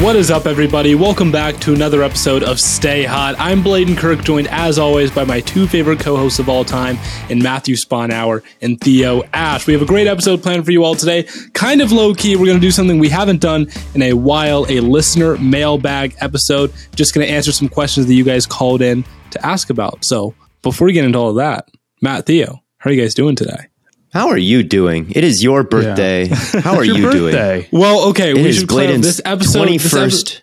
What 0.00 0.16
is 0.16 0.30
up, 0.30 0.46
everybody? 0.46 0.94
Welcome 0.94 1.30
back 1.30 1.56
to 1.56 1.74
another 1.74 2.02
episode 2.02 2.42
of 2.42 2.58
Stay 2.58 3.04
Hot. 3.04 3.34
I'm 3.38 3.62
Bladen 3.62 3.96
Kirk, 3.96 4.24
joined 4.24 4.48
as 4.48 4.78
always 4.78 5.10
by 5.10 5.24
my 5.24 5.40
two 5.40 5.66
favorite 5.66 6.00
co 6.00 6.16
hosts 6.16 6.38
of 6.38 6.48
all 6.48 6.64
time, 6.64 6.96
in 7.28 7.38
Matthew 7.38 7.76
Sponhour 7.76 8.42
and 8.62 8.80
Theo 8.80 9.22
Ash. 9.34 9.66
We 9.66 9.74
have 9.74 9.82
a 9.82 9.86
great 9.86 10.06
episode 10.06 10.42
planned 10.42 10.64
for 10.64 10.70
you 10.70 10.84
all 10.84 10.94
today. 10.94 11.24
Kind 11.52 11.82
of 11.82 11.92
low 11.92 12.14
key, 12.14 12.34
we're 12.34 12.46
going 12.46 12.56
to 12.56 12.66
do 12.66 12.70
something 12.70 12.98
we 12.98 13.10
haven't 13.10 13.42
done 13.42 13.66
in 13.94 14.00
a 14.00 14.14
while 14.14 14.64
a 14.70 14.80
listener 14.80 15.36
mailbag 15.36 16.16
episode. 16.20 16.72
Just 16.96 17.12
going 17.12 17.26
to 17.26 17.30
answer 17.30 17.52
some 17.52 17.68
questions 17.68 18.06
that 18.06 18.14
you 18.14 18.24
guys 18.24 18.46
called 18.46 18.80
in 18.80 19.04
to 19.32 19.46
ask 19.46 19.68
about. 19.68 20.02
So 20.02 20.34
before 20.62 20.86
we 20.86 20.94
get 20.94 21.04
into 21.04 21.18
all 21.18 21.28
of 21.28 21.36
that, 21.36 21.68
Matt, 22.00 22.24
Theo, 22.24 22.62
how 22.78 22.88
are 22.88 22.92
you 22.94 23.02
guys 23.02 23.12
doing 23.12 23.36
today? 23.36 23.69
How 24.12 24.28
are 24.28 24.38
you 24.38 24.62
doing? 24.62 25.10
It 25.14 25.22
is 25.24 25.42
your 25.42 25.62
birthday. 25.62 26.26
How 26.60 26.74
are 26.76 26.84
Your 26.84 26.96
you 26.96 27.02
birthday. 27.10 27.68
Well, 27.70 28.08
okay, 28.10 28.32
doing? 28.32 28.38
It 28.38 28.42
we 28.42 28.48
is 28.50 28.58
should 28.58 28.68
clarify 28.68 28.96
this 28.98 29.20
episode. 29.24 29.58
twenty 29.58 29.78
this 29.78 29.94
epi- 29.94 30.42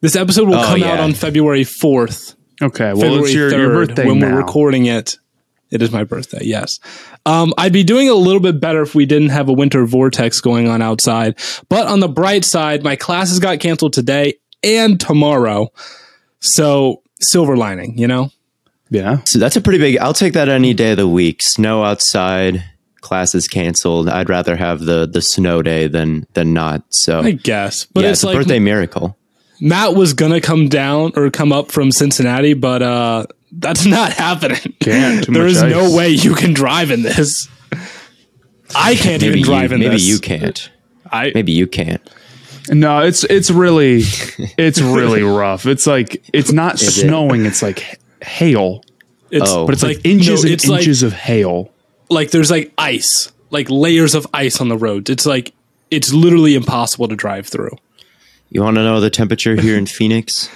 This 0.00 0.16
episode 0.16 0.48
will 0.48 0.56
Oh, 0.56 0.64
come 0.66 0.82
out 0.82 1.00
on 1.00 1.14
February 1.14 1.64
4th. 1.64 2.34
Okay, 2.62 2.92
well, 2.92 3.00
February 3.00 3.22
it's 3.24 3.34
your, 3.34 3.50
3rd, 3.50 3.58
your 3.58 3.70
birthday 3.70 4.06
when 4.06 4.18
now. 4.18 4.32
we're 4.32 4.38
recording 4.38 4.84
it. 4.86 5.16
It 5.70 5.80
is 5.82 5.90
my 5.90 6.04
birthday, 6.04 6.40
yes. 6.42 6.78
Um, 7.26 7.52
I'd 7.58 7.72
be 7.72 7.84
doing 7.84 8.08
a 8.10 8.14
little 8.14 8.40
bit 8.40 8.60
better 8.60 8.82
if 8.82 8.94
we 8.94 9.06
didn't 9.06 9.30
have 9.30 9.48
a 9.48 9.52
winter 9.52 9.84
vortex 9.86 10.40
going 10.40 10.68
on 10.68 10.82
outside. 10.82 11.36
But 11.70 11.86
on 11.88 12.00
the 12.00 12.08
bright 12.08 12.44
side, 12.44 12.84
my 12.84 12.96
classes 12.96 13.40
got 13.40 13.58
canceled 13.60 13.94
today 13.94 14.34
and 14.62 15.00
tomorrow. 15.00 15.72
So, 16.40 17.02
silver 17.20 17.56
lining, 17.56 17.96
you 17.98 18.06
know? 18.06 18.30
Yeah. 18.90 19.24
So 19.24 19.38
that's 19.38 19.56
a 19.56 19.60
pretty 19.60 19.78
big. 19.78 19.96
I'll 19.98 20.14
take 20.14 20.34
that 20.34 20.48
any 20.50 20.74
day 20.74 20.90
of 20.92 20.98
the 20.98 21.08
week. 21.08 21.40
Snow 21.42 21.82
outside, 21.82 22.62
classes 23.04 23.46
canceled. 23.46 24.08
I'd 24.08 24.28
rather 24.28 24.56
have 24.56 24.80
the 24.80 25.06
the 25.06 25.22
snow 25.22 25.62
day 25.62 25.86
than 25.86 26.26
than 26.34 26.52
not. 26.52 26.82
So 26.88 27.20
I 27.20 27.32
guess. 27.32 27.84
But 27.84 28.02
yeah, 28.02 28.10
it's, 28.10 28.18
it's, 28.18 28.24
a 28.24 28.26
like 28.28 28.36
birthday 28.38 28.58
miracle. 28.58 29.16
Matt 29.60 29.94
was 29.94 30.14
going 30.14 30.32
to 30.32 30.40
come 30.40 30.68
down 30.68 31.12
or 31.14 31.30
come 31.30 31.52
up 31.52 31.70
from 31.70 31.92
Cincinnati, 31.92 32.54
but 32.54 32.82
uh, 32.82 33.26
that's 33.52 33.86
not 33.98 34.12
happening. 34.12 34.74
Can't. 34.80 35.24
Too 35.24 35.32
There 35.32 35.68
no 35.68 35.94
way 35.96 36.08
you 36.08 36.34
can 36.34 36.52
drive 36.54 36.90
in 36.90 37.02
this. 37.02 37.48
I 38.74 38.96
can't 38.96 39.22
Maybe 39.22 39.26
even 39.26 39.38
you, 39.38 39.44
drive 39.44 39.72
in 39.72 39.78
maybe 39.78 39.90
this. 39.90 40.02
Maybe 40.02 40.10
you 40.10 40.18
can't. 40.18 40.70
I, 41.12 41.30
Maybe 41.32 41.52
you 41.52 41.68
can't. 41.68 42.02
No, 42.70 43.00
it's 43.00 43.24
it's 43.24 43.50
really 43.50 43.98
it's 44.58 44.80
really 44.80 45.22
rough. 45.22 45.66
It's 45.66 45.86
like 45.86 46.24
it's 46.32 46.50
not 46.50 46.74
Is 46.82 46.98
it? 46.98 47.02
snowing. 47.02 47.44
It's 47.44 47.62
like 47.62 48.00
hail, 48.22 48.82
it's, 49.30 49.50
Oh. 49.50 49.66
but 49.66 49.74
it's 49.74 49.82
like, 49.82 50.04
inches 50.04 50.44
no, 50.44 50.50
and 50.50 50.68
like- 50.68 50.80
inches 50.80 51.02
of 51.02 51.12
hail. 51.12 51.70
Like 52.10 52.30
there's 52.30 52.50
like 52.50 52.72
ice, 52.78 53.32
like 53.50 53.68
layers 53.70 54.14
of 54.14 54.26
ice 54.34 54.60
on 54.60 54.68
the 54.68 54.76
roads. 54.76 55.10
It's 55.10 55.26
like 55.26 55.52
it's 55.90 56.12
literally 56.12 56.54
impossible 56.54 57.08
to 57.08 57.16
drive 57.16 57.46
through. 57.46 57.76
You 58.50 58.62
want 58.62 58.76
to 58.76 58.82
know 58.84 59.00
the 59.00 59.10
temperature 59.10 59.60
here 59.60 59.76
in 59.76 59.86
Phoenix? 59.98 60.48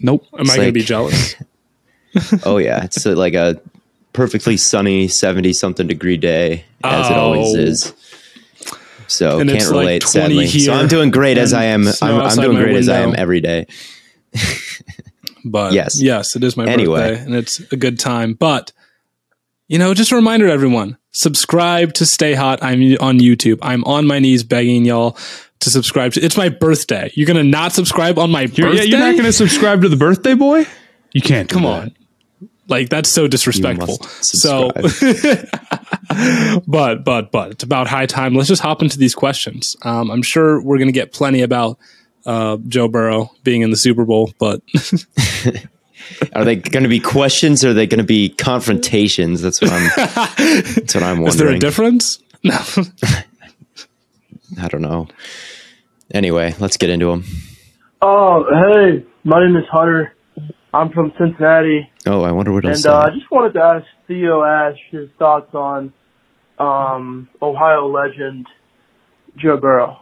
Nope. 0.00 0.24
Am 0.34 0.40
I 0.40 0.42
It's 0.42 0.56
going 0.56 0.68
to 0.68 0.72
be 0.72 0.82
jealous? 0.82 1.34
Oh 2.44 2.56
yeah, 2.56 2.84
it's 2.84 3.06
uh, 3.06 3.14
like 3.14 3.34
a 3.34 3.60
perfectly 4.14 4.56
sunny 4.56 5.06
seventy 5.08 5.52
something 5.52 5.86
degree 5.86 6.16
day 6.16 6.64
as 6.82 7.10
it 7.10 7.16
always 7.16 7.54
Oh. 7.54 7.58
is. 7.58 7.92
So 9.06 9.38
And 9.40 9.48
can't 9.48 9.62
it's 9.62 9.70
like 9.70 9.80
relate 9.80 10.02
20 10.02 10.46
sadly. 10.46 10.46
So 10.48 10.72
I'm 10.72 10.88
doing 10.88 11.10
great 11.10 11.38
as 11.38 11.52
I 11.52 11.64
am. 11.64 11.86
I'm, 12.02 12.20
I'm 12.20 12.36
doing 12.36 12.56
great 12.56 12.76
as 12.76 12.88
I 12.88 13.00
am 13.00 13.14
every 13.16 13.40
day. 13.40 13.66
But 15.44 15.72
Yes. 15.74 16.00
yes, 16.00 16.34
it 16.34 16.42
is 16.42 16.56
my 16.56 16.66
Anyway. 16.66 17.00
birthday 17.00 17.24
and 17.24 17.34
it's 17.36 17.60
a 17.72 17.76
good 17.76 17.98
time. 17.98 18.34
But 18.34 18.72
you 19.68 19.78
know, 19.78 19.94
just 19.94 20.10
a 20.12 20.16
reminder 20.16 20.46
to 20.48 20.52
everyone: 20.52 20.98
subscribe 21.12 21.92
to 21.94 22.06
Stay 22.06 22.34
Hot. 22.34 22.62
I'm 22.62 22.80
on 23.00 23.18
YouTube. 23.20 23.58
I'm 23.62 23.84
on 23.84 24.06
my 24.06 24.18
knees 24.18 24.42
begging 24.42 24.84
y'all 24.84 25.16
to 25.60 25.70
subscribe. 25.70 26.12
to 26.14 26.20
It's 26.20 26.36
my 26.36 26.48
birthday. 26.48 27.10
You're 27.14 27.26
gonna 27.26 27.42
not 27.44 27.72
subscribe 27.72 28.18
on 28.18 28.30
my 28.30 28.42
You're, 28.42 28.68
birthday? 28.68 28.76
yeah, 28.76 28.82
you're 28.84 28.98
not 28.98 29.12
going 29.12 29.24
to 29.24 29.32
subscribe 29.32 29.82
to 29.82 29.88
the 29.88 29.96
birthday 29.96 30.34
boy. 30.34 30.66
You 31.12 31.20
can't. 31.22 31.48
do 31.48 31.54
Come 31.54 31.62
that. 31.64 31.68
on. 31.82 31.94
Like 32.68 32.88
that's 32.90 33.08
so 33.08 33.26
disrespectful. 33.26 33.96
So, 34.20 34.70
but 36.66 37.04
but 37.04 37.32
but 37.32 37.50
it's 37.52 37.64
about 37.64 37.86
high 37.88 38.06
time. 38.06 38.34
Let's 38.34 38.48
just 38.48 38.62
hop 38.62 38.82
into 38.82 38.98
these 38.98 39.14
questions. 39.14 39.74
Um, 39.82 40.10
I'm 40.10 40.22
sure 40.22 40.60
we're 40.62 40.76
going 40.78 40.88
to 40.88 40.92
get 40.92 41.12
plenty 41.12 41.40
about 41.42 41.78
uh, 42.26 42.58
Joe 42.68 42.88
Burrow 42.88 43.30
being 43.42 43.62
in 43.62 43.70
the 43.70 43.76
Super 43.76 44.04
Bowl, 44.04 44.32
but 44.38 44.60
Are 46.34 46.44
they 46.44 46.56
going 46.56 46.82
to 46.82 46.88
be 46.88 47.00
questions 47.00 47.64
or 47.64 47.70
are 47.70 47.74
they 47.74 47.86
going 47.86 47.98
to 47.98 48.04
be 48.04 48.28
confrontations? 48.28 49.40
That's 49.42 49.60
what 49.60 49.70
I'm. 49.72 49.90
that's 50.74 50.94
what 50.94 51.04
I'm 51.04 51.20
wondering. 51.20 51.26
is 51.28 51.36
there 51.36 51.48
a 51.48 51.58
difference? 51.58 52.18
No. 52.44 52.58
I 54.60 54.68
don't 54.68 54.82
know. 54.82 55.08
Anyway, 56.12 56.54
let's 56.58 56.76
get 56.76 56.90
into 56.90 57.06
them. 57.06 57.24
Oh, 58.00 58.44
hey, 58.50 59.04
my 59.24 59.44
name 59.44 59.56
is 59.56 59.64
Hunter. 59.70 60.14
I'm 60.72 60.90
from 60.92 61.12
Cincinnati, 61.18 61.90
Oh, 62.06 62.22
I 62.22 62.30
wonder 62.30 62.52
what 62.52 62.64
else. 62.66 62.84
and 62.84 62.94
uh, 62.94 62.98
I 62.98 63.10
just 63.10 63.30
wanted 63.30 63.54
to 63.54 63.60
ask 63.60 63.86
Theo 64.06 64.44
Ash 64.44 64.76
his 64.90 65.08
thoughts 65.18 65.52
on 65.54 65.92
um, 66.58 67.28
Ohio 67.40 67.88
legend 67.88 68.46
Joe 69.36 69.56
Burrow. 69.56 69.98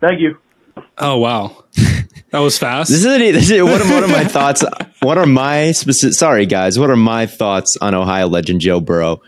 Thank 0.00 0.20
you. 0.20 0.38
oh 0.98 1.18
wow, 1.18 1.64
that 2.30 2.40
was 2.40 2.58
fast. 2.58 2.90
This 2.90 3.04
is, 3.04 3.04
this 3.04 3.50
is 3.50 3.62
what, 3.62 3.80
are, 3.80 3.90
what 3.90 4.04
are 4.04 4.08
my 4.08 4.24
thoughts? 4.36 4.64
What 5.00 5.18
are 5.18 5.26
my 5.26 5.72
specific? 5.72 6.14
Sorry, 6.14 6.46
guys. 6.46 6.78
What 6.78 6.90
are 6.90 6.96
my 6.96 7.26
thoughts 7.26 7.76
on 7.80 7.94
Ohio 7.94 8.26
legend 8.28 8.60
Joe 8.60 8.80
Burrow? 8.80 9.20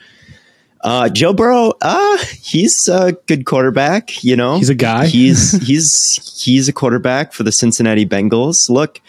Uh, 0.82 1.08
Joe 1.10 1.34
Burrow, 1.34 1.74
uh, 1.82 2.18
he's 2.40 2.88
a 2.88 3.12
good 3.26 3.44
quarterback. 3.44 4.24
You 4.24 4.36
know, 4.36 4.56
He's 4.56 4.70
a 4.70 4.74
guy. 4.74 5.06
He's 5.06 5.52
he's 5.66 6.42
he's 6.42 6.68
a 6.68 6.72
quarterback 6.72 7.32
for 7.32 7.42
the 7.42 7.52
Cincinnati 7.52 8.06
Bengals. 8.06 8.70
Look, 8.70 9.00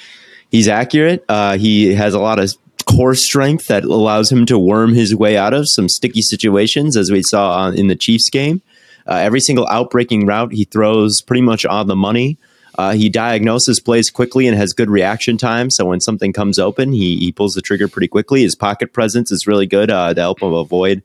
he's 0.49 0.67
accurate. 0.67 1.23
Uh, 1.29 1.57
he 1.57 1.93
has 1.93 2.13
a 2.13 2.19
lot 2.19 2.39
of 2.39 2.53
core 2.85 3.15
strength 3.15 3.67
that 3.67 3.83
allows 3.85 4.31
him 4.31 4.45
to 4.47 4.59
worm 4.59 4.93
his 4.93 5.15
way 5.15 5.37
out 5.37 5.53
of 5.53 5.69
some 5.69 5.87
sticky 5.87 6.21
situations, 6.21 6.97
as 6.97 7.09
we 7.09 7.23
saw 7.23 7.69
in 7.69 7.87
the 7.87 7.95
Chiefs 7.95 8.29
game. 8.29 8.61
Uh, 9.07 9.15
every 9.15 9.39
single 9.39 9.67
outbreaking 9.67 10.25
route 10.25 10.51
he 10.51 10.65
throws 10.65 11.21
pretty 11.21 11.41
much 11.41 11.65
on 11.65 11.87
the 11.87 11.95
money. 11.95 12.37
Uh, 12.77 12.93
he 12.93 13.09
diagnoses 13.09 13.79
plays 13.79 14.09
quickly 14.09 14.47
and 14.47 14.57
has 14.57 14.73
good 14.73 14.89
reaction 14.89 15.37
time. 15.37 15.69
So 15.69 15.85
when 15.85 15.99
something 15.99 16.33
comes 16.33 16.59
open, 16.59 16.93
he, 16.93 17.17
he 17.17 17.31
pulls 17.31 17.53
the 17.53 17.61
trigger 17.61 17.87
pretty 17.87 18.07
quickly. 18.07 18.41
His 18.41 18.55
pocket 18.55 18.93
presence 18.93 19.31
is 19.31 19.47
really 19.47 19.67
good 19.67 19.91
uh, 19.91 20.13
to 20.13 20.21
help 20.21 20.41
him 20.41 20.53
avoid 20.53 21.03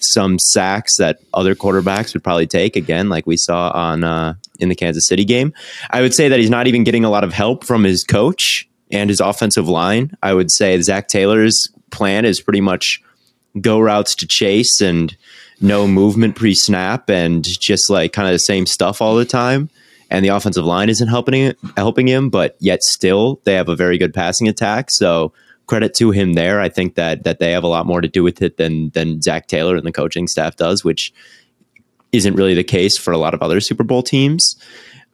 some 0.00 0.38
sacks 0.38 0.96
that 0.96 1.20
other 1.34 1.54
quarterbacks 1.54 2.14
would 2.14 2.22
probably 2.22 2.46
take. 2.46 2.76
Again, 2.76 3.08
like 3.08 3.26
we 3.26 3.36
saw 3.36 3.70
on 3.70 4.04
uh, 4.04 4.34
in 4.58 4.68
the 4.68 4.74
Kansas 4.74 5.06
City 5.06 5.24
game, 5.24 5.52
I 5.90 6.02
would 6.02 6.14
say 6.14 6.28
that 6.28 6.38
he's 6.38 6.50
not 6.50 6.66
even 6.66 6.84
getting 6.84 7.04
a 7.04 7.10
lot 7.10 7.24
of 7.24 7.32
help 7.32 7.64
from 7.64 7.84
his 7.84 8.04
coach 8.04 8.68
and 8.90 9.10
his 9.10 9.20
offensive 9.20 9.68
line. 9.68 10.16
I 10.22 10.34
would 10.34 10.50
say 10.50 10.80
Zac 10.80 11.08
Taylor's 11.08 11.68
plan 11.90 12.24
is 12.24 12.40
pretty 12.40 12.60
much 12.60 13.02
go 13.60 13.80
routes 13.80 14.14
to 14.16 14.26
chase 14.26 14.80
and 14.80 15.16
no 15.60 15.86
movement 15.86 16.36
pre 16.36 16.54
snap 16.54 17.10
and 17.10 17.44
just 17.44 17.90
like 17.90 18.12
kind 18.12 18.28
of 18.28 18.32
the 18.32 18.38
same 18.38 18.66
stuff 18.66 19.02
all 19.02 19.16
the 19.16 19.24
time. 19.24 19.70
And 20.10 20.24
the 20.24 20.30
offensive 20.30 20.64
line 20.64 20.88
isn't 20.88 21.08
helping 21.08 21.52
helping 21.76 22.08
him, 22.08 22.30
but 22.30 22.56
yet 22.60 22.82
still 22.82 23.40
they 23.44 23.54
have 23.54 23.68
a 23.68 23.76
very 23.76 23.98
good 23.98 24.14
passing 24.14 24.48
attack. 24.48 24.90
So 24.90 25.32
credit 25.66 25.94
to 25.94 26.10
him 26.10 26.32
there. 26.32 26.60
I 26.60 26.68
think 26.68 26.94
that 26.94 27.24
that 27.24 27.38
they 27.38 27.52
have 27.52 27.62
a 27.62 27.68
lot 27.68 27.86
more 27.86 28.00
to 28.00 28.08
do 28.08 28.22
with 28.22 28.42
it 28.42 28.56
than 28.56 28.90
than 28.90 29.22
Zac 29.22 29.46
Taylor 29.46 29.76
and 29.76 29.86
the 29.86 29.92
coaching 29.92 30.26
staff 30.26 30.56
does, 30.56 30.82
which 30.82 31.12
isn't 32.10 32.34
really 32.34 32.54
the 32.54 32.64
case 32.64 32.96
for 32.96 33.12
a 33.12 33.18
lot 33.18 33.34
of 33.34 33.42
other 33.42 33.60
Super 33.60 33.84
Bowl 33.84 34.02
teams. 34.02 34.56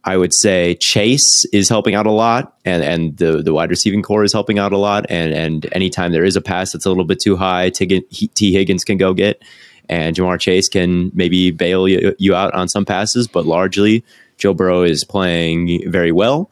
I 0.04 0.16
would 0.16 0.34
say 0.34 0.76
Chase 0.80 1.46
is 1.52 1.68
helping 1.68 1.94
out 1.94 2.06
a 2.06 2.10
lot, 2.10 2.56
and 2.64 2.82
and 2.82 3.16
the 3.16 3.42
the 3.42 3.54
wide 3.54 3.70
receiving 3.70 4.02
corps 4.02 4.24
is 4.24 4.32
helping 4.32 4.58
out 4.58 4.72
a 4.72 4.78
lot. 4.78 5.06
And 5.08 5.32
and 5.34 5.66
anytime 5.72 6.12
there 6.12 6.24
is 6.24 6.36
a 6.36 6.40
pass 6.42 6.72
that's 6.72 6.86
a 6.86 6.88
little 6.88 7.04
bit 7.04 7.20
too 7.20 7.36
high, 7.36 7.70
Tee 7.70 8.52
Higgins 8.52 8.84
can 8.84 8.98
go 8.98 9.14
get, 9.14 9.42
and 9.88 10.14
Ja'Marr 10.14 10.38
Chase 10.38 10.68
can 10.68 11.10
maybe 11.14 11.50
bail 11.50 11.88
you 11.88 12.34
out 12.34 12.54
on 12.54 12.68
some 12.68 12.84
passes. 12.84 13.26
But 13.26 13.46
largely, 13.46 14.04
Joe 14.36 14.54
Burrow 14.54 14.82
is 14.82 15.04
playing 15.04 15.90
very 15.90 16.12
well. 16.12 16.50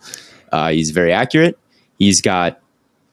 Uh, 0.50 0.70
he's 0.70 0.90
very 0.90 1.12
accurate. 1.12 1.58
He's 1.98 2.20
got. 2.20 2.60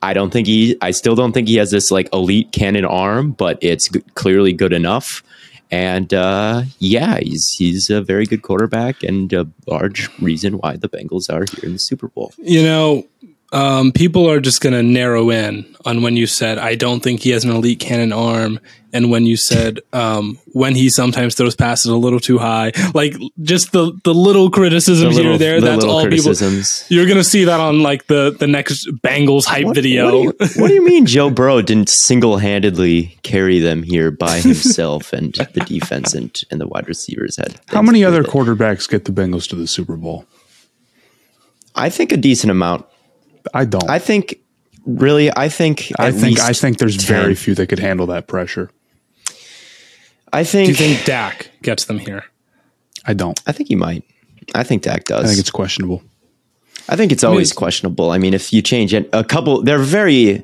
I 0.01 0.13
don't 0.13 0.31
think 0.31 0.47
he. 0.47 0.77
I 0.81 0.91
still 0.91 1.15
don't 1.15 1.33
think 1.33 1.47
he 1.47 1.55
has 1.55 1.71
this 1.71 1.91
like 1.91 2.07
elite 2.13 2.51
cannon 2.51 2.85
arm, 2.85 3.31
but 3.31 3.57
it's 3.61 3.89
g- 3.89 4.01
clearly 4.15 4.53
good 4.53 4.71
enough. 4.73 5.23
And 5.71 6.13
uh, 6.13 6.63
yeah, 6.79 7.19
he's 7.19 7.53
he's 7.53 7.89
a 7.89 8.01
very 8.01 8.25
good 8.25 8.41
quarterback 8.41 9.03
and 9.03 9.31
a 9.33 9.47
large 9.67 10.09
reason 10.19 10.53
why 10.57 10.77
the 10.77 10.89
Bengals 10.89 11.29
are 11.29 11.45
here 11.51 11.65
in 11.65 11.73
the 11.73 11.79
Super 11.79 12.07
Bowl. 12.07 12.33
You 12.37 12.63
know, 12.63 13.07
um, 13.51 13.91
people 13.91 14.29
are 14.29 14.39
just 14.39 14.61
going 14.61 14.73
to 14.73 14.83
narrow 14.83 15.29
in 15.31 15.65
on 15.85 16.01
when 16.01 16.15
you 16.15 16.27
said, 16.27 16.57
I 16.57 16.75
don't 16.75 17.01
think 17.01 17.21
he 17.21 17.31
has 17.31 17.43
an 17.43 17.51
elite 17.51 17.79
cannon 17.79 18.13
arm. 18.13 18.59
And 18.91 19.11
when 19.11 19.25
you 19.25 19.37
said, 19.37 19.79
um, 19.93 20.39
when 20.53 20.73
he 20.75 20.89
sometimes 20.89 21.35
throws 21.35 21.55
passes 21.55 21.91
a 21.91 21.95
little 21.95 22.19
too 22.19 22.37
high, 22.39 22.71
like 22.93 23.15
just 23.41 23.71
the, 23.71 23.91
the 24.03 24.13
little 24.13 24.49
criticisms 24.49 25.15
The 25.15 25.21
here 25.21 25.31
or 25.33 25.37
there, 25.37 25.61
the 25.61 25.67
that's 25.67 25.85
all 25.85 26.01
criticisms. 26.01 26.83
people, 26.83 26.95
you're 26.97 27.05
going 27.05 27.17
to 27.17 27.23
see 27.23 27.43
that 27.45 27.59
on 27.59 27.81
like 27.81 28.07
the, 28.07 28.35
the 28.37 28.47
next 28.47 28.87
Bengals 29.03 29.45
hype 29.45 29.65
What- 29.65 29.75
video. 29.75 30.05
What 30.05 30.11
do, 30.39 30.45
you, 30.45 30.61
what 30.61 30.67
do 30.69 30.73
you 30.73 30.83
mean 30.85 31.05
Joe 31.07 31.29
Burrow 31.29 31.61
didn't 31.61 31.89
single 31.89 32.37
handedly 32.37 33.17
carry 33.23 33.59
them 33.59 33.83
here 33.83 34.09
by 34.11 34.39
himself 34.41 35.13
and 35.13 35.33
the 35.33 35.61
defense 35.67 36.13
and, 36.15 36.35
and 36.49 36.59
the 36.59 36.67
wide 36.67 36.87
receivers 36.87 37.37
had? 37.37 37.59
How 37.67 37.81
many 37.83 38.03
other 38.03 38.23
quarterbacks 38.23 38.89
get 38.89 39.05
the 39.05 39.11
Bengals 39.11 39.47
to 39.49 39.55
the 39.55 39.67
Super 39.67 39.95
Bowl? 39.95 40.25
I 41.75 41.89
think 41.89 42.11
a 42.11 42.17
decent 42.17 42.49
amount. 42.51 42.85
I 43.53 43.65
don't. 43.65 43.89
I 43.89 43.95
I, 43.95 43.99
think 43.99 44.39
really. 44.85 45.31
I 45.35 45.49
think. 45.49 45.91
at 45.99 46.13
think 46.13 46.39
I 46.39 46.53
think 46.53 46.77
there's 46.77 46.97
10. 46.97 47.21
very 47.21 47.35
few 47.35 47.55
that 47.55 47.67
could 47.67 47.79
handle 47.79 48.07
that 48.07 48.27
pressure. 48.27 48.69
I 50.31 50.43
think. 50.43 50.67
Do 50.69 50.73
think. 50.73 50.89
you 50.89 50.95
think 50.95 51.05
Dak 51.05 51.51
gets 51.61 51.85
them 51.85 51.99
here? 51.99 52.25
I 53.05 53.13
don't. 53.13 53.39
I 53.47 53.51
think 53.51 53.69
he 53.69 53.75
might. 53.75 54.03
I 54.53 54.63
think 54.63 54.83
Dak 54.83 55.05
does. 55.05 55.23
I 55.23 55.27
think 55.27 55.39
it's 55.39 55.51
questionable. 55.51 56.03
I 56.87 56.95
think 56.95 57.11
it's 57.11 57.23
always 57.23 57.49
it's- 57.49 57.57
questionable. 57.57 58.11
I 58.11 58.17
mean, 58.17 58.33
if 58.33 58.51
you 58.51 58.61
change 58.61 58.93
it, 58.93 59.09
a 59.13 59.23
couple, 59.23 59.61
they're 59.61 59.77
very, 59.79 60.43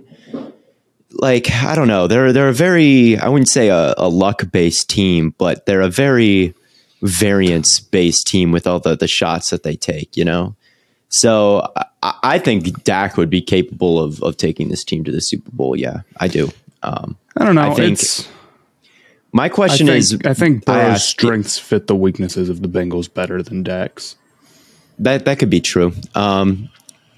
like 1.11 1.49
I 1.51 1.75
don't 1.75 1.87
know, 1.87 2.07
they're 2.07 2.31
they're 2.33 2.49
a 2.49 2.53
very, 2.53 3.17
I 3.17 3.29
wouldn't 3.29 3.49
say 3.49 3.69
a, 3.69 3.95
a 3.97 4.07
luck 4.09 4.51
based 4.51 4.89
team, 4.89 5.33
but 5.37 5.65
they're 5.65 5.81
a 5.81 5.89
very 5.89 6.53
variance 7.01 7.79
based 7.79 8.27
team 8.27 8.51
with 8.51 8.67
all 8.67 8.79
the 8.79 8.95
the 8.95 9.07
shots 9.07 9.49
that 9.49 9.63
they 9.63 9.75
take. 9.75 10.15
You 10.15 10.25
know, 10.25 10.55
so 11.09 11.71
I, 12.05 12.35
I 12.35 12.39
think 12.39 12.83
Dak 12.83 13.17
would 13.17 13.29
be 13.29 13.41
capable 13.41 13.99
of 13.99 14.21
of 14.21 14.37
taking 14.37 14.69
this 14.69 14.83
team 14.83 15.03
to 15.03 15.11
the 15.11 15.21
Super 15.21 15.49
Bowl. 15.51 15.75
Yeah, 15.75 16.01
I 16.17 16.27
do. 16.27 16.51
Um, 16.83 17.17
I 17.35 17.45
don't 17.45 17.55
know. 17.55 17.71
I 17.71 17.73
think 17.73 17.93
it's, 17.93 18.27
my 19.31 19.45
I 19.45 19.49
question 19.49 19.87
think, 19.87 19.97
is, 19.97 20.17
I 20.23 20.33
think 20.33 20.65
Burrow's 20.65 21.03
strengths 21.03 21.57
fit 21.57 21.87
the 21.87 21.95
weaknesses 21.95 22.47
of 22.47 22.61
the 22.61 22.67
Bengals 22.67 23.11
better 23.11 23.41
than 23.41 23.63
Dak's. 23.63 24.15
That 24.99 25.25
that 25.25 25.39
could 25.39 25.49
be 25.49 25.61
true. 25.61 25.93
Um, 26.13 26.69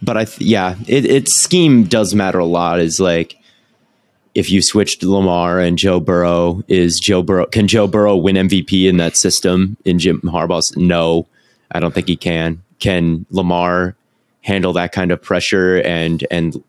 but 0.02 0.16
I 0.18 0.26
th- 0.26 0.48
yeah, 0.48 0.76
it, 0.88 1.06
its 1.06 1.36
scheme 1.36 1.84
does 1.84 2.16
matter 2.16 2.40
a 2.40 2.46
lot. 2.46 2.80
Is 2.80 3.00
like 3.00 3.36
if 4.34 4.50
you 4.50 4.62
switched 4.62 5.04
Lamar 5.04 5.60
and 5.60 5.78
Joe 5.78 6.00
Burrow, 6.00 6.64
is 6.68 7.00
Joe 7.00 7.22
Burrow 7.24 7.46
can 7.46 7.68
Joe 7.68 7.88
Burrow 7.88 8.16
win 8.16 8.36
MVP 8.36 8.88
in 8.88 8.98
that 8.98 9.18
system 9.18 9.76
in 9.84 10.00
Jim 10.00 10.22
Harbaugh's? 10.22 10.76
No, 10.78 11.28
I 11.72 11.82
don't 11.82 11.94
think 11.94 12.08
he 12.08 12.16
can. 12.16 12.64
Can 12.80 13.26
Lamar 13.32 13.96
handle 14.48 14.74
that 14.74 14.92
kind 14.94 15.12
of 15.12 15.22
pressure? 15.22 15.78
And 15.82 16.26
and 16.32 16.64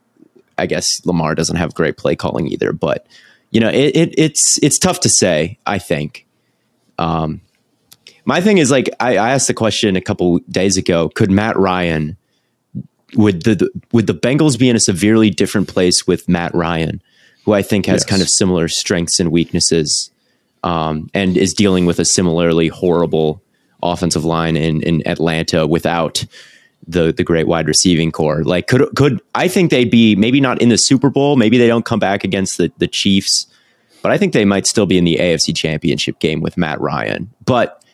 I 0.58 0.66
guess 0.66 1.00
Lamar 1.06 1.34
doesn't 1.34 1.56
have 1.56 1.72
great 1.74 1.96
play 1.96 2.16
calling 2.16 2.48
either. 2.48 2.72
But 2.72 3.06
you 3.50 3.60
know, 3.60 3.68
it, 3.70 3.96
it 3.96 4.14
it's 4.18 4.58
it's 4.62 4.78
tough 4.78 5.00
to 5.00 5.08
say. 5.08 5.58
I 5.64 5.78
think. 5.78 6.26
Um, 6.98 7.40
my 8.24 8.40
thing 8.40 8.58
is 8.58 8.70
like 8.70 8.90
I, 9.00 9.16
I 9.16 9.30
asked 9.30 9.46
the 9.46 9.54
question 9.54 9.96
a 9.96 10.00
couple 10.00 10.38
days 10.50 10.76
ago. 10.76 11.08
Could 11.08 11.30
Matt 11.30 11.56
Ryan 11.56 12.16
would 13.14 13.42
the 13.44 13.70
would 13.92 14.06
the 14.06 14.14
Bengals 14.14 14.58
be 14.58 14.68
in 14.68 14.76
a 14.76 14.80
severely 14.80 15.30
different 15.30 15.68
place 15.68 16.06
with 16.06 16.28
Matt 16.28 16.54
Ryan, 16.54 17.00
who 17.44 17.54
I 17.54 17.62
think 17.62 17.86
has 17.86 18.02
Yes. 18.02 18.04
kind 18.04 18.20
of 18.20 18.28
similar 18.28 18.68
strengths 18.68 19.20
and 19.20 19.30
weaknesses, 19.30 20.10
um, 20.62 21.08
and 21.14 21.36
is 21.38 21.54
dealing 21.54 21.86
with 21.86 21.98
a 22.00 22.04
similarly 22.04 22.68
horrible 22.68 23.40
offensive 23.82 24.24
line 24.24 24.56
in 24.56 24.82
in 24.82 25.06
Atlanta 25.06 25.66
without 25.66 26.26
the 26.88 27.12
the 27.12 27.22
great 27.22 27.46
wide 27.46 27.68
receiving 27.68 28.10
corps. 28.10 28.42
Like 28.42 28.66
could 28.66 28.88
could 28.96 29.20
I 29.34 29.46
think 29.46 29.70
they'd 29.70 29.90
be 29.90 30.16
maybe 30.16 30.40
not 30.40 30.60
in 30.60 30.70
the 30.70 30.78
Super 30.78 31.10
Bowl, 31.10 31.36
maybe 31.36 31.58
they 31.58 31.68
don't 31.68 31.84
come 31.84 32.00
back 32.00 32.24
against 32.24 32.56
the 32.56 32.72
the 32.78 32.88
Chiefs, 32.88 33.46
but 34.02 34.10
I 34.10 34.18
think 34.18 34.32
they 34.32 34.44
might 34.44 34.66
still 34.66 34.86
be 34.86 34.98
in 34.98 35.04
the 35.04 35.16
AFC 35.16 35.54
Championship 35.54 36.18
game 36.18 36.40
with 36.40 36.56
Matt 36.56 36.80
Ryan. 36.80 37.30
But 37.44 37.84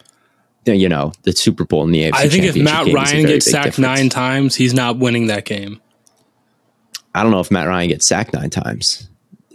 you 0.65 0.89
know, 0.89 1.13
the 1.25 1.33
Super 1.33 1.65
Bowl 1.65 1.83
and 1.83 1.95
the 1.95 2.05
AFC 2.05 2.15
I 2.15 2.29
think 2.29 2.45
if 2.45 2.57
Matt 2.57 2.87
game 2.87 2.97
is 2.97 3.11
a 3.11 3.15
Ryan 3.15 3.27
gets 3.27 3.51
sacked 3.51 3.65
difference. 3.65 3.99
nine 3.99 4.09
times, 4.09 4.55
he's 4.55 4.73
not 4.73 4.99
winning 4.99 5.27
that 5.27 5.45
game. 5.45 5.81
I 7.15 7.23
don't 7.23 7.33
know 7.33 7.41
if 7.41 7.51
Matt 7.51 7.69
Ryan 7.69 7.89
gets 7.89 8.09
sacked 8.09 8.33
nine 8.33 8.51
times. 8.51 9.09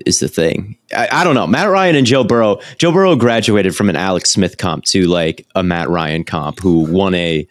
Is 0.05 0.19
the 0.19 0.29
thing. 0.29 0.77
I, 0.95 1.09
I 1.11 1.23
don't 1.25 1.35
know. 1.35 1.45
Matt 1.45 1.69
Ryan 1.69 1.97
and 1.97 2.07
Joe 2.07 2.23
Burrow. 2.23 2.59
Joe 2.77 2.93
Burrow 2.93 3.17
graduated 3.17 3.75
from 3.75 3.89
an 3.89 3.97
Alex 3.97 4.31
Smith 4.31 4.57
comp 4.57 4.85
to 4.85 5.07
like 5.07 5.45
a 5.55 5.63
Matt 5.63 5.89
Ryan 5.89 6.23
comp, 6.23 6.61
who 6.61 6.85
won 6.89 7.13
a 7.15 7.45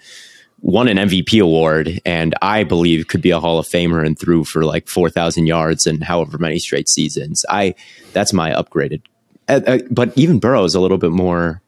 won 0.61 0.89
an 0.89 0.97
MVP 0.97 1.41
award, 1.43 2.01
and 2.05 2.35
I 2.43 2.65
believe 2.65 3.09
could 3.09 3.23
be 3.23 3.31
a 3.31 3.41
Hall 3.41 3.59
of 3.59 3.67
Famer 3.67 4.05
and 4.05 4.19
threw 4.19 4.45
for 4.45 4.65
like 4.65 4.89
four 4.89 5.11
thousand 5.11 5.47
yards 5.47 5.87
and 5.87 6.03
however 6.03 6.39
many 6.39 6.59
straight 6.59 6.89
seasons. 6.89 7.45
I 7.49 7.75
that's 8.13 8.33
my 8.33 8.51
upgraded. 8.51 9.03
Uh, 9.49 9.61
uh, 9.67 9.79
but 9.91 10.17
even 10.17 10.39
Burrow 10.39 10.65
is 10.65 10.75
a 10.75 10.81
little 10.81 10.99
bit 10.99 11.11
more 11.11 11.63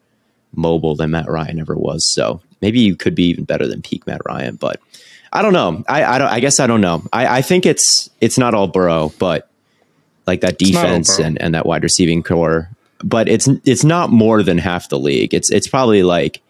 mobile 0.54 0.94
than 0.94 1.12
Matt 1.12 1.30
Ryan 1.30 1.61
ever 1.61 1.75
was. 1.75 2.12
So 2.12 2.40
maybe 2.61 2.80
you 2.80 2.97
could 2.97 3.14
be 3.14 3.25
even 3.25 3.44
better 3.44 3.66
than 3.66 3.82
peak 3.82 4.06
Matt 4.06 4.20
Ryan. 4.26 4.56
But 4.56 4.80
I 5.32 5.42
don't 5.42 5.52
know. 5.52 5.85
I 5.88 6.04
I, 6.04 6.18
don't, 6.18 6.28
I 6.28 6.40
guess 6.40 6.61
I 6.61 6.66
don't 6.66 6.80
know. 6.80 7.02
I, 7.12 7.38
I 7.38 7.42
think 7.42 7.66
it's 7.66 8.11
it's 8.20 8.38
not 8.38 8.54
all 8.54 8.66
Burrow, 8.66 9.12
but 9.18 9.49
like 10.26 10.42
that 10.42 10.59
defense 10.59 11.18
and, 11.18 11.40
and 11.40 11.54
that 11.54 11.66
wide 11.66 11.82
receiving 11.82 12.23
corps. 12.23 12.68
But 13.02 13.28
it's 13.28 13.49
it's 13.64 13.85
not 13.85 14.11
more 14.11 14.42
than 14.42 14.59
half 14.59 14.88
the 14.88 14.99
league. 14.99 15.32
It's 15.32 15.50
it's 15.50 15.68
probably 15.68 16.02
like 16.02 16.42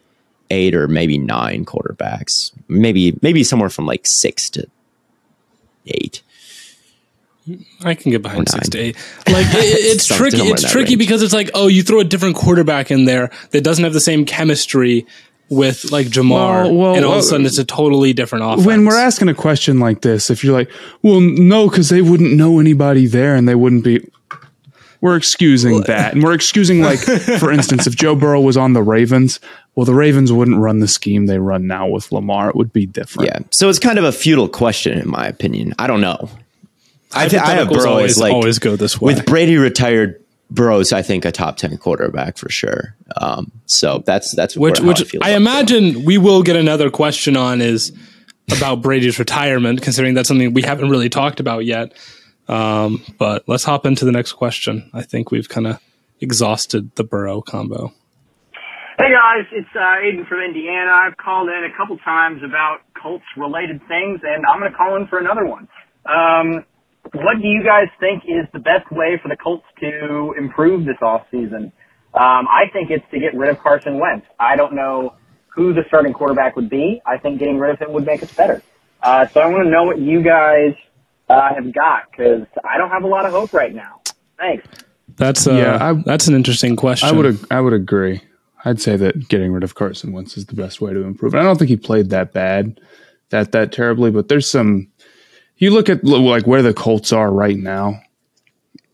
eight 0.50 0.74
or 0.74 0.88
maybe 0.88 1.18
nine 1.18 1.64
quarterbacks. 1.64 2.52
Maybe 2.68 3.18
maybe 3.22 3.44
somewhere 3.44 3.70
from 3.70 3.86
like 3.86 4.02
six 4.04 4.50
to 4.50 4.68
eight. 5.86 6.22
I 7.84 7.94
can 7.94 8.12
get 8.12 8.22
behind 8.22 8.48
six 8.48 8.68
to 8.70 8.78
eight. 8.78 8.96
Like 9.26 9.46
it, 9.46 9.54
it's 9.96 10.06
tricky. 10.06 10.38
It's 10.38 10.70
tricky 10.70 10.90
range. 10.90 10.98
because 10.98 11.22
it's 11.22 11.32
like, 11.32 11.50
oh, 11.54 11.66
you 11.68 11.82
throw 11.82 12.00
a 12.00 12.04
different 12.04 12.36
quarterback 12.36 12.90
in 12.90 13.06
there 13.06 13.30
that 13.50 13.64
doesn't 13.64 13.82
have 13.82 13.92
the 13.92 14.00
same 14.00 14.24
chemistry 14.24 15.06
with 15.48 15.90
like 15.90 16.06
Ja'Marr, 16.06 16.64
Well, 16.64 16.74
well, 16.74 16.94
and 16.94 17.04
all 17.04 17.14
of 17.14 17.18
a 17.18 17.22
sudden 17.22 17.44
it's 17.44 17.58
a 17.58 17.64
totally 17.64 18.12
different 18.12 18.44
offense. 18.44 18.66
When 18.66 18.84
we're 18.84 18.98
asking 18.98 19.28
a 19.28 19.34
question 19.34 19.80
like 19.80 20.02
this, 20.02 20.30
if 20.30 20.44
you're 20.44 20.52
like, 20.52 20.70
well, 21.02 21.20
no, 21.20 21.68
because 21.68 21.88
they 21.88 22.02
wouldn't 22.02 22.34
know 22.34 22.60
anybody 22.60 23.06
there 23.06 23.34
and 23.34 23.48
they 23.48 23.56
wouldn't 23.56 23.82
be. 23.82 24.00
We're 25.00 25.16
excusing 25.16 25.80
that. 25.82 26.12
And 26.12 26.22
we're 26.22 26.34
excusing, 26.34 26.82
like, 26.82 26.98
for 26.98 27.50
instance, 27.58 27.86
if 27.86 27.96
Joe 27.96 28.14
Burrow 28.14 28.40
was 28.40 28.56
on 28.56 28.74
the 28.74 28.82
Ravens, 28.82 29.40
well, 29.74 29.86
the 29.86 29.94
Ravens 29.94 30.30
wouldn't 30.32 30.58
run 30.58 30.80
the 30.80 30.88
scheme 30.88 31.26
they 31.26 31.38
run 31.38 31.66
now 31.66 31.86
with 31.88 32.12
Lamar. 32.12 32.50
It 32.50 32.56
would 32.56 32.72
be 32.72 32.84
different. 32.86 33.30
Yeah. 33.30 33.38
So 33.50 33.68
it's 33.70 33.78
kind 33.78 33.98
of 33.98 34.04
a 34.04 34.12
futile 34.12 34.48
question 34.48 34.98
in 34.98 35.08
my 35.08 35.26
opinion. 35.26 35.74
I 35.78 35.86
don't 35.86 36.00
know. 36.02 36.28
I, 37.12 37.28
th- 37.28 37.40
I 37.42 37.52
have 37.54 37.68
Hypotheticals 37.68 37.72
Burrow 37.74 37.90
always, 37.90 38.18
like 38.20 38.32
always 38.32 38.58
go 38.58 38.76
this 38.76 39.00
way. 39.00 39.14
with 39.14 39.24
Brady 39.26 39.56
retired. 39.56 40.22
Burrow's, 40.52 40.92
I 40.92 41.02
think, 41.02 41.24
a 41.24 41.30
top 41.32 41.56
ten 41.58 41.76
quarterback 41.78 42.36
for 42.36 42.48
sure. 42.50 42.96
Um, 43.16 43.52
so 43.66 44.02
that's 44.04 44.34
that's 44.34 44.56
which 44.56 44.80
where- 44.80 44.82
how 44.82 44.88
which 44.88 45.02
feel 45.08 45.20
I 45.22 45.30
about 45.30 45.44
Burrow. 45.44 45.58
imagine 45.80 46.04
we 46.04 46.18
will 46.18 46.42
get 46.42 46.56
another 46.56 46.90
question 46.90 47.36
on 47.36 47.60
is 47.60 47.92
about 48.56 48.82
Brady's 48.82 49.18
retirement, 49.20 49.80
considering 49.80 50.14
that's 50.14 50.26
something 50.28 50.52
we 50.52 50.62
haven't 50.62 50.90
really 50.90 51.08
talked 51.08 51.38
about 51.38 51.64
yet. 51.64 51.92
Um, 52.50 53.02
but 53.16 53.44
let's 53.46 53.62
hop 53.62 53.86
into 53.86 54.04
the 54.04 54.10
next 54.10 54.32
question. 54.32 54.90
I 54.92 55.02
think 55.02 55.30
we've 55.30 55.48
kind 55.48 55.68
of 55.68 55.80
exhausted 56.20 56.94
the 56.96 57.04
Burrow 57.04 57.40
combo. 57.40 57.92
Hey 58.98 59.14
guys, 59.14 59.46
it's 59.52 59.68
uh, 59.74 59.78
Aiden 59.78 60.28
from 60.28 60.40
Indiana. 60.40 60.90
I've 60.92 61.16
called 61.16 61.48
in 61.48 61.64
a 61.64 61.74
couple 61.76 61.96
times 61.98 62.42
about 62.44 62.80
Colts 63.00 63.24
related 63.36 63.80
things, 63.86 64.20
and 64.24 64.44
I'm 64.44 64.58
going 64.58 64.70
to 64.70 64.76
call 64.76 64.96
in 64.96 65.06
for 65.06 65.18
another 65.18 65.46
one. 65.46 65.68
Um, 66.04 66.64
what 67.14 67.40
do 67.40 67.48
you 67.48 67.62
guys 67.64 67.86
think 67.98 68.24
is 68.24 68.46
the 68.52 68.58
best 68.58 68.90
way 68.90 69.18
for 69.22 69.28
the 69.28 69.36
Colts 69.36 69.64
to 69.80 70.34
improve 70.36 70.84
this 70.84 70.98
off 71.00 71.26
season? 71.30 71.72
Um, 72.12 72.48
I 72.48 72.64
think 72.72 72.90
it's 72.90 73.08
to 73.12 73.20
get 73.20 73.34
rid 73.34 73.48
of 73.48 73.60
Carson 73.60 74.00
Wentz. 74.00 74.26
I 74.38 74.56
don't 74.56 74.74
know 74.74 75.14
who 75.54 75.72
the 75.72 75.82
starting 75.86 76.12
quarterback 76.12 76.56
would 76.56 76.68
be. 76.68 77.00
I 77.06 77.16
think 77.16 77.38
getting 77.38 77.58
rid 77.58 77.70
of 77.70 77.78
him 77.78 77.92
would 77.92 78.04
make 78.04 78.22
us 78.22 78.32
better. 78.32 78.60
Uh, 79.02 79.28
so 79.28 79.40
I 79.40 79.46
want 79.46 79.64
to 79.64 79.70
know 79.70 79.84
what 79.84 79.98
you 79.98 80.22
guys 80.22 80.74
uh, 81.30 81.54
have 81.54 81.72
got 81.72 82.10
because 82.10 82.46
I 82.64 82.76
don't 82.76 82.90
have 82.90 83.04
a 83.04 83.06
lot 83.06 83.24
of 83.24 83.32
hope 83.32 83.52
right 83.52 83.74
now. 83.74 84.00
Thanks. 84.36 84.66
That's 85.16 85.46
uh, 85.46 85.52
yeah, 85.52 85.78
I, 85.80 86.02
that's 86.04 86.28
an 86.28 86.34
interesting 86.34 86.76
question. 86.76 87.08
I 87.08 87.12
would 87.12 87.38
I 87.50 87.60
would 87.60 87.72
agree. 87.72 88.22
I'd 88.64 88.80
say 88.80 88.96
that 88.96 89.28
getting 89.28 89.52
rid 89.52 89.64
of 89.64 89.74
Carson 89.74 90.12
Wentz 90.12 90.36
is 90.36 90.46
the 90.46 90.54
best 90.54 90.80
way 90.80 90.92
to 90.92 91.02
improve. 91.02 91.34
I 91.34 91.42
don't 91.42 91.56
think 91.56 91.70
he 91.70 91.76
played 91.76 92.10
that 92.10 92.32
bad, 92.32 92.80
that 93.30 93.52
that 93.52 93.72
terribly, 93.72 94.10
but 94.10 94.28
there's 94.28 94.50
some. 94.50 94.88
You 95.56 95.70
look 95.70 95.88
at 95.88 96.04
like 96.04 96.46
where 96.46 96.62
the 96.62 96.74
Colts 96.74 97.12
are 97.12 97.30
right 97.30 97.56
now. 97.56 98.00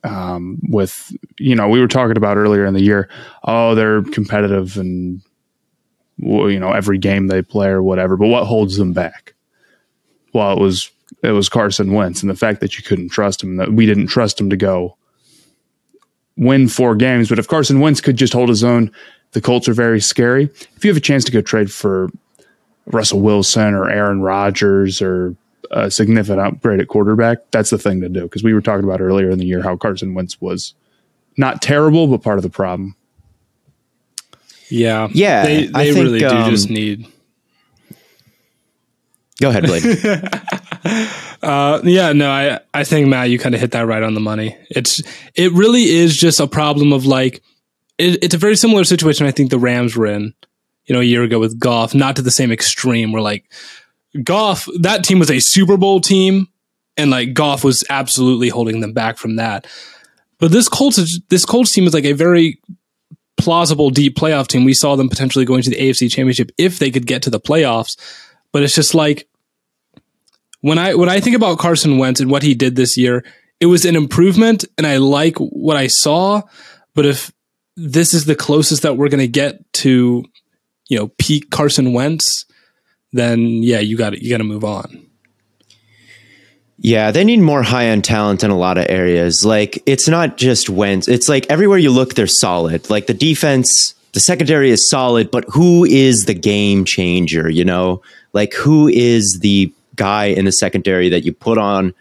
Um, 0.05 0.61
with 0.69 1.13
you 1.39 1.57
know, 1.57 1.69
we 1.69 1.81
were 1.81 1.89
talking 1.89 2.17
about 2.17 2.37
earlier 2.37 2.65
in 2.65 2.75
the 2.75 2.83
year. 2.83 3.09
Oh, 3.43 3.75
they're 3.75 4.03
competitive 4.03 4.77
and 4.77 5.21
you 6.19 6.61
know 6.61 6.73
every 6.73 6.99
game 6.99 7.27
they 7.27 7.43
play 7.43 7.69
or 7.69 7.83
whatever. 7.83 8.17
But 8.17 8.29
what 8.29 8.45
holds 8.45 8.77
them 8.77 8.93
back? 8.93 9.35
Well, 10.33 10.53
it 10.53 10.61
was 10.61 10.91
it 11.23 11.31
was 11.31 11.49
Carson 11.49 11.93
Wentz 11.93 12.23
and 12.23 12.31
the 12.31 12.37
fact 12.37 12.61
that 12.61 12.77
you 12.77 12.85
couldn't 12.85 13.11
trust 13.11 13.43
him. 13.43 13.57
That 13.57 13.73
we 13.73 13.87
didn't 13.87 14.09
trust 14.09 14.41
him 14.41 14.51
to 14.51 14.57
go 14.57 14.97
win 16.37 16.69
four 16.69 16.95
games. 16.95 17.29
But 17.29 17.39
if 17.39 17.49
Carson 17.49 17.81
Wentz 17.81 18.01
could 18.01 18.17
just 18.17 18.33
hold 18.33 18.49
his 18.49 18.65
own, 18.65 18.91
the 19.33 19.41
Colts 19.41 19.69
are 19.69 19.75
very 19.75 20.01
scary. 20.01 20.45
If 20.77 20.85
you 20.85 20.91
have 20.91 20.97
a 20.97 21.01
chance 21.01 21.25
to 21.25 21.33
go 21.33 21.41
trade 21.41 21.71
for 21.73 22.11
Russell 22.87 23.21
Wilson 23.21 23.75
or 23.75 23.89
Aaron 23.89 24.21
Rodgers 24.21 25.03
or 25.03 25.37
a 25.71 25.91
significant 25.91 26.41
upgrade 26.41 26.81
at 26.81 26.89
quarterback, 26.89 27.39
that's 27.51 27.71
the 27.71 27.79
thing 27.79 28.01
to 28.01 28.09
do. 28.09 28.23
Because 28.23 28.43
we 28.45 28.55
were 28.55 28.61
talking 28.61 28.85
about 28.85 29.01
earlier 29.01 29.31
in 29.31 29.39
the 29.39 29.47
year 29.47 29.63
how 29.63 29.77
Carson 29.77 30.15
Wentz 30.15 30.41
was 30.41 30.75
not 31.37 31.63
terrible, 31.63 32.07
but 32.07 32.23
part 32.23 32.39
of 32.39 32.43
the 32.43 32.51
problem. 32.51 32.95
Yeah, 34.69 35.09
yeah. 35.13 35.45
They, 35.45 35.67
they 35.67 35.93
think, 35.93 36.05
really 36.05 36.25
um, 36.25 36.45
do 36.45 36.51
just 36.51 36.71
need. 36.71 37.07
Go 39.41 39.51
ahead, 39.51 39.65
Blake. 39.65 39.85
uh, 41.43 41.81
yeah, 41.85 42.13
no, 42.13 42.31
I 42.31 42.61
I 42.73 42.85
think 42.85 43.09
Matt, 43.09 43.31
you 43.31 43.39
kind 43.39 43.55
of 43.55 43.61
hit 43.61 43.73
that 43.73 43.87
right 43.87 44.03
on 44.03 44.15
the 44.15 44.21
money. 44.21 44.57
It's 44.71 45.03
it 45.35 45.53
really 45.53 45.85
is 45.85 46.17
just 46.17 46.41
a 46.41 46.47
problem 46.47 46.93
of 46.93 47.07
like 47.07 47.43
it, 47.99 48.23
it's 48.23 48.35
a 48.35 48.39
very 48.39 48.57
similar 48.57 48.85
situation 48.85 49.27
I 49.27 49.31
think 49.31 49.51
the 49.51 49.59
Rams 49.59 49.97
were 49.97 50.07
in, 50.07 50.35
you 50.87 50.95
know, 50.95 51.01
a 51.01 51.05
year 51.05 51.23
ago 51.23 51.39
with 51.39 51.59
Goff, 51.59 51.95
not 51.95 52.17
to 52.17 52.23
the 52.23 52.31
same 52.31 52.53
extreme 52.53 53.13
where 53.13 53.23
like 53.23 53.51
Goff, 54.23 54.69
that 54.81 55.05
team 55.05 55.19
was 55.19 55.31
a 55.31 55.41
Super 55.41 55.77
Bowl 55.77 56.01
team 56.01 56.49
and 56.97 57.11
like 57.11 57.35
Goff 57.35 57.65
was 57.65 57.85
absolutely 57.91 58.49
holding 58.49 58.81
them 58.81 58.93
back 58.93 59.19
from 59.19 59.37
that. 59.37 59.67
But 60.39 60.53
this 60.53 60.69
Colts 60.69 61.21
this 61.29 61.45
Colts 61.45 61.73
team 61.73 61.87
is 61.87 61.95
like 61.95 62.05
a 62.05 62.13
very 62.13 62.61
plausible 63.37 63.91
deep 63.91 64.17
playoff 64.17 64.47
team. 64.47 64.65
We 64.65 64.75
saw 64.75 64.97
them 64.97 65.09
potentially 65.09 65.45
going 65.45 65.63
to 65.63 65.71
the 65.71 65.77
AFC 65.77 66.11
Championship 66.11 66.51
if 66.59 66.79
they 66.79 66.91
could 66.91 67.07
get 67.07 67.23
to 67.23 67.31
the 67.31 67.41
playoffs. 67.41 67.97
But 68.53 68.63
it's 68.63 68.75
just 68.75 68.95
like 68.95 69.29
when 70.61 70.79
I 70.79 70.95
when 70.95 71.09
I 71.09 71.21
think 71.21 71.37
about 71.37 71.59
Carson 71.59 71.99
Wentz 71.99 72.21
and 72.21 72.31
what 72.31 72.43
he 72.43 72.55
did 72.55 72.77
this 72.77 72.97
year, 72.97 73.25
it 73.61 73.67
was 73.67 73.85
an 73.85 73.97
improvement 73.97 74.65
and 74.77 74.87
I 74.87 74.99
like 74.99 75.37
what 75.39 75.77
I 75.77 75.87
saw. 75.87 76.43
But 76.95 77.07
if 77.07 77.33
this 77.77 78.15
is 78.15 78.25
the 78.25 78.35
closest 78.35 78.83
that 78.83 78.97
we're 78.97 79.09
going 79.09 79.21
to 79.21 79.29
get 79.29 79.61
to, 79.75 80.25
you 80.89 80.99
know, 80.99 81.09
peak 81.19 81.51
Carson 81.51 81.93
Wentz, 81.93 82.47
then 83.13 83.63
yeah, 83.63 83.81
you 83.81 83.97
got 83.97 84.19
you 84.21 84.31
got 84.31 84.39
to 84.39 84.45
move 84.45 84.65
on. 84.65 85.03
Yeah, 86.79 87.11
they 87.11 87.25
need 87.25 87.41
more 87.41 87.63
high 87.63 87.87
end 87.87 88.05
talent 88.05 88.45
in 88.45 88.51
a 88.51 88.57
lot 88.57 88.77
of 88.79 88.87
areas. 88.89 89.45
Like 89.45 89.83
it's 89.87 90.09
not 90.09 90.37
just 90.37 90.69
Wentz; 90.69 91.09
it's 91.09 91.29
like 91.29 91.47
everywhere 91.49 91.79
you 91.79 91.91
look, 91.91 92.15
they're 92.15 92.27
solid. 92.27 92.91
Like 92.91 93.07
the 93.07 93.15
defense, 93.15 93.95
the 94.13 94.21
secondary 94.21 94.71
is 94.71 94.89
solid, 94.89 95.31
but 95.31 95.45
who 95.49 95.85
is 95.85 96.27
the 96.27 96.35
game 96.35 96.85
changer? 96.85 97.49
You 97.49 97.65
know, 97.65 98.03
like 98.33 98.53
who 98.53 98.89
is 98.89 99.39
the 99.41 99.73
guy 99.97 100.27
in 100.27 100.45
the 100.45 100.53
secondary 100.53 101.09
that 101.09 101.25
you 101.25 101.33
put 101.33 101.59
on 101.59 101.95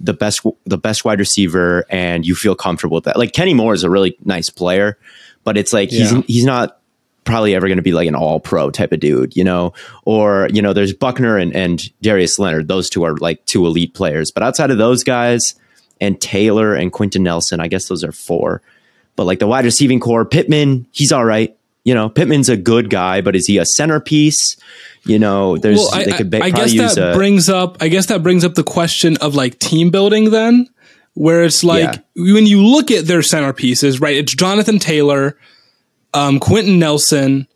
the 0.00 0.14
best 0.14 0.40
the 0.64 0.78
best 0.78 1.04
wide 1.04 1.18
receiver 1.18 1.84
and 1.90 2.26
you 2.26 2.34
feel 2.34 2.54
comfortable 2.54 2.96
with 2.96 3.04
that. 3.04 3.18
Like 3.18 3.32
Kenny 3.32 3.54
Moore 3.54 3.74
is 3.74 3.84
a 3.84 3.90
really 3.90 4.16
nice 4.24 4.50
player, 4.50 4.98
but 5.44 5.56
it's 5.56 5.72
like 5.72 5.92
yeah. 5.92 6.06
he's 6.06 6.24
he's 6.26 6.44
not 6.44 6.78
probably 7.24 7.54
ever 7.54 7.68
going 7.68 7.76
to 7.76 7.82
be 7.82 7.92
like 7.92 8.08
an 8.08 8.14
all 8.14 8.40
pro 8.40 8.70
type 8.70 8.92
of 8.92 9.00
dude, 9.00 9.36
you 9.36 9.44
know? 9.44 9.72
Or, 10.04 10.48
you 10.52 10.60
know, 10.60 10.72
there's 10.72 10.92
Buckner 10.92 11.36
and, 11.36 11.54
and 11.54 12.00
Darius 12.00 12.38
Leonard. 12.38 12.68
Those 12.68 12.90
two 12.90 13.04
are 13.04 13.16
like 13.16 13.44
two 13.46 13.66
elite 13.66 13.94
players. 13.94 14.30
But 14.30 14.42
outside 14.42 14.70
of 14.70 14.78
those 14.78 15.04
guys 15.04 15.54
and 16.00 16.20
Taylor 16.20 16.74
and 16.74 16.92
Quenton 16.92 17.22
Nelson, 17.22 17.60
I 17.60 17.68
guess 17.68 17.86
those 17.86 18.04
are 18.04 18.12
four. 18.12 18.62
But 19.14 19.24
like 19.24 19.38
the 19.38 19.46
wide 19.46 19.64
receiving 19.64 20.00
corps, 20.00 20.24
Pittman, 20.24 20.86
he's 20.90 21.12
all 21.12 21.24
right. 21.24 21.56
You 21.84 21.94
know, 21.94 22.08
Pittman's 22.08 22.48
a 22.48 22.56
good 22.56 22.90
guy, 22.90 23.20
but 23.20 23.34
is 23.34 23.46
he 23.46 23.58
a 23.58 23.64
centerpiece? 23.64 24.56
You 25.04 25.18
know, 25.18 25.58
there's 25.58 25.78
well, 25.78 25.94
I, 25.94 26.04
they 26.04 26.12
could 26.12 26.34
I, 26.34 26.46
I 26.46 26.50
guess 26.50 26.94
that 26.94 27.12
a, 27.12 27.14
brings 27.14 27.48
up 27.48 27.78
I 27.80 27.88
guess 27.88 28.06
that 28.06 28.22
brings 28.22 28.44
up 28.44 28.54
the 28.54 28.62
question 28.62 29.16
of 29.16 29.34
like 29.34 29.58
team 29.58 29.90
building 29.90 30.30
then, 30.30 30.68
where 31.14 31.42
it's 31.42 31.64
like 31.64 32.02
yeah. 32.14 32.34
when 32.34 32.46
you 32.46 32.64
look 32.64 32.90
at 32.90 33.06
their 33.06 33.20
centerpieces, 33.20 34.00
right? 34.00 34.16
It's 34.16 34.34
Jonathan 34.34 34.78
Taylor, 34.78 35.36
um, 36.14 36.38
Quenton 36.38 36.78
Nelson, 36.78 37.48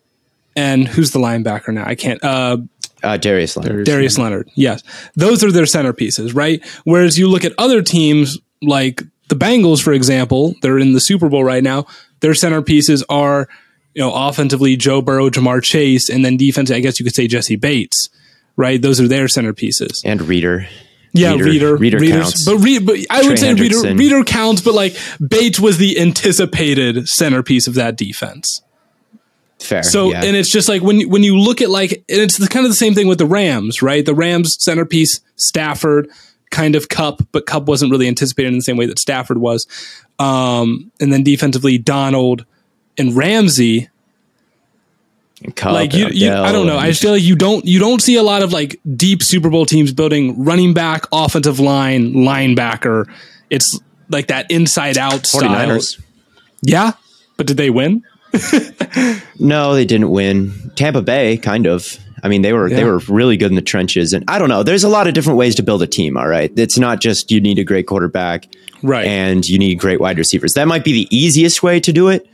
and 0.56 0.88
who's 0.88 1.12
the 1.12 1.20
linebacker 1.20 1.72
now? 1.72 1.84
I 1.86 1.94
can't. 1.94 2.22
Uh, 2.24 2.58
uh, 3.04 3.16
Darius 3.16 3.56
Leonard. 3.56 3.86
Darius 3.86 4.18
Leonard. 4.18 4.50
Yes, 4.56 4.82
those 5.14 5.44
are 5.44 5.52
their 5.52 5.64
centerpieces, 5.64 6.34
right? 6.34 6.64
Whereas 6.82 7.16
you 7.16 7.28
look 7.28 7.44
at 7.44 7.52
other 7.58 7.80
teams 7.80 8.38
like 8.60 9.02
the 9.28 9.36
Bengals, 9.36 9.82
for 9.82 9.92
example, 9.92 10.54
they're 10.62 10.78
in 10.78 10.92
the 10.92 11.00
Super 11.00 11.28
Bowl 11.28 11.44
right 11.44 11.62
now. 11.62 11.86
Their 12.20 12.32
centerpieces 12.32 13.04
are 13.08 13.48
you 13.96 14.02
know, 14.02 14.12
offensively 14.12 14.76
Joe 14.76 15.00
Burrow, 15.00 15.30
Ja'Marr 15.30 15.62
Chase, 15.62 16.10
and 16.10 16.22
then 16.22 16.36
defense, 16.36 16.70
I 16.70 16.80
guess 16.80 17.00
you 17.00 17.04
could 17.04 17.14
say 17.14 17.26
Jessie 17.26 17.56
Bates, 17.56 18.10
right? 18.54 18.80
Those 18.80 19.00
are 19.00 19.08
their 19.08 19.24
centerpieces. 19.24 20.02
And 20.04 20.20
Reader. 20.20 20.68
Yeah, 21.14 21.32
Reader, 21.32 21.76
Reader, 21.76 21.98
Reader 21.98 22.18
counts. 22.18 22.44
But, 22.44 22.58
re, 22.58 22.78
but 22.78 22.98
I 23.08 23.20
Trey 23.20 23.28
would 23.30 23.38
say 23.38 23.54
Reader, 23.54 23.94
Reader 23.94 24.22
counts, 24.24 24.60
but 24.60 24.74
like 24.74 24.94
Bates 25.26 25.58
was 25.58 25.78
the 25.78 25.98
anticipated 25.98 27.08
centerpiece 27.08 27.66
of 27.66 27.72
that 27.74 27.96
defense. 27.96 28.60
Fair. 29.60 29.82
So, 29.82 30.10
yeah. 30.10 30.24
and 30.24 30.36
it's 30.36 30.50
just 30.50 30.68
like 30.68 30.82
when 30.82 31.08
when 31.08 31.22
you 31.22 31.38
look 31.38 31.62
at 31.62 31.70
like, 31.70 31.92
and 31.92 32.20
it's 32.20 32.36
the, 32.36 32.48
kind 32.48 32.66
of 32.66 32.70
the 32.70 32.76
same 32.76 32.92
thing 32.92 33.08
with 33.08 33.16
the 33.16 33.24
Rams, 33.24 33.80
right? 33.80 34.04
The 34.04 34.14
Rams 34.14 34.62
centerpiece, 34.62 35.22
Stafford, 35.36 36.10
kind 36.50 36.76
of 36.76 36.90
Kupp, 36.90 37.22
but 37.32 37.46
Kupp 37.46 37.64
wasn't 37.64 37.90
really 37.90 38.08
anticipated 38.08 38.48
in 38.48 38.56
the 38.56 38.62
same 38.62 38.76
way 38.76 38.84
that 38.84 38.98
Stafford 38.98 39.38
was. 39.38 39.66
Um, 40.18 40.92
and 41.00 41.10
then 41.10 41.22
defensively, 41.22 41.78
Donald, 41.78 42.44
and 42.98 43.16
Ramsey. 43.16 43.88
Like 45.64 45.92
you, 45.92 46.08
you, 46.08 46.32
I 46.32 46.50
don't 46.50 46.66
know. 46.66 46.78
I 46.78 46.88
just 46.88 47.02
feel 47.02 47.12
like 47.12 47.22
you 47.22 47.36
don't 47.36 47.64
you 47.66 47.78
don't 47.78 48.00
see 48.00 48.16
a 48.16 48.22
lot 48.22 48.42
of 48.42 48.52
like 48.52 48.80
deep 48.96 49.22
Super 49.22 49.50
Bowl 49.50 49.66
teams 49.66 49.92
building 49.92 50.44
running 50.44 50.72
back, 50.72 51.04
offensive 51.12 51.60
line, 51.60 52.14
linebacker. 52.14 53.06
It's 53.50 53.78
like 54.08 54.28
that 54.28 54.50
inside 54.50 54.96
out 54.96 55.22
49ers. 55.24 55.82
style. 55.82 56.04
Yeah, 56.62 56.92
but 57.36 57.46
did 57.46 57.58
they 57.58 57.70
win? 57.70 58.02
no, 59.38 59.74
they 59.74 59.84
didn't 59.84 60.10
win. 60.10 60.52
Tampa 60.74 61.02
Bay, 61.02 61.36
kind 61.36 61.66
of. 61.66 61.98
I 62.22 62.28
mean, 62.28 62.42
they 62.42 62.52
were 62.52 62.68
yeah. 62.68 62.76
they 62.76 62.84
were 62.84 62.98
really 63.08 63.36
good 63.36 63.50
in 63.50 63.56
the 63.56 63.62
trenches, 63.62 64.12
and 64.12 64.24
I 64.28 64.38
don't 64.38 64.48
know. 64.48 64.62
There's 64.62 64.84
a 64.84 64.88
lot 64.88 65.06
of 65.06 65.14
different 65.14 65.38
ways 65.38 65.54
to 65.56 65.62
build 65.62 65.82
a 65.82 65.86
team. 65.86 66.16
All 66.16 66.28
right, 66.28 66.50
it's 66.56 66.78
not 66.78 67.00
just 67.00 67.30
you 67.30 67.40
need 67.40 67.58
a 67.58 67.64
great 67.64 67.86
quarterback, 67.86 68.48
right, 68.82 69.06
and 69.06 69.46
you 69.48 69.58
need 69.58 69.78
great 69.78 70.00
wide 70.00 70.18
receivers. 70.18 70.54
That 70.54 70.66
might 70.66 70.82
be 70.82 70.92
the 70.92 71.16
easiest 71.16 71.62
way 71.62 71.78
to 71.80 71.92
do 71.92 72.08
it, 72.08 72.26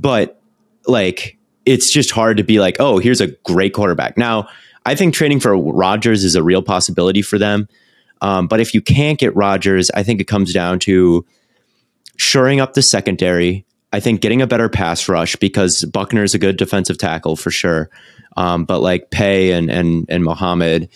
but 0.00 0.40
like 0.86 1.38
it's 1.66 1.92
just 1.92 2.10
hard 2.10 2.38
to 2.38 2.42
be 2.42 2.58
like, 2.58 2.76
oh, 2.80 2.98
here's 2.98 3.20
a 3.20 3.28
great 3.28 3.74
quarterback. 3.74 4.16
Now, 4.16 4.48
I 4.86 4.94
think 4.94 5.14
trading 5.14 5.40
for 5.40 5.56
Rodgers 5.56 6.24
is 6.24 6.34
a 6.34 6.42
real 6.42 6.62
possibility 6.62 7.22
for 7.22 7.38
them. 7.38 7.68
Um, 8.22 8.46
but 8.46 8.60
if 8.60 8.74
you 8.74 8.80
can't 8.80 9.18
get 9.18 9.34
Rodgers, 9.36 9.90
I 9.94 10.02
think 10.02 10.20
it 10.20 10.24
comes 10.24 10.52
down 10.52 10.78
to 10.80 11.24
shoring 12.16 12.60
up 12.60 12.74
the 12.74 12.82
secondary. 12.82 13.64
I 13.92 14.00
think 14.00 14.20
getting 14.20 14.42
a 14.42 14.46
better 14.46 14.68
pass 14.68 15.08
rush 15.08 15.36
because 15.36 15.84
Buckner 15.84 16.22
is 16.22 16.34
a 16.34 16.38
good 16.38 16.56
defensive 16.56 16.98
tackle 16.98 17.36
for 17.36 17.50
sure. 17.50 17.90
Um, 18.36 18.64
but 18.64 18.80
like 18.80 19.10
Paye 19.10 19.52
and 19.52 19.70
and 19.70 20.06
and 20.08 20.22
Muhammad, 20.22 20.88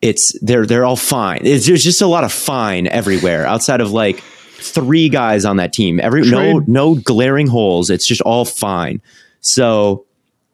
it's 0.00 0.32
they're 0.40 0.66
they're 0.66 0.84
all 0.84 0.96
fine. 0.96 1.40
It's, 1.44 1.66
there's 1.66 1.84
just 1.84 2.02
a 2.02 2.06
lot 2.06 2.24
of 2.24 2.32
fine 2.32 2.86
everywhere 2.88 3.46
outside 3.46 3.80
of 3.80 3.92
like 3.92 4.22
three 4.62 5.08
guys 5.08 5.44
on 5.44 5.56
that 5.56 5.72
team. 5.72 6.00
Every 6.00 6.22
Trade. 6.22 6.32
no 6.32 6.58
no 6.66 6.94
glaring 6.94 7.46
holes. 7.46 7.90
It's 7.90 8.06
just 8.06 8.20
all 8.22 8.44
fine. 8.44 9.00
So 9.40 10.04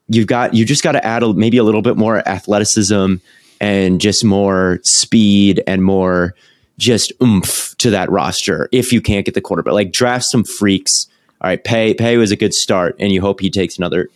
you've 0.09 0.27
got 0.27 0.55
you 0.55 0.65
just 0.65 0.83
got 0.83 0.93
to 0.93 1.05
add 1.05 1.23
a, 1.23 1.33
maybe 1.33 1.59
a 1.59 1.65
little 1.65 1.83
bit 1.83 1.97
more 1.97 2.27
athleticism 2.29 3.17
and 3.61 4.01
just 4.01 4.25
more 4.25 4.81
speed 4.83 5.63
and 5.67 5.83
more 5.83 6.35
just 6.79 7.13
oomph 7.23 7.77
to 7.79 7.91
that 7.91 8.11
roster 8.11 8.69
if 8.73 8.93
you 8.93 9.01
can't 9.01 9.25
get 9.25 9.35
the 9.35 9.41
quarterback. 9.41 9.75
Like 9.75 9.93
draft 9.93 10.25
some 10.25 10.45
freaks. 10.45 11.07
All 11.41 11.49
right, 11.49 11.63
Paye 11.63 11.95
Paye 11.95 12.17
was 12.17 12.33
a 12.33 12.37
good 12.37 12.55
start, 12.55 12.97
and 12.99 13.13
you 13.13 13.21
hope 13.21 13.41
he 13.41 13.51
takes 13.51 13.79
another 13.79 14.09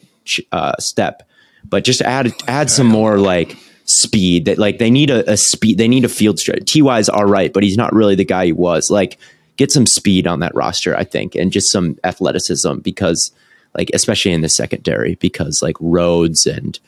uh, 0.51 0.77
step. 0.79 1.29
But 1.69 1.85
just 1.85 2.01
add 2.03 2.33
add 2.49 2.71
some 2.71 2.89
more 2.89 3.19
like 3.19 3.57
speed. 3.85 4.47
That 4.47 4.59
like 4.59 4.79
they 4.79 4.91
need 4.91 5.11
a, 5.11 5.31
a 5.31 5.37
speed. 5.37 5.79
They 5.79 5.89
need 5.89 6.05
a 6.05 6.09
field 6.09 6.41
stretch. 6.41 6.73
Ty 6.73 6.99
is 6.99 7.09
all 7.09 7.27
right, 7.27 7.53
but 7.53 7.63
he's 7.63 7.77
not 7.77 7.93
really 7.93 8.17
the 8.17 8.25
guy 8.25 8.47
he 8.47 8.53
was. 8.53 8.91
Like 8.91 9.19
get 9.57 9.71
some 9.71 9.87
speed 9.87 10.27
on 10.27 10.41
that 10.41 10.55
roster, 10.55 10.97
I 10.97 11.05
think, 11.05 11.35
and 11.35 11.53
just 11.53 11.71
some 11.71 11.99
athleticism 12.05 12.79
because 12.79 13.33
like 13.75 13.91
especially 13.95 14.33
in 14.33 14.41
the 14.41 14.49
secondary 14.49 15.15
because 15.17 15.63
like 15.63 15.77
Rhodes 15.81 16.47
and 16.47 16.79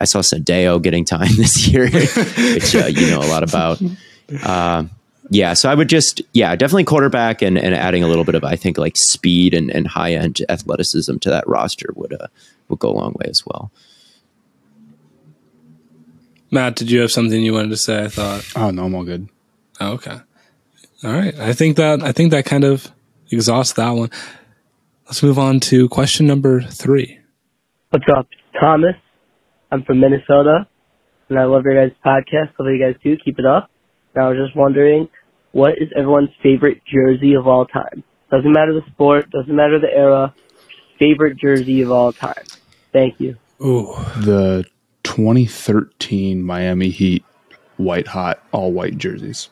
I 0.00 0.04
saw 0.04 0.20
Sendejo 0.20 0.82
getting 0.82 1.04
time 1.04 1.28
this 1.36 1.68
year, 1.68 1.88
which 1.88 2.74
uh, 2.74 2.86
you 2.86 3.10
know 3.10 3.20
a 3.20 3.28
lot 3.28 3.42
about. 3.42 3.80
Uh, 4.42 4.84
yeah, 5.30 5.54
so 5.54 5.70
I 5.70 5.74
would 5.74 5.88
just 5.88 6.22
yeah 6.32 6.54
definitely 6.56 6.84
quarterback 6.84 7.42
and, 7.42 7.58
and 7.58 7.74
adding 7.74 8.02
a 8.02 8.08
little 8.08 8.24
bit 8.24 8.34
of 8.34 8.44
I 8.44 8.56
think 8.56 8.78
like 8.78 8.96
speed 8.96 9.54
and, 9.54 9.70
and 9.70 9.86
high 9.86 10.14
end 10.14 10.40
athleticism 10.48 11.18
to 11.18 11.30
that 11.30 11.46
roster 11.48 11.88
would 11.94 12.12
uh, 12.12 12.28
would 12.68 12.78
go 12.78 12.90
a 12.90 12.92
long 12.92 13.12
way 13.18 13.26
as 13.28 13.44
well. 13.46 13.70
Matt, 16.50 16.76
did 16.76 16.90
you 16.90 17.00
have 17.00 17.10
something 17.10 17.42
you 17.42 17.52
wanted 17.52 17.70
to 17.70 17.76
say? 17.76 18.04
I 18.04 18.08
thought. 18.08 18.46
Oh 18.54 18.70
no, 18.70 18.84
I'm 18.84 18.94
all 18.94 19.04
good. 19.04 19.28
Oh, 19.80 19.92
okay. 19.92 20.20
All 21.06 21.12
right. 21.12 21.38
I 21.38 21.52
think 21.52 21.76
that 21.76 22.02
I 22.02 22.10
think 22.10 22.32
that 22.32 22.46
kind 22.46 22.64
of 22.64 22.90
exhausts 23.30 23.74
that 23.74 23.90
one. 23.90 24.10
Let's 25.06 25.22
move 25.22 25.38
on 25.38 25.60
to 25.60 25.88
question 25.88 26.26
number 26.26 26.62
three. 26.62 27.20
What's 27.90 28.06
up, 28.16 28.26
Thomas? 28.60 28.96
I'm 29.70 29.84
from 29.84 30.00
Minnesota, 30.00 30.66
and 31.28 31.38
I 31.38 31.44
love 31.44 31.62
your 31.64 31.74
guys' 31.74 31.96
podcast. 32.04 32.58
Love 32.58 32.72
you 32.72 32.80
guys 32.80 33.00
too. 33.04 33.16
Keep 33.24 33.38
it 33.38 33.46
up. 33.46 33.70
And 34.16 34.24
I 34.24 34.28
was 34.28 34.36
just 34.36 34.56
wondering, 34.56 35.08
what 35.52 35.74
is 35.78 35.90
everyone's 35.96 36.30
favorite 36.42 36.82
jersey 36.92 37.34
of 37.34 37.46
all 37.46 37.66
time? 37.66 38.02
Doesn't 38.32 38.52
matter 38.52 38.72
the 38.72 38.82
sport, 38.90 39.30
doesn't 39.30 39.54
matter 39.54 39.78
the 39.78 39.86
era. 39.86 40.34
Favorite 40.98 41.36
jersey 41.38 41.82
of 41.82 41.92
all 41.92 42.12
time. 42.12 42.42
Thank 42.92 43.20
you. 43.20 43.36
Ooh, 43.62 43.94
The 44.24 44.64
2013 45.04 46.42
Miami 46.42 46.90
Heat 46.90 47.24
white 47.76 48.08
hot 48.08 48.42
all 48.50 48.72
white 48.72 48.98
jerseys. 48.98 49.50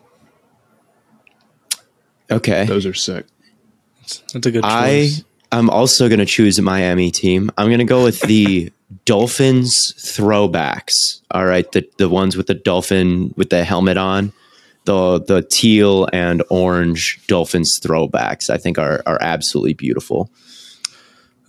Okay, 2.30 2.64
Those 2.66 2.86
are 2.86 2.94
sick. 2.94 3.26
that's 4.32 4.46
a 4.46 4.50
good 4.50 4.64
I 4.64 5.02
choice. 5.08 5.24
am 5.52 5.68
also 5.70 6.08
going 6.08 6.18
to 6.20 6.26
choose 6.26 6.58
a 6.58 6.62
Miami 6.62 7.10
team. 7.10 7.50
I'm 7.58 7.66
going 7.68 7.78
to 7.78 7.84
go 7.84 8.02
with 8.04 8.20
the 8.22 8.72
Dolphins 9.04 9.92
throwbacks. 9.98 11.20
All 11.30 11.44
right, 11.46 11.70
the 11.72 11.88
the 11.98 12.08
ones 12.08 12.36
with 12.36 12.46
the 12.46 12.54
dolphin 12.54 13.34
with 13.36 13.50
the 13.50 13.64
helmet 13.64 13.96
on, 13.96 14.32
the 14.84 15.20
the 15.20 15.42
teal 15.42 16.08
and 16.12 16.42
orange 16.50 17.20
Dolphins 17.26 17.78
throwbacks. 17.82 18.48
I 18.50 18.56
think 18.56 18.78
are 18.78 19.02
are 19.06 19.18
absolutely 19.20 19.74
beautiful. 19.74 20.30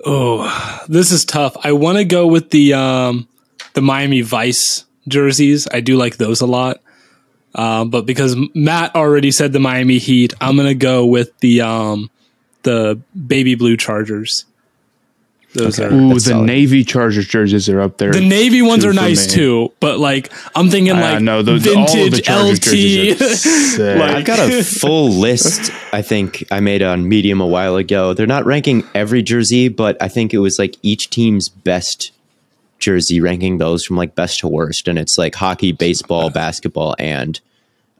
Oh, 0.04 0.82
this 0.88 1.12
is 1.12 1.26
tough. 1.26 1.56
I 1.64 1.72
want 1.72 1.98
to 1.98 2.06
go 2.06 2.28
with 2.28 2.50
the 2.52 2.74
um, 2.74 3.28
the 3.74 3.82
Miami 3.82 4.22
Vice 4.22 4.86
jerseys. 5.08 5.68
I 5.72 5.80
do 5.80 5.96
like 5.98 6.18
those 6.18 6.42
a 6.42 6.46
lot. 6.46 6.82
Uh, 7.56 7.86
but 7.86 8.06
because 8.06 8.36
Matt 8.54 8.94
already 8.96 9.32
said 9.32 9.54
the 9.54 9.60
Miami 9.62 9.98
Heat, 9.98 10.34
I'm 10.42 10.58
gonna 10.58 10.76
go 10.76 11.06
with 11.06 11.38
the 11.40 11.62
um, 11.62 12.10
the 12.64 13.00
baby 13.28 13.56
blue 13.56 13.78
Chargers. 13.78 14.44
Those 15.54 15.80
Okay. 15.80 15.88
are 15.88 15.98
Ooh, 15.98 16.14
the 16.16 16.20
solid. 16.20 16.48
Navy 16.48 16.84
Chargers 16.84 17.28
jerseys 17.28 17.70
are 17.70 17.80
up 17.80 17.98
there. 17.98 18.12
the 18.12 18.20
navy 18.20 18.62
ones 18.62 18.84
are 18.84 18.92
nice 18.92 19.26
me. 19.30 19.34
too. 19.36 19.72
But 19.80 20.00
like 20.00 20.30
I'm 20.54 20.70
thinking 20.70 20.92
I 20.98 21.14
like 21.14 21.22
know, 21.24 21.44
the- 21.44 21.58
the- 21.58 21.76
all 21.76 21.84
of 21.86 21.92
the 21.94 21.98
vintage 22.10 22.26
Chargers 22.26 22.60
jerseys 22.60 23.78
LT. 23.80 23.80
Like- 24.00 24.16
I've 24.18 24.26
got 24.26 24.40
a 24.52 24.62
full 24.66 25.08
list. 25.18 25.72
I 25.94 26.02
think 26.02 26.44
I 26.52 26.60
made 26.60 26.84
on 26.84 27.08
Medium 27.08 27.40
a 27.40 27.48
while 27.48 27.78
ago. 27.78 28.14
They're 28.14 28.28
not 28.28 28.46
ranking 28.46 28.84
every 28.94 29.24
jersey, 29.24 29.70
but 29.70 29.96
I 30.02 30.10
think 30.10 30.34
it 30.34 30.40
was 30.40 30.60
like 30.60 30.76
each 30.82 31.10
team's 31.10 31.48
best 31.48 32.12
jersey, 32.80 33.22
ranking 33.22 33.58
those 33.58 33.86
from 33.86 33.96
like 33.96 34.14
best 34.14 34.40
to 34.42 34.50
worst, 34.50 34.90
and 34.90 35.00
it's 35.00 35.18
like 35.18 35.36
hockey, 35.36 35.72
baseball, 35.72 36.30
basketball, 36.30 36.98
and 37.00 37.40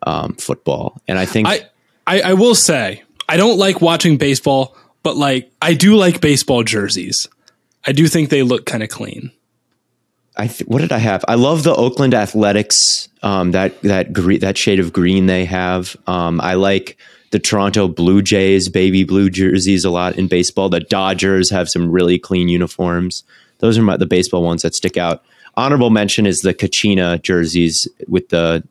um, 0.06 0.34
football. 0.36 1.02
And 1.08 1.20
I 1.20 1.26
think 1.26 1.48
I, 1.48 1.62
I 2.08 2.22
I 2.22 2.34
will 2.34 2.56
say 2.56 3.04
I 3.28 3.38
don't 3.38 3.58
like 3.58 3.82
watching 3.82 4.18
baseball, 4.18 4.76
but 5.04 5.18
like 5.18 5.52
I 5.62 5.74
do 5.74 5.96
like 5.96 6.22
baseball 6.22 6.64
jerseys. 6.64 7.28
I 7.86 7.92
do 7.92 8.08
think 8.08 8.30
they 8.30 8.44
look 8.44 8.66
kind 8.66 8.84
of 8.84 8.90
clean. 8.90 9.32
I 10.38 10.48
th- 10.48 10.68
what 10.68 10.82
did 10.82 10.92
I 10.92 10.98
have? 10.98 11.24
I 11.28 11.36
love 11.36 11.64
the 11.64 11.76
Oakland 11.76 12.14
Athletics. 12.14 13.10
Um, 13.24 13.52
that 13.52 13.82
that 13.82 14.14
gre- 14.14 14.38
that 14.38 14.58
shade 14.58 14.80
of 14.80 14.94
green 14.94 15.26
they 15.26 15.46
have. 15.46 15.96
Um, 16.08 16.42
I 16.42 16.56
like 16.56 16.98
the 17.32 17.40
Toronto 17.40 17.88
Blue 17.88 18.22
Jays 18.22 18.70
baby 18.70 19.04
blue 19.04 19.30
jerseys 19.30 19.84
a 19.84 19.90
lot 19.90 20.18
in 20.18 20.28
baseball. 20.28 20.70
The 20.70 20.80
Dodgers 20.80 21.50
have 21.50 21.70
some 21.70 21.92
really 21.92 22.20
clean 22.20 22.48
uniforms. 22.48 23.24
Those 23.60 23.78
are 23.78 23.82
my, 23.82 23.98
the 23.98 24.06
baseball 24.06 24.44
ones 24.44 24.62
that 24.62 24.76
stick 24.76 24.98
out. 24.98 25.24
Honorable 25.58 25.90
mention 25.90 26.26
is 26.26 26.40
the 26.40 26.54
Kachina 26.54 27.22
jerseys 27.22 27.88
with 28.08 28.30
the 28.30 28.64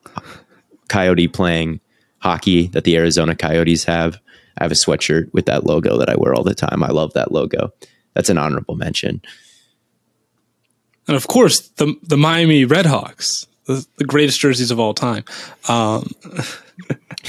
Coyote 0.89 1.29
playing 1.29 1.81
hockey 2.19 2.69
that 2.69 2.85
the 2.85 2.97
Arizona 2.97 3.35
Coyotes 3.35 3.85
have. 3.85 4.19
I 4.59 4.65
have 4.65 4.73
a 4.73 4.77
sweatshirt 4.77 5.33
with 5.33 5.47
that 5.47 5.65
logo 5.65 5.99
that 5.99 6.09
I 6.09 6.15
wear 6.17 6.35
all 6.35 6.45
the 6.45 6.55
time. 6.55 6.83
I 6.83 6.89
love 6.89 7.13
that 7.15 7.33
logo. 7.33 7.73
That's 8.15 8.29
an 8.29 8.39
honorable 8.39 8.77
mention. 8.77 9.21
And 11.09 11.17
of 11.17 11.27
course, 11.29 11.69
the 11.71 11.95
the 12.03 12.17
Miami 12.17 12.65
Redhawks, 12.65 13.47
the, 13.67 13.85
the 13.97 14.05
greatest 14.05 14.41
jerseys 14.41 14.71
of 14.71 14.79
all 14.79 14.95
time. 14.95 15.25
Um, 15.69 16.11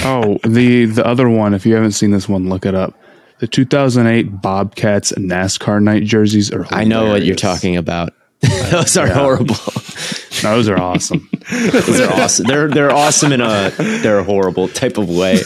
Oh, 0.03 0.37
the 0.43 0.85
the 0.85 1.05
other 1.05 1.29
one. 1.29 1.53
If 1.53 1.65
you 1.65 1.75
haven't 1.75 1.93
seen 1.93 2.11
this 2.11 2.27
one, 2.27 2.49
look 2.49 2.65
it 2.65 2.75
up. 2.75 2.99
The 3.39 3.47
2008 3.47 4.41
Bobcats 4.41 5.11
NASCAR 5.13 5.81
night 5.81 6.03
jerseys 6.03 6.51
are. 6.51 6.65
I 6.69 6.83
know 6.83 7.09
what 7.09 7.23
you're 7.23 7.35
talking 7.35 7.77
about. 7.77 8.13
Those 8.71 8.97
are 8.97 9.07
horrible. 9.07 9.55
Those 10.41 10.69
are 10.69 10.77
awesome. 10.79 11.29
Those 11.51 11.99
are 12.01 12.13
awesome. 12.13 12.45
They're 12.47 12.67
they're 12.69 12.91
awesome 12.91 13.31
in 13.31 13.41
a 13.41 13.71
they're 13.77 14.19
a 14.19 14.23
horrible 14.23 14.67
type 14.67 14.97
of 14.97 15.09
way. 15.09 15.39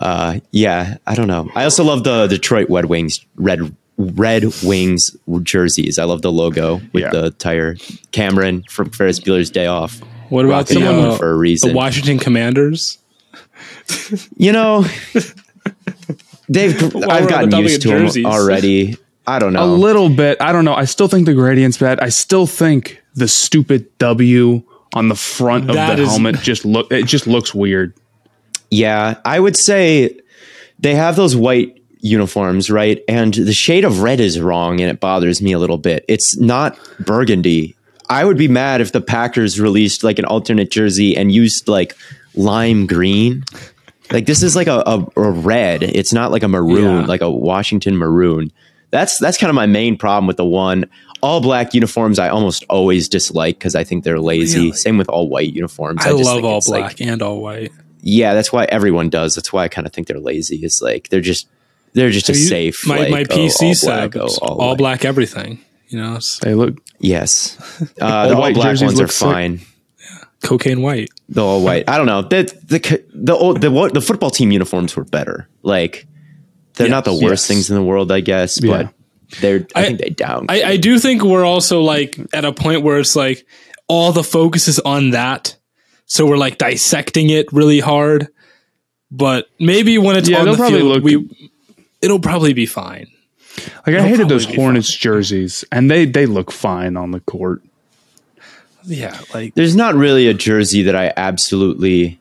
Uh, 0.00 0.40
yeah, 0.50 0.96
I 1.06 1.14
don't 1.14 1.26
know. 1.28 1.48
I 1.54 1.64
also 1.64 1.84
love 1.84 2.04
the 2.04 2.26
Detroit 2.26 2.68
Red 2.70 2.86
Wings 2.86 3.24
red 3.36 3.74
Red 3.98 4.44
Wings 4.62 5.14
jerseys. 5.42 5.98
I 5.98 6.04
love 6.04 6.22
the 6.22 6.32
logo 6.32 6.80
with 6.92 7.02
Yeah. 7.04 7.10
the 7.10 7.30
tire. 7.32 7.76
Cameron 8.12 8.64
from 8.70 8.90
Ferris 8.90 9.20
Bueller's 9.20 9.50
Day 9.50 9.66
Off. 9.66 10.00
what 10.30 10.44
about 10.46 10.68
the, 10.68 10.76
Rocking 10.76 10.84
that 10.86 10.98
one 11.00 11.10
uh, 11.10 11.16
for 11.16 11.30
a 11.30 11.36
reason. 11.36 11.70
the? 11.70 11.76
Washington 11.76 12.18
Commanders? 12.18 12.96
You 14.36 14.52
know, 14.52 14.84
they've 16.48 16.80
we're 16.94 17.04
I've 17.08 17.22
on 17.22 17.24
the 17.24 17.28
gotten 17.28 17.58
used 17.58 17.84
of 17.86 18.12
to 18.12 18.12
them 18.12 18.26
already. 18.26 18.96
I 19.26 19.38
don't 19.38 19.52
know. 19.52 19.64
A 19.64 19.66
little 19.66 20.08
bit. 20.08 20.38
I 20.40 20.52
don't 20.52 20.64
know. 20.64 20.74
I 20.74 20.84
still 20.86 21.08
think 21.08 21.26
the 21.26 21.34
gradient's 21.34 21.76
bad. 21.78 22.00
I 22.00 22.08
still 22.08 22.46
think 22.46 22.99
the 23.14 23.28
stupid 23.28 23.86
W 23.98 24.62
on 24.94 25.08
the 25.08 25.14
front 25.14 25.68
of 25.70 25.76
That 25.76 25.96
the 25.96 26.02
is- 26.02 26.08
helmet 26.10 26.36
just 26.40 26.64
look. 26.64 26.90
It 26.92 27.06
just 27.06 27.26
looks 27.26 27.54
weird. 27.54 27.94
Yeah, 28.70 29.16
I 29.24 29.40
would 29.40 29.56
say 29.56 30.16
they 30.78 30.94
have 30.94 31.16
those 31.16 31.34
white 31.36 31.76
uniforms, 32.00 32.70
right? 32.70 33.02
And 33.08 33.34
the 33.34 33.52
shade 33.52 33.84
of 33.84 34.00
red 34.00 34.20
is 34.20 34.40
wrong 34.40 34.80
and 34.80 34.88
it 34.90 35.00
bothers 35.00 35.42
me 35.42 35.52
a 35.52 35.58
little 35.58 35.76
bit. 35.78 36.04
It's 36.08 36.36
not 36.38 36.78
burgundy. 37.00 37.74
I 38.08 38.24
would 38.24 38.38
be 38.38 38.48
mad 38.48 38.80
if 38.80 38.92
the 38.92 39.00
Packers 39.00 39.60
released 39.60 40.02
like 40.02 40.18
an 40.18 40.24
alternate 40.24 40.70
jersey 40.70 41.16
and 41.16 41.30
used 41.30 41.68
like 41.68 41.96
lime 42.34 42.86
green. 42.86 43.44
Like 44.10 44.26
this 44.26 44.42
is 44.42 44.56
like 44.56 44.66
a, 44.66 44.82
a, 44.86 45.06
a 45.16 45.30
red. 45.30 45.82
It's 45.82 46.12
not 46.12 46.30
like 46.32 46.42
a 46.42 46.48
maroon, 46.48 47.00
Yeah. 47.02 47.06
like 47.06 47.20
a 47.20 47.30
Washington 47.30 47.96
maroon. 47.96 48.50
That's 48.90 49.18
that's 49.18 49.38
kind 49.38 49.50
of 49.50 49.54
my 49.54 49.66
main 49.66 49.96
problem 49.96 50.26
with 50.26 50.36
the 50.36 50.44
one. 50.44 50.88
All 51.22 51.40
black 51.40 51.74
uniforms 51.74 52.18
I 52.18 52.28
almost 52.28 52.64
always 52.70 53.08
dislike 53.08 53.58
because 53.58 53.74
I 53.74 53.84
think 53.84 54.04
they're 54.04 54.20
lazy. 54.20 54.58
Really? 54.58 54.72
Same 54.72 54.98
with 54.98 55.08
all 55.08 55.28
white 55.28 55.52
uniforms. 55.52 56.04
I, 56.04 56.10
just 56.12 56.24
love 56.24 56.36
think 56.36 56.46
all 56.46 56.58
it's, 56.58 56.68
like, 56.68 56.96
black 56.96 57.00
and 57.00 57.20
all 57.22 57.40
white. 57.40 57.72
yeah, 58.00 58.34
that's 58.34 58.52
why 58.52 58.64
everyone 58.64 59.10
does. 59.10 59.34
That's 59.34 59.52
why 59.52 59.64
I 59.64 59.68
kind 59.68 59.86
of 59.86 59.92
think 59.92 60.06
they're 60.08 60.18
lazy. 60.20 60.56
It's 60.56 60.80
like 60.80 61.08
they're 61.10 61.20
just 61.20 61.46
they're 61.92 62.10
just 62.10 62.28
a 62.28 62.32
You- 62.32 62.38
safe. 62.38 62.86
My 62.86 62.98
like, 62.98 63.10
my 63.10 63.20
oh, 63.30 63.36
PC 63.36 63.62
all 63.68 63.74
said 63.74 64.10
black, 64.12 64.22
oh, 64.24 64.38
all, 64.42 64.56
white. 64.70 64.78
black 64.78 65.04
everything. 65.04 65.60
You 65.88 66.00
know, 66.00 66.14
it's 66.16 66.38
They 66.38 66.54
look. 66.54 66.76
Yes, 67.00 67.56
uh, 68.00 68.28
the 68.28 68.34
all 68.34 68.40
white 68.40 68.54
black 68.54 68.66
ones 68.80 68.82
are 68.82 68.90
look 68.90 69.10
sick. 69.10 69.28
fine. 69.28 69.60
cocaine 70.42 70.80
white. 70.82 71.10
The 71.28 71.44
all 71.44 71.62
white. 71.62 71.88
I 71.88 71.96
don't 71.98 72.06
know. 72.06 72.22
The 72.22 72.44
the 72.66 73.04
the 73.12 73.34
old, 73.34 73.60
the 73.60 73.70
what 73.70 73.92
the 73.94 74.00
football 74.00 74.30
team 74.30 74.52
uniforms 74.52 74.96
were 74.96 75.04
better. 75.04 75.48
Like 75.62 76.06
they're 76.74 76.88
not 76.88 77.04
the 77.04 77.12
worst 77.12 77.22
Yes. 77.44 77.46
things 77.48 77.70
in 77.70 77.76
the 77.76 77.82
world, 77.82 78.10
I 78.12 78.20
guess, 78.20 78.62
Yeah. 78.62 78.84
but 78.84 78.94
they're. 79.40 79.66
I, 79.74 79.80
I- 79.80 79.84
think 79.86 79.98
they 80.00 80.10
down. 80.10 80.46
I, 80.48 80.62
I 80.62 80.76
do 80.76 80.98
think 80.98 81.22
we're 81.22 81.44
also 81.44 81.80
like 81.82 82.18
at 82.32 82.44
a 82.44 82.52
point 82.52 82.82
where 82.82 82.98
it's 82.98 83.16
like 83.16 83.46
all 83.88 84.12
the 84.12 84.24
focus 84.24 84.68
is 84.68 84.78
on 84.80 85.10
that. 85.10 85.56
So 86.06 86.26
we're 86.26 86.36
like 86.36 86.58
dissecting 86.58 87.30
it 87.30 87.52
really 87.52 87.80
hard. 87.80 88.28
But 89.10 89.46
maybe 89.58 89.98
when 89.98 90.16
it's 90.16 90.28
Yeah, 90.28 90.40
on 90.40 90.46
the 90.50 90.56
probably 90.56 90.78
field, 90.80 90.92
look- 90.92 91.04
we 91.04 91.50
it'll 92.00 92.20
probably 92.20 92.52
be 92.52 92.66
fine. 92.66 93.08
Like 93.58 93.88
I 93.88 93.90
They'll 93.92 94.02
hated 94.04 94.28
those 94.28 94.44
probably 94.44 94.56
be 94.56 94.62
Hornets 94.62 94.94
jerseys, 94.94 95.64
and 95.72 95.90
they 95.90 96.04
they 96.04 96.26
look 96.26 96.52
fine 96.52 96.96
on 96.96 97.10
the 97.10 97.20
court. 97.20 97.62
Yeah, 98.84 99.18
like 99.34 99.54
There's 99.54 99.74
not 99.76 99.94
really 99.96 100.28
a 100.28 100.34
jersey 100.34 100.82
that 100.84 100.94
I 100.96 101.12
absolutely 101.16 102.19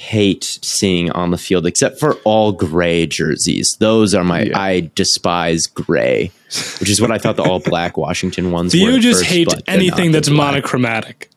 hate 0.00 0.58
seeing 0.62 1.10
on 1.10 1.30
the 1.30 1.36
field, 1.36 1.66
except 1.66 2.00
for 2.00 2.14
all 2.24 2.52
gray 2.52 3.06
jerseys. 3.06 3.76
Those 3.80 4.14
are 4.14 4.24
my 4.24 4.50
I 4.54 4.90
despise 4.94 5.66
gray, 5.66 6.32
which 6.80 6.88
is 6.88 7.02
what 7.02 7.10
I 7.10 7.18
thought 7.18 7.36
the 7.36 7.42
all 7.42 7.60
black 7.60 7.96
Washington 7.98 8.50
ones 8.50 8.72
do 8.72 8.82
were. 8.82 8.92
you 8.92 9.00
just 9.00 9.20
first, 9.20 9.30
hate 9.30 9.54
anything 9.66 10.10
that's 10.10 10.30
monochromatic? 10.30 11.30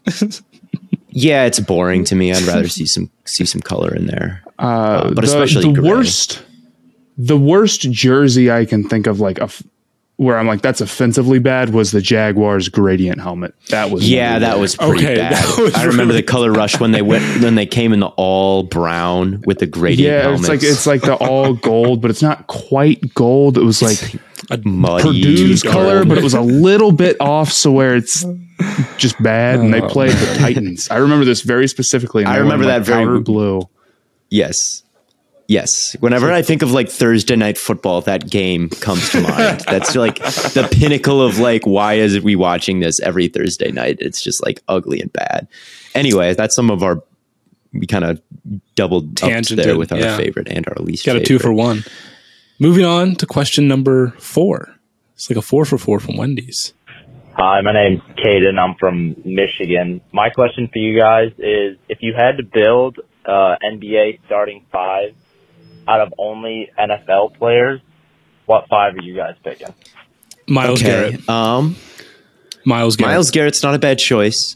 Yeah, 1.09 1.43
it's 1.43 1.59
boring 1.59 2.05
to 2.05 2.15
me. 2.15 2.31
I'd 2.31 2.43
rather 2.43 2.69
see 2.69 2.85
some 2.85 3.11
see 3.25 3.43
some 3.43 3.59
color 3.59 3.93
in 3.93 4.07
there. 4.07 4.41
Uh, 4.57 5.09
but 5.09 5.15
the, 5.15 5.23
especially 5.23 5.73
the 5.73 5.81
gray. 5.81 5.89
worst, 5.89 6.41
the 7.17 7.37
worst 7.37 7.81
jersey 7.91 8.49
I 8.49 8.63
can 8.63 8.87
think 8.87 9.07
of, 9.07 9.19
like 9.19 9.39
a, 9.39 9.43
f- 9.43 9.61
where 10.17 10.37
I'm 10.37 10.47
like 10.47 10.61
that's 10.61 10.79
offensively 10.81 11.39
bad, 11.39 11.69
was 11.69 11.91
the 11.91 12.01
Jaguars 12.01 12.69
gradient 12.69 13.19
helmet. 13.19 13.55
That 13.69 13.89
was 13.91 14.09
Yeah, 14.09 14.39
that 14.39 14.59
was 14.59 14.75
pretty 14.75 15.05
Okay, 15.05 15.15
bad. 15.15 15.33
that 15.33 15.57
was 15.61 15.73
I 15.75 15.85
remember 15.85 16.13
really 16.13 16.21
the 16.21 16.27
color 16.27 16.51
rush 16.51 16.79
when 16.79 16.91
they 16.91 17.01
went 17.01 17.41
when 17.43 17.55
they 17.55 17.65
came 17.65 17.93
in 17.93 17.99
the 17.99 18.07
all 18.07 18.63
brown 18.63 19.41
with 19.45 19.59
the 19.59 19.65
gradient 19.67 20.01
yeah. 20.13 20.21
helmets. 20.21 20.41
It's 20.43 20.49
like 20.49 20.63
it's 20.63 20.87
like 20.87 21.01
the 21.01 21.15
all 21.15 21.53
gold, 21.71 22.01
but 22.01 22.11
it's 22.11 22.21
not 22.21 22.47
quite 22.47 23.13
gold. 23.15 23.57
It 23.57 23.63
was 23.63 23.81
like 23.81 24.15
a 24.51 24.57
muddy 24.67 25.03
Purdue's 25.03 25.63
gold. 25.63 25.73
color, 25.73 26.05
but 26.05 26.17
it 26.17 26.23
was 26.23 26.33
a 26.35 26.41
little 26.41 26.91
bit 26.91 27.17
off, 27.19 27.51
so 27.51 27.71
where 27.71 27.95
it's 27.95 28.23
just 28.97 29.21
bad. 29.21 29.59
And 29.59 29.73
they 29.73 29.81
oh. 29.81 29.89
played 29.89 30.11
the 30.11 30.35
Titans. 30.37 30.89
I 30.89 30.97
remember 30.97 31.25
this 31.25 31.41
very 31.41 31.67
specifically. 31.67 32.23
I 32.23 32.33
they 32.33 32.39
were 32.39 32.45
in, 32.45 32.51
remember 32.51 32.65
that 32.67 32.83
very- 32.83 33.19
blue. 33.19 33.67
Yes. 34.29 34.82
Yes. 35.47 35.95
Whenever 35.99 36.31
I 36.31 36.41
think 36.41 36.61
of 36.61 36.71
like 36.71 36.89
Thursday 36.89 37.35
night 37.35 37.57
football, 37.57 38.01
that 38.01 38.29
game 38.29 38.69
comes 38.69 39.09
to 39.11 39.21
mind. 39.21 39.59
That's 39.67 39.95
like 39.95 40.15
the 40.15 40.67
pinnacle 40.71 41.21
of 41.21 41.39
like 41.39 41.65
why 41.65 41.95
is 41.95 42.19
we 42.21 42.35
watching 42.35 42.79
this 42.79 42.99
every 43.01 43.27
Thursday 43.27 43.71
night? 43.71 43.97
It's 43.99 44.23
just 44.23 44.43
like 44.43 44.61
ugly 44.67 45.01
and 45.01 45.11
bad. 45.11 45.47
Anyway, 45.93 46.33
that's 46.33 46.55
some 46.55 46.71
of 46.71 46.81
our 46.81 47.03
we 47.71 47.85
kind 47.85 48.03
of 48.05 48.21
doubled 48.75 49.23
up 49.23 49.29
Tangented, 49.29 49.57
there 49.57 49.77
with 49.77 49.91
our 49.91 49.99
yeah. 49.99 50.17
favorite 50.17 50.47
and 50.49 50.67
our 50.67 50.75
least 50.83 51.05
Got 51.05 51.15
a 51.15 51.19
favorite. 51.19 51.27
two 51.27 51.39
for 51.39 51.53
one. 51.53 51.83
Moving 52.59 52.85
on 52.85 53.15
to 53.15 53.25
question 53.25 53.67
number 53.67 54.11
four. 54.19 54.75
It's 55.15 55.29
like 55.29 55.37
a 55.37 55.41
four 55.41 55.65
for 55.65 55.77
four 55.77 55.99
from 55.99 56.17
Wendy's. 56.17 56.73
Hi, 57.35 57.61
my 57.61 57.73
name's 57.73 58.01
Caden. 58.17 58.59
I'm 58.59 58.75
from 58.75 59.15
Michigan. 59.25 60.01
My 60.11 60.29
question 60.29 60.69
for 60.71 60.77
you 60.77 60.99
guys 60.99 61.31
is 61.39 61.77
if 61.89 61.99
you 62.01 62.13
had 62.15 62.37
to 62.37 62.43
build 62.43 62.99
uh, 63.25 63.55
NBA 63.63 64.19
starting 64.25 64.65
five 64.71 65.15
out 65.87 66.01
of 66.01 66.13
only 66.17 66.69
NFL 66.79 67.37
players, 67.37 67.81
what 68.45 68.67
five 68.69 68.95
are 68.95 69.01
you 69.01 69.15
guys 69.15 69.35
picking? 69.43 69.73
Myles 70.47 70.81
Okay. 70.81 71.11
Garrett. 71.11 71.29
Um 71.29 71.75
Myles 72.65 72.95
Garrett. 72.95 73.11
Myles 73.13 73.31
Garrett's 73.31 73.63
not 73.63 73.75
a 73.75 73.79
bad 73.79 73.99
choice. 73.99 74.55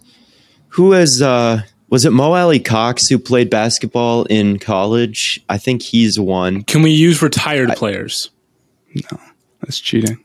Who 0.70 0.94
is 0.94 1.22
uh 1.22 1.62
was 1.90 2.04
it 2.06 2.12
Mo 2.12 2.34
Alie-Cox 2.34 3.08
who 3.08 3.18
played 3.18 3.50
basketball 3.50 4.24
in 4.26 4.60
college? 4.60 5.42
I 5.48 5.58
think 5.58 5.82
he's 5.82 6.20
one. 6.20 6.64
Can 6.64 6.82
we 6.82 6.92
use 6.92 7.22
retired 7.22 7.70
players? 7.78 8.30
No, 8.94 9.20
that's 9.62 9.80
cheating. 9.80 10.22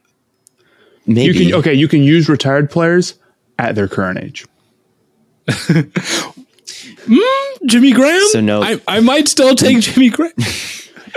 Maybe 1.06 1.38
You 1.38 1.50
can 1.50 1.54
okay. 1.60 1.74
You 1.74 1.86
can 1.88 2.02
use 2.02 2.28
retired 2.28 2.70
players 2.70 3.14
at 3.58 3.74
their 3.76 3.86
current 3.88 4.18
age. 4.18 4.44
Jimmy 7.66 7.92
Graham? 7.92 8.20
So 8.30 8.40
no- 8.40 8.62
I, 8.62 8.80
I 8.88 9.00
might 9.00 9.28
still 9.28 9.54
take 9.54 9.80
Jimmy 9.80 10.10
Graham. 10.10 10.32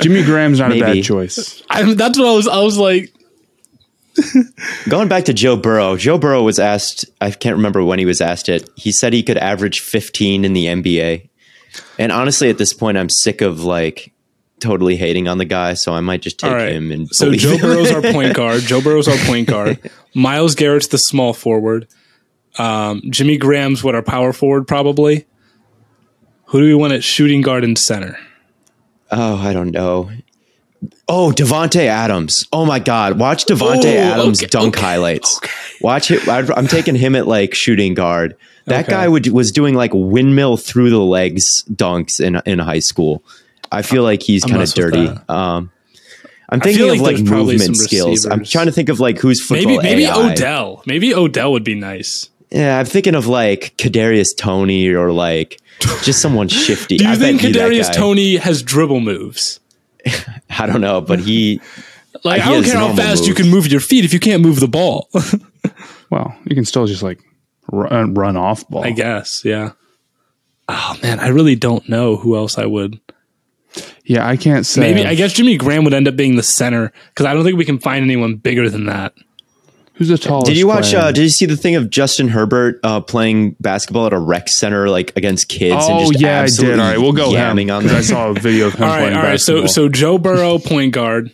Jimmy 0.02 0.24
Graham's 0.24 0.60
not 0.60 0.72
a 0.72 0.80
bad 0.80 1.04
choice. 1.04 1.64
I, 1.70 1.94
that's 1.94 2.18
what 2.18 2.28
I 2.28 2.36
was. 2.36 2.48
I 2.48 2.62
was 2.62 2.78
like, 2.78 3.14
Going 4.90 5.08
back 5.08 5.26
to 5.26 5.34
Joe 5.34 5.58
Burrow, 5.58 5.98
Joe 5.98 6.18
Burrow 6.18 6.44
was 6.44 6.60
asked, 6.60 7.06
I 7.20 7.32
can't 7.32 7.58
remember 7.58 7.84
when 7.84 8.00
he 8.00 8.06
was 8.06 8.22
asked 8.22 8.50
it. 8.50 8.70
He 8.76 8.92
said 8.92 9.14
he 9.14 9.24
could 9.24 9.38
average 9.38 9.80
15 9.80 10.46
in 10.46 10.54
the 10.54 10.66
NBA. 10.66 11.30
And 12.00 12.12
honestly, 12.12 12.50
at 12.50 12.58
this 12.58 12.74
point, 12.74 12.98
I'm 12.98 13.10
sick 13.10 13.42
of 13.42 13.64
like 13.64 14.14
totally 14.60 14.96
hating 14.96 15.28
on 15.28 15.38
the 15.38 15.46
guy. 15.46 15.74
So 15.74 15.94
I 15.94 16.00
might 16.00 16.22
just 16.22 16.40
take 16.40 16.52
all 16.52 16.58
right. 16.58 16.72
him 16.72 16.92
and 16.92 17.10
so 17.14 17.32
Joe 17.34 17.54
it. 17.54 17.62
Burrow's 17.62 17.92
our 17.92 18.02
point 18.02 18.34
guard. 18.36 18.62
Joe 18.62 18.82
Burrow's 18.82 19.08
our 19.08 19.18
point 19.26 19.48
guard. 19.48 19.92
Myles 20.14 20.56
Garrett's 20.56 20.88
the 20.88 20.98
small 20.98 21.34
forward. 21.34 21.88
Um, 22.58 23.02
Jimmy 23.10 23.38
Graham's 23.38 23.84
what 23.84 23.96
our 23.96 24.04
power 24.04 24.32
forward 24.32 24.68
probably. 24.68 25.26
Who 26.48 26.60
do 26.62 26.66
we 26.66 26.76
want 26.76 26.94
at 26.94 27.04
shooting 27.04 27.42
guard 27.42 27.66
and 27.66 27.78
center? 27.78 28.18
Oh, 29.12 29.38
I 29.38 29.54
don't 29.54 29.72
know. 29.72 30.10
Oh, 31.08 31.32
Davante 31.36 31.86
Adams. 31.86 32.48
Oh 32.52 32.66
my 32.66 32.80
God. 32.80 33.18
Watch 33.20 33.46
Davante 33.46 33.96
Adams 33.96 34.42
okay, 34.42 34.48
dunk 34.50 34.76
okay, 34.76 34.86
highlights. 34.86 35.40
Watch 35.82 36.12
it. 36.12 36.28
I'd- 36.28 36.52
I'm 36.56 36.68
taking 36.68 36.96
him 36.96 37.16
at 37.16 37.28
like 37.28 37.54
shooting 37.56 37.94
guard. 37.94 38.36
That 38.66 38.86
Okay. 38.86 38.92
guy 38.94 39.08
would, 39.08 39.28
was 39.28 39.52
doing 39.52 39.76
like 39.76 39.92
windmill 39.94 40.58
through 40.58 40.90
the 40.90 41.00
legs 41.00 41.64
dunks 41.72 42.20
in, 42.20 42.42
in 42.46 42.60
high 42.60 42.80
school. 42.80 43.24
I 43.72 43.82
feel 43.84 44.04
like 44.04 44.24
he's 44.24 44.44
kind 44.44 44.62
of 44.62 44.74
dirty. 44.74 45.10
Um, 45.30 45.72
I'm 46.50 46.60
thinking 46.62 46.88
like 46.88 47.00
of 47.00 47.02
like 47.02 47.20
movement 47.20 47.78
skills. 47.78 48.26
I'm 48.26 48.44
trying 48.44 48.68
to 48.68 48.72
think 48.72 48.90
of 48.90 49.00
like 49.00 49.18
who's 49.20 49.42
football 49.42 49.78
Maybe 49.78 49.84
maybe 49.84 50.06
AI. 50.06 50.32
Odell. 50.34 50.84
Maybe 50.86 51.14
Odell 51.14 51.52
would 51.52 51.64
be 51.64 51.76
nice. 51.76 52.30
Yeah, 52.52 52.80
I'm 52.80 52.86
thinking 52.86 53.16
of 53.16 53.28
like 53.28 53.76
Kadarius 53.78 54.36
Toney 54.38 54.88
or 54.90 55.12
like 55.12 55.60
just 55.80 56.22
someone 56.22 56.48
shifty. 56.48 56.98
Do 56.98 57.06
you 57.06 57.12
I 57.12 57.16
think 57.16 57.42
bet 57.42 57.52
Kadarius 57.52 57.94
Toney 57.94 58.38
has 58.38 58.64
dribble 58.64 59.00
moves? 59.02 59.60
I 60.50 60.66
don't 60.66 60.82
know, 60.82 61.02
but 61.02 61.20
he 61.20 61.62
Like 62.24 62.42
He 62.42 62.50
I 62.50 62.54
don't 62.54 62.64
care 62.64 62.74
how 62.76 62.88
normal 62.88 62.98
fast 62.98 63.26
you 63.28 63.34
can 63.34 63.50
move 63.50 63.68
your 63.68 63.82
feet 63.82 64.06
if 64.06 64.14
you 64.14 64.20
can't 64.20 64.42
move 64.42 64.60
the 64.60 64.68
ball. 64.68 65.10
Well, 66.12 66.36
you 66.46 66.56
can 66.56 66.66
still 66.66 66.86
just 66.86 67.04
like 67.04 67.20
run, 67.72 67.92
uh, 67.92 68.06
run 68.14 68.38
off 68.38 68.68
ball. 68.70 68.84
I 68.84 68.92
guess, 68.92 69.44
yeah. 69.44 69.72
Oh 70.68 70.96
man, 71.02 71.20
I 71.20 71.30
really 71.30 71.56
don't 71.56 71.88
know 71.90 72.16
who 72.16 72.36
else 72.36 72.58
I 72.58 72.66
would. 72.66 73.00
Yeah, 74.06 74.28
I 74.28 74.38
can't 74.38 74.66
say. 74.66 74.82
Maybe 74.82 75.06
I 75.06 75.16
guess 75.16 75.34
Jimmy 75.34 75.58
Graham 75.58 75.84
would 75.84 75.94
end 75.94 76.08
up 76.08 76.16
being 76.16 76.36
the 76.36 76.44
center 76.44 76.92
because 77.10 77.26
I 77.26 77.34
don't 77.34 77.44
think 77.44 77.58
we 77.58 77.66
can 77.66 77.80
find 77.80 78.04
anyone 78.04 78.36
bigger 78.36 78.70
than 78.70 78.86
that. 78.86 79.14
Who's 79.96 80.10
the 80.10 80.18
tallest. 80.18 80.48
Did 80.48 80.58
you 80.58 80.68
watch? 80.68 80.94
Uh, 80.94 81.12
did 81.12 81.22
you 81.22 81.30
see 81.30 81.46
the 81.46 81.56
thing 81.56 81.76
of 81.76 81.90
Justin 81.90 82.28
Herbert 82.28 82.80
uh, 82.84 83.00
playing 83.00 83.56
basketball 83.62 84.06
at 84.08 84.14
a 84.14 84.20
rec 84.20 84.50
center, 84.50 84.90
like 84.90 85.14
against 85.16 85.48
kids? 85.48 85.86
and 85.86 85.94
Oh 85.94 86.12
just 86.12 86.22
yeah, 86.22 86.28
I 86.28 86.32
did. 86.42 86.44
absolutely 86.44 86.80
All 86.82 86.88
right, 86.90 86.98
we'll 87.00 87.14
go 87.14 87.30
yamming 87.32 87.64
him 87.70 87.70
on 87.72 87.84
because 87.84 88.08
them. 88.10 88.18
I 88.18 88.24
saw 88.26 88.30
a 88.30 88.34
video 88.34 88.68
of 88.68 88.74
him 88.76 88.84
All 88.84 88.90
right, 88.90 89.00
playing 89.00 89.18
all 89.18 89.24
right. 89.24 89.40
So 89.40 89.62
basketball. 89.62 89.86
so 89.86 89.90
Joe 89.90 90.18
Burrow, 90.18 90.60
point 90.60 90.94
guard. 90.94 91.32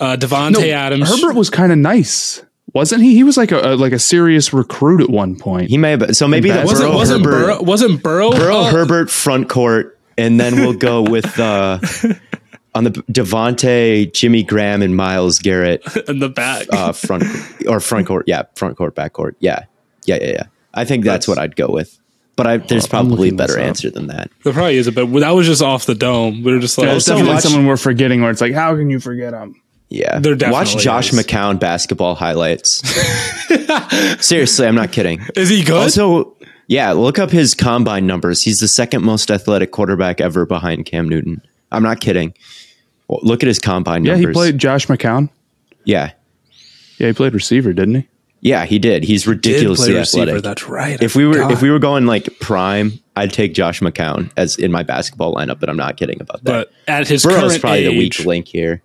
Uh, 0.00 0.16
Davante 0.16 0.52
No, 0.52 0.60
Adams. 0.60 1.08
Herbert 1.08 1.34
was 1.36 1.50
kind 1.50 1.70
of 1.72 1.78
nice, 1.78 2.42
wasn't 2.72 3.02
he? 3.02 3.14
He 3.14 3.22
was 3.22 3.36
like 3.36 3.52
a, 3.52 3.60
a 3.60 3.76
like 3.76 3.92
a 3.92 3.98
serious 3.98 4.52
recruit 4.54 5.00
at 5.02 5.10
one 5.10 5.36
point. 5.36 5.68
He 5.68 5.76
may 5.78 5.90
have. 5.90 6.16
So 6.16 6.26
maybe 6.26 6.48
that 6.50 6.64
wasn't 6.64 6.88
Burrow, 6.88 6.96
wasn't 6.96 7.24
Herbert, 7.24 7.44
Burrow 7.46 7.62
wasn't 7.62 8.02
Burrow 8.02 8.30
Burrow 8.32 8.56
uh, 8.60 8.70
Herbert 8.72 9.10
front 9.10 9.48
court, 9.50 9.98
and 10.18 10.40
then 10.40 10.56
we'll 10.56 10.72
go 10.72 11.02
with 11.02 11.38
uh, 11.38 11.78
on 12.74 12.84
the 12.84 12.90
Davante, 12.90 14.12
Jimmy 14.12 14.42
Graham, 14.42 14.82
and 14.82 14.96
Myles 14.96 15.38
Garrett 15.38 15.82
in 16.08 16.18
the 16.18 16.28
back? 16.28 16.66
uh, 16.72 16.92
front 16.92 17.24
or 17.68 17.80
front 17.80 18.06
court. 18.06 18.24
Yeah, 18.26 18.42
front 18.56 18.76
court, 18.76 18.94
back 18.94 19.12
court. 19.12 19.36
Yeah, 19.40 19.64
yeah, 20.04 20.18
yeah, 20.20 20.30
yeah. 20.30 20.42
I 20.74 20.84
think 20.84 21.04
that's, 21.04 21.28
what 21.28 21.38
I'd 21.38 21.54
go 21.56 21.68
with. 21.68 21.98
But 22.36 22.46
I, 22.48 22.56
there's 22.56 22.88
probably 22.88 23.28
a 23.28 23.32
better 23.34 23.60
answer 23.60 23.90
than 23.90 24.08
that. 24.08 24.28
there 24.42 24.52
probably 24.52 24.76
is 24.76 24.88
a 24.88 24.92
bit. 24.92 25.08
That 25.20 25.30
was 25.30 25.46
just 25.46 25.62
off 25.62 25.86
the 25.86 25.94
dome. 25.94 26.42
We 26.42 26.52
were 26.52 26.58
just 26.58 26.76
like, 26.76 26.88
There's 26.88 27.08
Also 27.08 27.12
definitely 27.12 27.34
watch- 27.34 27.42
someone 27.44 27.66
we're 27.66 27.76
forgetting. 27.76 28.22
Where 28.22 28.30
it's 28.32 28.40
like, 28.40 28.54
how 28.54 28.74
can 28.74 28.90
you 28.90 28.98
forget 28.98 29.32
him? 29.32 29.60
Yeah. 29.88 30.18
There 30.18 30.32
Watch 30.32 30.40
definitely 30.40 30.82
Josh 30.82 31.12
is. 31.12 31.18
McCown 31.20 31.60
basketball 31.60 32.16
highlights. 32.16 32.82
Seriously, 34.26 34.66
I'm 34.66 34.74
not 34.74 34.90
kidding. 34.90 35.20
is 35.36 35.48
he 35.48 35.62
good? 35.62 35.76
Also, 35.76 36.36
yeah, 36.66 36.90
look 36.92 37.18
up 37.20 37.30
his 37.30 37.54
combine 37.54 38.06
numbers. 38.06 38.42
He's 38.42 38.58
the 38.58 38.66
second 38.68 39.04
most 39.04 39.30
athletic 39.30 39.70
quarterback 39.70 40.20
ever 40.20 40.44
behind 40.46 40.86
Cam 40.86 41.08
Newton. 41.08 41.40
I'm 41.70 41.82
not 41.82 42.00
kidding. 42.00 42.34
Well, 43.08 43.20
look 43.22 43.42
at 43.42 43.46
his 43.46 43.58
combine 43.58 44.04
Yeah, 44.04 44.12
numbers. 44.12 44.22
Yeah, 44.22 44.28
he 44.28 44.32
played 44.32 44.58
Josh 44.58 44.86
McCown. 44.86 45.28
Yeah. 45.84 46.12
Yeah, 46.98 47.08
he 47.08 47.12
played 47.12 47.34
receiver, 47.34 47.72
didn't 47.72 47.94
he? 47.96 48.08
Yeah, 48.40 48.66
he 48.66 48.78
did. 48.78 49.04
He's 49.04 49.22
Did 49.22 49.30
ridiculously 49.30 49.90
play 49.92 49.98
receiver. 50.00 50.22
athletic. 50.24 50.42
That's 50.44 50.68
right. 50.68 51.02
if 51.02 51.16
we 51.16 51.26
were 51.26 51.34
God. 51.34 51.52
if 51.52 51.62
we 51.62 51.70
were 51.70 51.78
going 51.78 52.04
like 52.06 52.38
prime, 52.40 52.92
I'd 53.16 53.32
take 53.32 53.54
Josh 53.54 53.80
McCown 53.80 54.30
as 54.36 54.58
in 54.58 54.70
my 54.70 54.82
basketball 54.82 55.34
lineup, 55.34 55.60
but 55.60 55.70
I'm 55.70 55.76
not 55.78 55.96
kidding 55.96 56.20
about 56.20 56.44
that. 56.44 56.68
but 56.68 56.72
at 56.86 57.08
his 57.08 57.24
Burrow's 57.24 57.40
current 57.52 57.60
probably 57.62 57.86
age, 57.86 57.90
the 57.92 57.98
weak 57.98 58.26
link 58.26 58.48
here. 58.48 58.82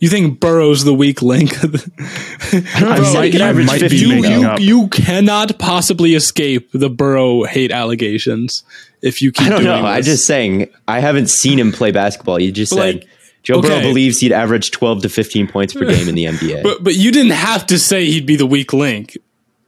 You 0.00 0.08
think 0.08 0.38
Burrow's 0.40 0.84
the 0.84 0.94
weak 0.94 1.22
link? 1.22 1.52
I 1.64 2.80
Bro, 2.80 3.12
might, 3.14 3.34
you- 3.34 3.40
average 3.40 3.66
might 3.66 3.88
be 3.90 3.96
you, 3.96 4.08
making 4.20 4.40
you, 4.40 4.46
up. 4.48 4.60
you 4.60 4.88
cannot 4.88 5.58
possibly 5.58 6.14
escape 6.14 6.70
the 6.72 6.88
Burrow 6.90 7.44
hate 7.44 7.70
allegations 7.72 8.62
if 9.02 9.22
you 9.22 9.32
keep 9.32 9.46
I 9.46 9.50
don't 9.50 9.62
doing 9.62 9.80
know. 9.82 9.86
I'm 9.86 10.02
just 10.02 10.26
saying. 10.26 10.68
I 10.86 11.00
haven't 11.00 11.30
seen 11.30 11.58
him 11.58 11.72
play 11.72 11.90
basketball. 11.92 12.40
You 12.40 12.52
just 12.52 12.72
But, 12.72 12.76
said 12.76 12.94
like, 12.96 13.08
Joe 13.48 13.62
Burrow 13.62 13.80
believes 13.80 14.20
he'd 14.20 14.32
average 14.32 14.70
12 14.72 15.02
to 15.02 15.08
15 15.08 15.48
points 15.48 15.72
per 15.72 15.86
game 15.86 16.06
in 16.06 16.14
the 16.14 16.26
NBA. 16.26 16.62
But 16.68 16.84
but 16.84 16.94
you 16.96 17.10
didn't 17.10 17.32
have 17.32 17.66
to 17.68 17.78
say 17.78 18.04
he'd 18.04 18.26
be 18.26 18.36
the 18.36 18.44
weak 18.46 18.74
link. 18.74 19.16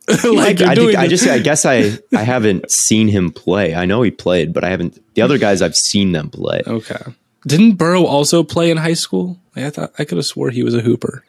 like 0.24 0.60
I, 0.60 0.72
I, 0.72 0.74
think- 0.74 0.96
I 0.96 1.06
just 1.06 1.26
I 1.26 1.38
guess 1.38 1.64
I 1.64 1.98
I 2.14 2.22
haven't 2.22 2.70
seen 2.70 3.08
him 3.08 3.32
play. 3.32 3.74
I 3.74 3.86
know 3.86 4.02
he 4.02 4.10
played, 4.10 4.52
but 4.52 4.64
I 4.64 4.68
haven't. 4.68 5.02
The 5.14 5.22
other 5.22 5.38
guys 5.38 5.62
I've 5.62 5.76
seen 5.76 6.12
them 6.12 6.28
play. 6.28 6.62
okay. 6.66 7.14
Didn't 7.46 7.76
Burrow 7.76 8.04
also 8.04 8.42
play 8.42 8.70
in 8.70 8.76
high 8.76 8.92
school? 8.92 9.38
Like, 9.56 9.64
I 9.64 9.70
thought 9.70 9.92
I 9.98 10.04
could 10.04 10.18
have 10.18 10.26
swore 10.26 10.50
he 10.50 10.62
was 10.62 10.74
a 10.74 10.82
hooper. 10.82 11.24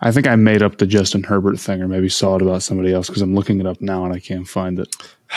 I 0.00 0.10
think 0.10 0.26
I 0.26 0.34
made 0.34 0.60
up 0.62 0.78
the 0.78 0.86
Justin 0.86 1.22
Herbert 1.22 1.60
thing, 1.60 1.80
or 1.82 1.86
maybe 1.88 2.08
saw 2.08 2.34
it 2.36 2.42
about 2.42 2.62
somebody 2.64 2.92
else 2.92 3.06
because 3.08 3.22
I'm 3.22 3.34
looking 3.34 3.60
it 3.60 3.66
up 3.66 3.80
now 3.80 4.04
and 4.04 4.12
I 4.12 4.18
can't 4.18 4.46
find 4.48 4.78
it. 4.80 4.88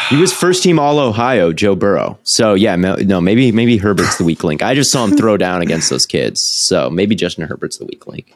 He 0.10 0.16
was 0.16 0.32
first 0.32 0.64
team 0.64 0.80
All 0.80 1.00
Ohio, 1.00 1.52
Joe 1.52 1.76
Burrow. 1.76 2.18
So 2.24 2.54
yeah, 2.54 2.76
no, 2.78 3.20
maybe 3.20 3.52
maybe 3.52 3.78
Herbert's 3.78 4.18
the 4.18 4.24
weak 4.24 4.44
link. 4.44 4.62
I 4.64 4.74
just 4.74 4.92
saw 4.92 5.04
him 5.06 5.18
throw 5.18 5.36
down 5.38 5.62
against 5.62 5.90
those 5.90 6.06
kids. 6.06 6.42
So 6.42 6.90
maybe 6.90 7.14
Justin 7.16 7.46
Herbert's 7.48 7.78
the 7.78 7.86
weak 7.86 8.08
link. 8.08 8.34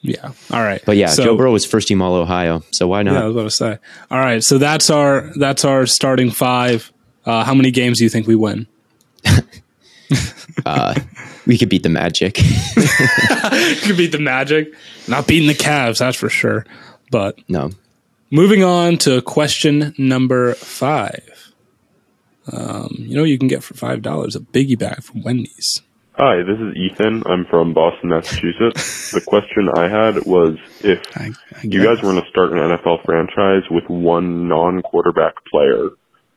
Yeah. 0.00 0.32
All 0.52 0.62
right. 0.62 0.80
But 0.84 0.96
yeah, 0.96 1.08
So- 1.08 1.24
Joe 1.24 1.36
Burrow 1.36 1.52
was 1.52 1.64
first 1.64 1.88
team 1.88 2.00
All 2.02 2.14
Ohio. 2.14 2.62
So 2.70 2.86
why 2.88 3.02
not? 3.02 3.14
Yeah, 3.14 3.22
I 3.22 3.26
was 3.26 3.34
about 3.36 3.42
to 3.44 3.50
say. 3.50 3.78
All 4.10 4.18
right. 4.18 4.42
So 4.44 4.58
that's 4.58 4.90
our 4.90 5.30
that's 5.36 5.64
our 5.64 5.86
starting 5.86 6.30
five. 6.30 6.92
Uh, 7.24 7.44
how 7.44 7.54
many 7.54 7.70
games 7.70 7.98
do 7.98 8.04
you 8.04 8.10
think 8.10 8.26
we 8.26 8.36
win? 8.36 8.66
We 11.46 11.58
could 11.58 11.68
beat 11.68 11.82
the 11.82 11.88
Magic. 11.88 12.34
Could 13.82 13.96
beat 13.96 14.12
the 14.12 14.18
Magic. 14.20 14.72
Not 15.08 15.26
beating 15.26 15.48
the 15.48 15.54
Cavs, 15.54 15.98
that's 15.98 16.16
for 16.16 16.28
sure. 16.28 16.64
But 17.10 17.36
no. 17.48 17.70
Moving 18.32 18.64
on 18.64 18.96
to 18.96 19.22
question 19.22 19.94
number 19.98 20.54
five. 20.54 21.52
Um, 22.52 22.96
you 22.98 23.16
know 23.16 23.22
you 23.22 23.38
can 23.38 23.46
get 23.46 23.62
for 23.62 23.74
five 23.74 24.02
dollars 24.02 24.34
a 24.34 24.40
biggie 24.40 24.78
bag 24.78 25.04
from 25.04 25.22
Wendy's. 25.22 25.82
Hi, 26.14 26.42
this 26.42 26.58
is 26.58 26.76
Ethan. 26.76 27.22
I'm 27.26 27.46
from 27.46 27.72
Boston, 27.72 28.10
Massachusetts. 28.10 29.12
the 29.12 29.20
question 29.26 29.68
I 29.74 29.88
had 29.88 30.26
was 30.26 30.58
if 30.80 31.00
I, 31.16 31.30
I 31.56 31.62
you 31.62 31.84
guys 31.84 32.02
were 32.02 32.10
going 32.10 32.22
to 32.22 32.28
start 32.28 32.52
an 32.52 32.58
NFL 32.58 33.04
franchise 33.04 33.62
with 33.70 33.88
one 33.88 34.46
non-quarterback 34.48 35.34
player, 35.50 35.88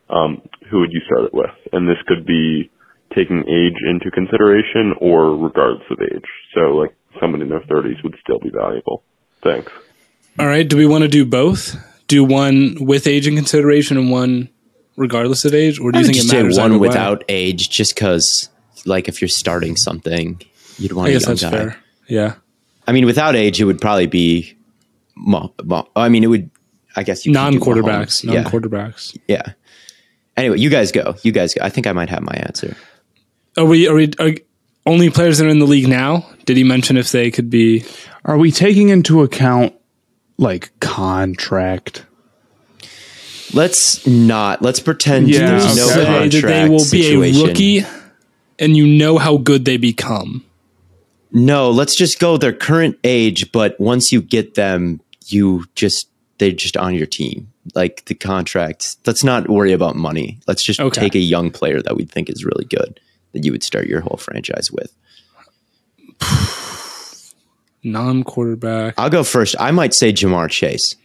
um, 0.10 0.42
who 0.70 0.80
would 0.80 0.94
you 0.94 1.02
start 1.06 1.26
it 1.26 1.34
with? 1.34 1.52
And 1.74 1.90
this 1.90 1.98
could 2.08 2.26
be 2.26 2.72
taking 3.14 3.40
age 3.40 3.76
into 3.90 4.12
consideration 4.12 4.94
or 5.02 5.36
regardless 5.36 5.84
of 5.92 5.98
age. 6.02 6.30
So 6.54 6.62
like 6.78 6.96
someone 7.20 7.42
in 7.42 7.50
their 7.50 7.62
30s 7.62 8.02
would 8.04 8.16
still 8.24 8.40
be 8.40 8.52
valuable. 8.52 9.04
Thanks. 9.42 9.72
All 10.40 10.48
right. 10.48 10.68
Do 10.68 10.78
we 10.78 10.86
want 10.86 11.04
to 11.04 11.08
do 11.08 11.26
both? 11.26 11.76
Do 12.08 12.24
one 12.24 12.78
with 12.80 13.08
age 13.08 13.28
in 13.28 13.36
consideration 13.36 13.98
and 13.98 14.12
one 14.12 14.50
regardless 14.98 15.44
of 15.46 15.54
age, 15.54 15.80
or 15.80 15.92
do 15.92 15.98
I 15.98 16.02
you 16.02 16.06
think 16.08 16.18
it 16.18 16.20
just 16.20 16.30
say 16.30 16.38
matters? 16.42 16.58
one 16.58 16.72
either 16.72 16.80
way? 16.80 16.88
without 16.88 17.24
age, 17.30 17.70
just 17.70 17.96
because, 17.96 18.50
like, 18.86 19.08
if 19.08 19.22
you're 19.22 19.28
starting 19.28 19.76
something, 19.76 20.42
you'd 20.78 20.92
want 20.94 21.08
I 21.08 21.12
a 21.12 21.14
guess 21.14 21.24
young 21.24 21.30
that's 21.32 21.42
guy. 21.44 21.50
fair. 21.52 21.78
Yeah. 22.08 22.36
I 22.88 22.92
mean, 22.92 23.06
without 23.06 23.36
age, 23.36 23.60
it 23.60 23.66
would 23.66 23.82
probably 23.82 24.08
be. 24.08 24.56
Mo- 25.16 25.54
Mo- 25.64 25.88
I 25.96 26.10
mean, 26.10 26.24
it 26.24 26.28
would. 26.28 26.50
I 26.98 27.04
guess 27.04 27.26
you 27.26 27.34
could 27.34 27.38
do 27.52 27.58
Non-quarterbacks. 27.60 28.24
Yeah, 28.24 28.42
Non-quarterbacks. 28.42 29.18
yeah. 29.28 29.42
Anyway, 30.38 30.60
you 30.60 30.70
guys 30.70 30.92
go. 30.92 31.16
You 31.24 31.32
guys 31.32 31.54
go. 31.54 31.62
I 31.64 31.70
think 31.70 31.88
I 31.88 31.94
might 31.94 32.10
have 32.10 32.22
my 32.22 32.34
answer. 32.36 32.76
Are 33.58 33.66
we? 33.66 33.88
Are 33.88 33.96
we? 33.96 34.12
Are 34.20 34.32
only 34.86 35.10
players 35.10 35.38
that 35.40 35.46
are 35.48 35.50
in 35.50 35.60
the 35.60 35.66
league 35.66 35.88
now? 35.88 36.30
Did 36.46 36.58
he 36.58 36.64
mention 36.64 36.98
if 36.98 37.12
they 37.12 37.32
could 37.32 37.50
be? 37.50 37.84
Are 38.26 38.38
we 38.38 38.52
taking 38.52 38.90
into 38.90 39.24
account 39.24 39.74
like 40.38 40.72
contract? 40.80 42.06
Let's 43.54 44.06
not. 44.08 44.62
Let's 44.62 44.80
pretend 44.80 45.30
Yeah, 45.30 45.52
there's 45.52 45.76
no 45.76 45.86
okay. 45.92 46.06
contract 46.06 46.32
that 46.32 46.42
they 46.48 46.70
will 46.70 46.80
situation. 46.80 47.34
be 47.46 47.78
a 47.80 47.82
rookie, 47.84 47.86
and 48.60 48.76
you 48.76 48.86
know 48.88 49.18
how 49.18 49.38
good 49.38 49.66
they 49.66 49.78
become. 49.78 50.44
No, 51.32 51.70
let's 51.70 51.96
just 51.96 52.20
go 52.20 52.38
their 52.38 52.54
current 52.54 52.98
age, 53.04 53.52
but 53.52 53.80
once 53.80 54.12
you 54.12 54.22
get 54.22 54.56
them, 54.56 55.02
you 55.28 55.66
just 55.76 56.08
they're 56.38 56.52
just 56.52 56.76
on 56.78 56.96
your 56.96 57.06
team. 57.08 57.52
Like 57.74 58.06
the 58.06 58.14
contract. 58.16 58.98
Let's 59.06 59.24
not 59.24 59.50
worry 59.50 59.72
about 59.74 59.96
money. 59.96 60.40
Let's 60.48 60.64
just 60.64 60.80
Okay. 60.80 61.02
take 61.02 61.16
a 61.16 61.20
young 61.20 61.50
player 61.50 61.82
that 61.82 61.96
we 61.96 62.06
think 62.06 62.30
is 62.30 62.46
really 62.46 62.66
good 62.66 63.00
that 63.34 63.44
you 63.44 63.52
would 63.52 63.64
start 63.64 63.88
your 63.88 64.02
whole 64.02 64.18
franchise 64.18 64.72
with. 64.72 64.94
Non-quarterback. 67.86 68.96
I'll 68.98 69.10
go 69.10 69.24
first. 69.24 69.56
I 69.60 69.72
might 69.72 69.94
say 69.94 70.12
Ja'Marr 70.12 70.50
Chase 70.50 70.96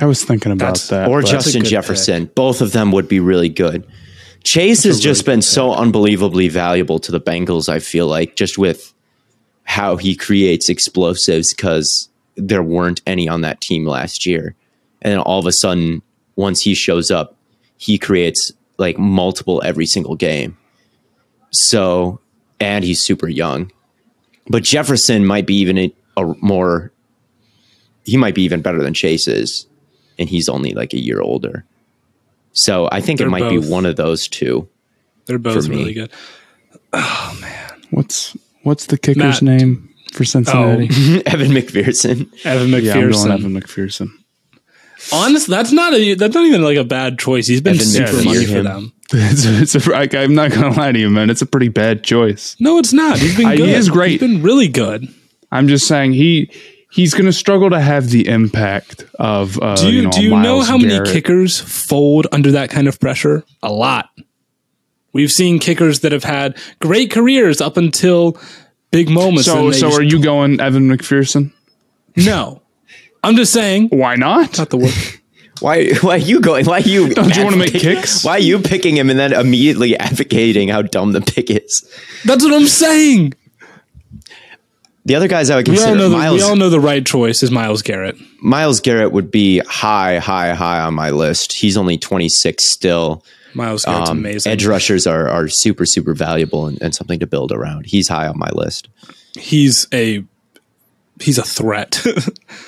I 0.00 0.06
was 0.06 0.22
thinking 0.22 0.52
about 0.52 0.74
That's- 0.78 0.88
that. 0.88 1.08
or 1.08 1.22
Justin 1.22 1.62
good 1.62 1.68
Jefferson. 1.68 2.30
Both 2.34 2.60
of 2.60 2.72
them 2.72 2.92
would 2.92 3.08
be 3.08 3.20
really 3.20 3.48
good. 3.48 3.84
Chase 4.44 4.84
has 4.84 5.00
just 5.00 5.24
been 5.24 5.42
so 5.42 5.72
unbelievably 5.74 6.48
valuable 6.48 6.98
to 7.00 7.10
the 7.10 7.20
Bengals, 7.20 7.68
I 7.68 7.80
feel 7.80 8.06
like, 8.06 8.36
just 8.36 8.56
with 8.56 8.94
how 9.64 9.96
he 9.96 10.14
creates 10.14 10.68
explosives 10.68 11.52
because 11.52 12.08
there 12.36 12.62
weren't 12.62 13.00
any 13.06 13.28
on 13.28 13.40
that 13.40 13.60
team 13.60 13.84
last 13.86 14.24
year. 14.24 14.54
And 15.02 15.12
then 15.12 15.18
all 15.18 15.40
of 15.40 15.46
a 15.46 15.52
sudden, 15.52 16.02
once 16.36 16.62
he 16.62 16.74
shows 16.74 17.10
up, 17.10 17.34
he 17.76 17.98
creates 17.98 18.52
like 18.78 18.96
multiple 18.98 19.60
every 19.64 19.86
single 19.86 20.14
game. 20.14 20.56
So, 21.50 22.20
and 22.60 22.84
he's 22.84 23.00
super 23.00 23.28
young. 23.28 23.72
But 24.48 24.62
Jefferson 24.62 25.26
might 25.26 25.46
be 25.46 25.56
even 25.56 25.78
a, 25.78 25.92
a 26.16 26.34
more, 26.40 26.92
he 28.04 28.16
might 28.16 28.34
be 28.34 28.42
even 28.42 28.62
better 28.62 28.82
than 28.82 28.94
Chase 28.94 29.28
is. 29.28 29.66
And 30.18 30.28
he's 30.28 30.48
only 30.48 30.72
like 30.72 30.92
a 30.94 30.98
year 30.98 31.20
older. 31.20 31.64
So 32.52 32.88
I 32.90 33.00
think 33.00 33.18
They're 33.18 33.28
it 33.28 33.30
might 33.30 33.40
both- 33.42 33.62
be 33.64 33.70
one 33.70 33.86
of 33.86 33.96
those 33.96 34.26
two. 34.26 34.68
They're 35.26 35.38
both 35.38 35.66
for 35.66 35.72
good. 35.72 36.10
Oh 36.92 37.38
man, 37.40 37.82
what's 37.90 38.34
what's 38.62 38.86
the 38.86 38.96
kicker's 38.96 39.42
Matt. 39.42 39.60
name 39.60 39.94
for 40.12 40.22
oh. 40.22 40.24
Cincinnati? 40.24 40.86
Evan 41.26 41.48
McPherson. 41.48 42.28
Evan 42.46 42.68
McPherson. 42.70 42.82
yeah, 42.82 42.94
I'm 42.94 43.10
going 43.10 43.12
McPherson. 43.12 43.30
Evan 43.38 43.60
McPherson. 43.60 44.08
Honestly, 45.12 45.54
that's 45.54 45.70
not 45.70 45.92
a 45.94 46.14
that's 46.14 46.34
not 46.34 46.46
even 46.46 46.62
like 46.62 46.78
a 46.78 46.84
bad 46.84 47.18
choice. 47.18 47.46
He's 47.46 47.60
been 47.60 47.74
Evan 47.74 47.86
super 47.86 48.08
McPherson. 48.10 48.24
money 48.24 48.46
for 48.46 48.52
Him. 48.52 48.64
them. 48.64 48.92
It's, 49.12 49.44
it's 49.74 49.86
a, 49.88 49.94
I, 49.96 50.08
I'm 50.22 50.34
not 50.34 50.50
gonna 50.52 50.76
lie 50.76 50.92
to 50.92 50.98
you, 50.98 51.08
man. 51.10 51.30
It's 51.30 51.42
a 51.42 51.46
pretty 51.46 51.68
bad 51.68 52.04
choice. 52.04 52.56
No, 52.60 52.78
it's 52.78 52.92
not. 52.92 53.18
He's 53.18 53.36
been 53.36 53.46
Uh, 53.46 53.50
he 53.52 53.56
good. 53.58 53.68
is 53.70 53.88
great. 53.88 54.12
He's 54.12 54.20
been 54.20 54.42
really 54.42 54.68
good. 54.68 55.08
I'm 55.50 55.66
just 55.68 55.88
saying 55.88 56.12
he 56.12 56.50
he's 56.90 57.14
gonna 57.14 57.32
struggle 57.32 57.70
to 57.70 57.80
have 57.80 58.10
the 58.10 58.28
impact 58.28 59.04
of. 59.18 59.58
Uh, 59.62 59.76
Do 59.76 59.90
you, 59.90 60.02
know, 60.02 60.10
do 60.10 60.22
you 60.22 60.30
know 60.38 60.60
how 60.60 60.76
many 60.76 61.00
kickers 61.10 61.58
fold 61.58 62.26
under 62.32 62.50
that 62.52 62.68
kind 62.70 62.86
of 62.86 63.00
pressure? 63.00 63.44
A 63.62 63.72
lot. 63.72 64.10
We've 65.14 65.30
seen 65.32 65.58
kickers 65.58 66.00
that 66.00 66.12
have 66.12 66.24
had 66.24 66.56
great 66.80 67.10
careers 67.10 67.62
up 67.62 67.78
until 67.78 68.36
big 68.90 69.08
moments. 69.08 69.46
So 69.46 69.70
so 69.72 69.90
are 69.92 70.02
you 70.02 70.20
going 70.22 70.60
Evan 70.60 70.86
McPherson? 70.88 71.52
No, 72.14 72.60
I'm 73.24 73.36
just 73.36 73.52
saying. 73.54 73.88
Why 73.88 74.16
not? 74.16 74.58
Not 74.58 74.68
the 74.70 74.76
word. 74.76 74.92
Why? 75.60 75.92
Why 76.00 76.14
are 76.14 76.18
you 76.18 76.40
going? 76.40 76.66
Why 76.66 76.78
are 76.78 76.80
you? 76.80 77.12
Don't 77.14 77.34
you 77.36 77.44
wanna 77.44 77.56
make 77.56 77.72
kicks? 77.72 78.24
Why 78.24 78.32
are 78.32 78.38
you 78.38 78.58
picking 78.60 78.96
him 78.96 79.10
and 79.10 79.18
then 79.18 79.32
immediately 79.32 79.96
advocating 79.98 80.68
how 80.68 80.82
dumb 80.82 81.12
the 81.12 81.20
pick 81.20 81.50
is? 81.50 81.88
That's 82.24 82.44
what 82.44 82.54
I'm 82.54 82.66
saying. 82.66 83.34
The 85.04 85.14
other 85.14 85.28
guys 85.28 85.48
I 85.48 85.56
would 85.56 85.66
We 85.68 85.78
all 85.78 85.84
consider 85.84 85.98
know. 85.98 86.08
The, 86.10 86.34
we 86.34 86.42
all 86.42 86.56
know 86.56 86.68
the 86.68 86.80
right 86.80 87.04
choice 87.04 87.42
is 87.42 87.50
Myles 87.50 87.80
Garrett. 87.80 88.16
Myles 88.42 88.80
Garrett 88.80 89.10
would 89.12 89.30
be 89.30 89.60
high, 89.60 90.18
high, 90.18 90.52
high 90.52 90.80
on 90.80 90.92
my 90.94 91.10
list. 91.10 91.54
He's 91.54 91.78
only 91.78 91.96
26 91.96 92.68
still. 92.70 93.24
Myles 93.54 93.86
Garrett's 93.86 94.10
Um, 94.10 94.18
amazing. 94.18 94.52
edge 94.52 94.66
rushers 94.66 95.06
are, 95.06 95.26
are 95.28 95.48
super, 95.48 95.86
super 95.86 96.12
valuable 96.12 96.66
and, 96.66 96.80
and 96.82 96.94
something 96.94 97.18
to 97.20 97.26
build 97.26 97.52
around. 97.52 97.86
He's 97.86 98.08
high 98.08 98.26
on 98.26 98.38
my 98.38 98.50
list. 98.52 98.88
He's 99.38 99.86
a 99.94 100.22
he's 101.20 101.38
a 101.38 101.42
threat. 101.42 102.04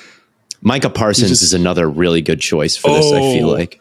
Micah 0.61 0.89
Parsons 0.89 1.29
just- 1.29 1.43
is 1.43 1.53
another 1.53 1.89
really 1.89 2.21
good 2.21 2.39
choice 2.39 2.75
for 2.77 2.89
this. 2.91 3.05
I 3.11 3.19
feel 3.33 3.49
Oh. 3.49 3.53
like 3.53 3.79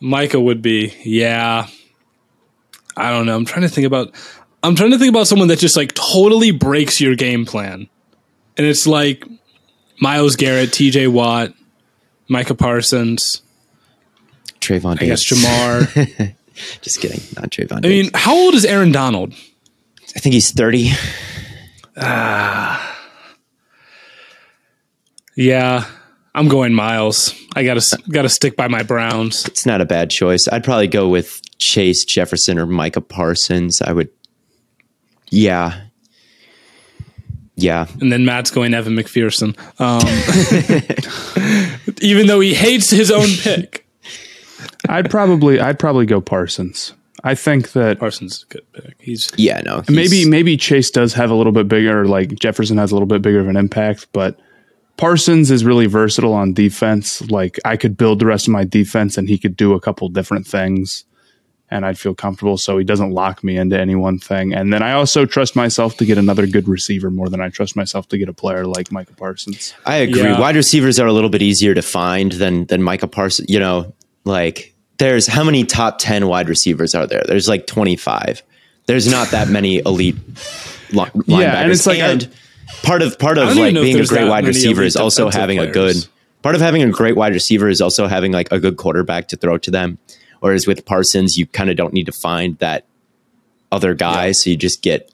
Micah 0.00 0.40
would 0.40 0.62
be. 0.62 0.92
Yeah. 1.04 1.66
I 2.96 3.10
don't 3.10 3.26
know. 3.26 3.36
I'm 3.36 3.44
trying 3.46 3.62
to 3.62 3.68
think 3.68 3.86
about 3.86 4.14
I'm 4.62 4.74
trying 4.76 4.90
to 4.90 4.98
think 4.98 5.08
about 5.08 5.26
someone 5.26 5.48
that 5.48 5.58
just 5.58 5.76
like 5.76 5.94
totally 5.94 6.50
breaks 6.50 7.00
your 7.00 7.14
game 7.16 7.46
plan. 7.46 7.88
And 8.58 8.66
it's 8.66 8.86
like 8.86 9.24
Myles 10.00 10.36
Garrett, 10.36 10.70
TJ 10.70 11.08
Watt, 11.08 11.54
Micah 12.28 12.54
Parsons, 12.54 13.40
Trevon. 14.60 15.00
I 15.00 15.06
guess 15.06 15.24
Ja'Marr. 15.24 16.34
Just 16.82 17.00
kidding, 17.00 17.20
not 17.40 17.50
Trevon. 17.50 17.86
I 17.86 17.88
mean, 17.88 18.10
how 18.12 18.36
old 18.36 18.54
is 18.54 18.66
Aaron 18.66 18.92
Donald? 18.92 19.32
I 20.14 20.18
think 20.20 20.34
he's 20.34 20.50
30. 20.50 20.90
Ah. 21.96 22.98
Yeah. 25.34 25.86
I'm 26.34 26.48
going 26.48 26.74
Myles. 26.74 27.34
I 27.54 27.64
got 27.64 27.80
to 27.80 27.98
got 28.10 28.22
to 28.22 28.28
stick 28.28 28.56
by 28.56 28.68
my 28.68 28.82
Browns. 28.82 29.46
It's 29.46 29.66
not 29.66 29.80
a 29.80 29.84
bad 29.84 30.10
choice. 30.10 30.46
I'd 30.48 30.64
probably 30.64 30.86
go 30.86 31.08
with 31.08 31.40
Chase 31.58 32.04
Jefferson 32.04 32.58
or 32.58 32.66
Micah 32.66 33.00
Parsons. 33.00 33.82
I 33.82 33.92
would. 33.92 34.08
Yeah. 35.30 35.80
Yeah. 37.56 37.86
And 38.00 38.10
then 38.12 38.24
Matt's 38.24 38.50
going 38.50 38.72
Evan 38.74 38.94
McPherson. 38.94 39.56
Um, 39.80 40.00
even 42.00 42.26
though 42.26 42.40
he 42.40 42.54
hates 42.54 42.90
his 42.90 43.10
own 43.10 43.28
pick. 43.42 43.86
I'd 44.88 45.10
probably 45.10 45.60
I'd 45.60 45.78
probably 45.78 46.06
go 46.06 46.20
Parsons. 46.20 46.94
I 47.22 47.34
think 47.34 47.72
that 47.72 47.98
Parsons 47.98 48.36
is 48.36 48.42
a 48.44 48.46
good 48.46 48.72
pick. 48.72 48.94
He's 49.00 49.28
Yeah. 49.36 49.60
No. 49.64 49.82
maybe 49.90 50.24
maybe 50.28 50.56
Chase 50.56 50.90
does 50.90 51.12
have 51.14 51.30
a 51.30 51.34
little 51.34 51.52
bit 51.52 51.68
bigger, 51.68 52.06
like 52.06 52.38
Jefferson 52.38 52.78
has 52.78 52.92
a 52.92 52.94
little 52.94 53.06
bit 53.06 53.20
bigger 53.20 53.40
of 53.40 53.48
an 53.48 53.56
impact, 53.56 54.06
but 54.12 54.38
Parsons 55.00 55.50
is 55.50 55.64
really 55.64 55.86
versatile 55.86 56.34
on 56.34 56.52
defense. 56.52 57.22
Like 57.30 57.58
I 57.64 57.76
could 57.76 57.96
build 57.96 58.18
the 58.18 58.26
rest 58.26 58.46
of 58.46 58.52
my 58.52 58.64
defense, 58.64 59.16
and 59.16 59.28
he 59.28 59.38
could 59.38 59.56
do 59.56 59.72
a 59.74 59.80
couple 59.80 60.08
different 60.10 60.46
things. 60.46 61.04
and 61.72 61.86
I'd 61.86 61.98
feel 61.98 62.16
comfortable. 62.16 62.58
So 62.58 62.78
he 62.78 62.84
doesn't 62.84 63.12
lock 63.12 63.44
me 63.44 63.56
into 63.56 63.78
any 63.78 63.94
one 63.94 64.18
thing. 64.18 64.52
And 64.52 64.72
then 64.72 64.82
I 64.82 64.90
also 64.92 65.24
trust 65.24 65.54
myself 65.54 65.96
to 65.98 66.04
get 66.04 66.18
another 66.18 66.44
good 66.48 66.66
receiver 66.66 67.10
more 67.10 67.28
than 67.28 67.40
I 67.40 67.48
trust 67.48 67.76
myself 67.76 68.08
to 68.08 68.18
get 68.18 68.28
a 68.28 68.32
player 68.32 68.66
like 68.66 68.90
Micah 68.90 69.14
Parsons. 69.14 69.72
I 69.86 69.98
agree. 69.98 70.22
Yeah. 70.22 70.40
Wide 70.40 70.56
receivers 70.56 70.98
are 70.98 71.06
a 71.06 71.12
little 71.12 71.30
bit 71.30 71.42
easier 71.42 71.72
to 71.74 71.82
find 71.82 72.32
than 72.32 72.66
than 72.66 72.82
Micah 72.82 73.06
Parsons. 73.06 73.48
You 73.48 73.60
know, 73.60 73.94
like 74.24 74.74
there's 74.98 75.28
how 75.28 75.44
many 75.44 75.62
top 75.64 75.98
ten 75.98 76.26
wide 76.26 76.48
receivers 76.48 76.92
are 76.94 77.06
there? 77.06 77.22
There's 77.26 77.48
like 77.48 77.66
25. 77.68 78.42
There's 78.86 79.08
not 79.08 79.30
that 79.30 79.48
many 79.48 79.78
elite 79.78 80.16
li- 80.90 81.04
linebackers. 81.14 81.38
Yeah, 81.40 81.62
and 81.62 81.70
it's 81.70 81.86
like 81.86 82.00
and 82.00 82.28
part 82.82 83.02
of 83.02 83.18
part 83.18 83.38
of 83.38 83.56
like 83.56 83.74
being 83.74 83.98
a 84.00 84.04
great 84.06 84.28
wide 84.28 84.46
receiver 84.46 84.82
is 84.82 84.96
also 84.96 85.30
having 85.30 85.58
a 85.58 85.66
good 85.70 85.96
part 86.42 86.54
of 86.54 86.60
having 86.60 86.82
a 86.82 86.90
great 86.90 87.16
wide 87.16 87.32
receiver 87.34 87.68
is 87.68 87.80
also 87.80 88.06
having 88.06 88.32
like 88.32 88.50
a 88.50 88.58
good 88.58 88.76
quarterback 88.76 89.28
to 89.28 89.36
throw 89.36 89.58
to 89.58 89.70
them. 89.70 89.98
Whereas 90.40 90.66
with 90.66 90.86
Parsons, 90.86 91.36
you 91.36 91.46
kind 91.46 91.68
of 91.70 91.76
don't 91.76 91.92
need 91.92 92.06
to 92.06 92.12
find 92.12 92.56
that 92.58 92.86
other 93.70 93.94
guy, 93.94 94.32
so 94.32 94.48
you 94.50 94.56
just 94.56 94.82
get 94.82 95.12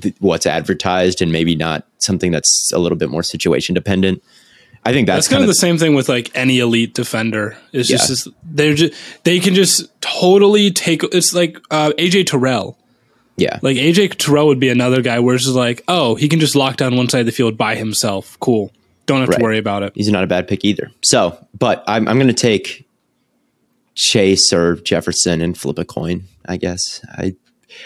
th- 0.00 0.14
what's 0.18 0.46
advertised 0.46 1.22
and 1.22 1.30
maybe 1.30 1.54
not 1.54 1.86
something 1.98 2.32
that's 2.32 2.72
a 2.72 2.78
little 2.78 2.98
bit 2.98 3.08
more 3.08 3.22
situation 3.22 3.74
dependent. 3.74 4.22
I 4.84 4.92
think 4.92 5.06
that's, 5.06 5.26
That's 5.26 5.28
kind 5.28 5.42
of 5.42 5.46
the 5.48 5.54
same 5.54 5.78
thing 5.78 5.94
with 5.94 6.08
like 6.10 6.30
any 6.34 6.58
elite 6.58 6.92
defender. 6.92 7.56
It's 7.72 7.88
just, 7.88 8.02
Yeah. 8.02 8.08
this- 8.08 8.28
they're 8.42 8.74
just 8.74 8.92
they 9.24 9.38
can 9.40 9.54
just 9.54 9.88
totally 10.02 10.70
take. 10.72 11.02
It's 11.04 11.32
like 11.32 11.56
uh, 11.70 11.92
AJ 11.96 12.26
Terrell. 12.26 12.76
Yeah. 13.36 13.58
Like 13.62 13.76
AJ 13.76 14.16
Terrell 14.18 14.46
would 14.46 14.60
be 14.60 14.68
another 14.68 15.02
guy 15.02 15.18
where 15.20 15.34
it's 15.34 15.44
just 15.44 15.56
like, 15.56 15.82
oh, 15.88 16.14
he 16.14 16.28
can 16.28 16.40
just 16.40 16.54
lock 16.54 16.76
down 16.76 16.96
one 16.96 17.08
side 17.08 17.20
of 17.20 17.26
the 17.26 17.32
field 17.32 17.56
by 17.56 17.74
himself. 17.74 18.38
Cool. 18.40 18.72
Don't 19.06 19.20
have 19.20 19.28
Right. 19.28 19.38
to 19.38 19.42
worry 19.44 19.58
about 19.58 19.82
it. 19.82 19.92
he's 19.94 20.08
not 20.08 20.24
a 20.24 20.26
bad 20.26 20.48
pick 20.48 20.64
either. 20.64 20.90
So, 21.02 21.36
but 21.58 21.82
I'm, 21.86 22.08
I'm 22.08 22.16
going 22.16 22.28
to 22.28 22.32
take 22.32 22.86
Chase 23.94 24.52
or 24.52 24.76
Jefferson 24.76 25.40
and 25.40 25.56
flip 25.56 25.78
a 25.78 25.84
coin. 25.84 26.24
I 26.46 26.56
guess 26.56 27.04
I 27.08 27.34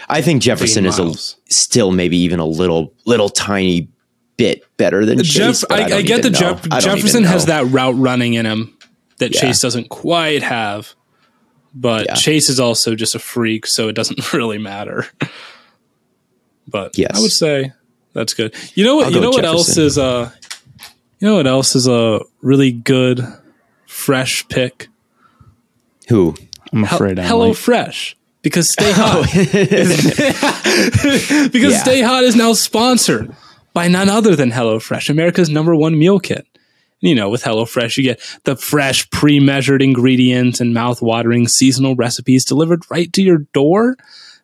I 0.08 0.20
think 0.22 0.42
Jefferson 0.42 0.84
is 0.86 0.98
a, 0.98 1.12
still 1.52 1.92
maybe 1.92 2.16
even 2.18 2.40
a 2.40 2.46
little 2.46 2.92
little 3.06 3.28
tiny 3.28 3.88
bit 4.36 4.64
better 4.76 5.04
than 5.04 5.18
Chase. 5.18 5.60
Jeff, 5.62 5.70
I, 5.70 5.84
I, 5.84 5.88
don't 5.88 6.06
get 6.06 6.22
that. 6.22 6.34
Jeff, 6.34 6.68
Jefferson 6.80 7.24
has 7.24 7.46
that 7.46 7.66
route 7.66 7.96
running 7.96 8.34
in 8.34 8.46
him 8.46 8.76
that 9.18 9.34
Yeah. 9.34 9.40
Chase 9.40 9.60
doesn't 9.60 9.88
quite 9.88 10.42
have. 10.42 10.94
But 11.80 12.06
Yeah. 12.06 12.14
Chase 12.14 12.48
is 12.50 12.58
also 12.58 12.96
just 12.96 13.14
a 13.14 13.20
freak, 13.20 13.64
so 13.66 13.88
it 13.88 13.92
doesn't 13.94 14.32
really 14.32 14.58
matter. 14.58 15.06
but 16.66 16.98
Yes. 16.98 17.12
I 17.14 17.20
would 17.20 17.30
say 17.32 17.72
that's 18.14 18.34
good. 18.34 18.52
You 18.74 18.84
know 18.84 18.96
what? 18.96 19.06
I'll 19.06 19.12
You 19.12 19.20
know 19.20 19.28
with 19.28 19.36
what 19.36 19.44
else 19.44 19.76
is 19.76 19.96
a. 19.98 20.32
You 21.20 21.28
know 21.28 21.36
what 21.36 21.46
else 21.46 21.74
is 21.76 21.86
a 21.88 22.20
really 22.42 22.70
good, 22.72 23.24
fresh 23.86 24.46
pick? 24.48 24.88
Who? 26.08 26.34
I'm 26.72 26.82
Hel- 26.84 26.96
afraid 26.96 27.18
I'm 27.18 27.26
Hello 27.26 27.48
like, 27.48 27.56
Fresh 27.56 28.16
because 28.42 28.70
Stay 28.70 28.92
Hot 28.94 29.26
oh. 29.26 29.32
because 31.52 31.72
Yeah. 31.72 31.82
Stay 31.82 32.02
Hot 32.02 32.24
is 32.24 32.36
now 32.36 32.52
sponsored 32.52 33.34
by 33.72 33.88
none 33.88 34.08
other 34.08 34.36
than 34.36 34.50
HelloFresh, 34.50 35.08
America's 35.10 35.48
number 35.48 35.74
one 35.74 35.98
meal 35.98 36.18
kit. 36.20 36.46
You 37.00 37.14
know, 37.14 37.28
with 37.28 37.44
HelloFresh, 37.44 37.96
you 37.96 38.02
get 38.02 38.20
the 38.44 38.56
fresh, 38.56 39.08
pre-measured 39.10 39.82
ingredients 39.82 40.60
and 40.60 40.74
mouth-watering 40.74 41.46
seasonal 41.46 41.94
recipes 41.94 42.44
delivered 42.44 42.82
right 42.90 43.12
to 43.12 43.22
your 43.22 43.38
door. 43.52 43.96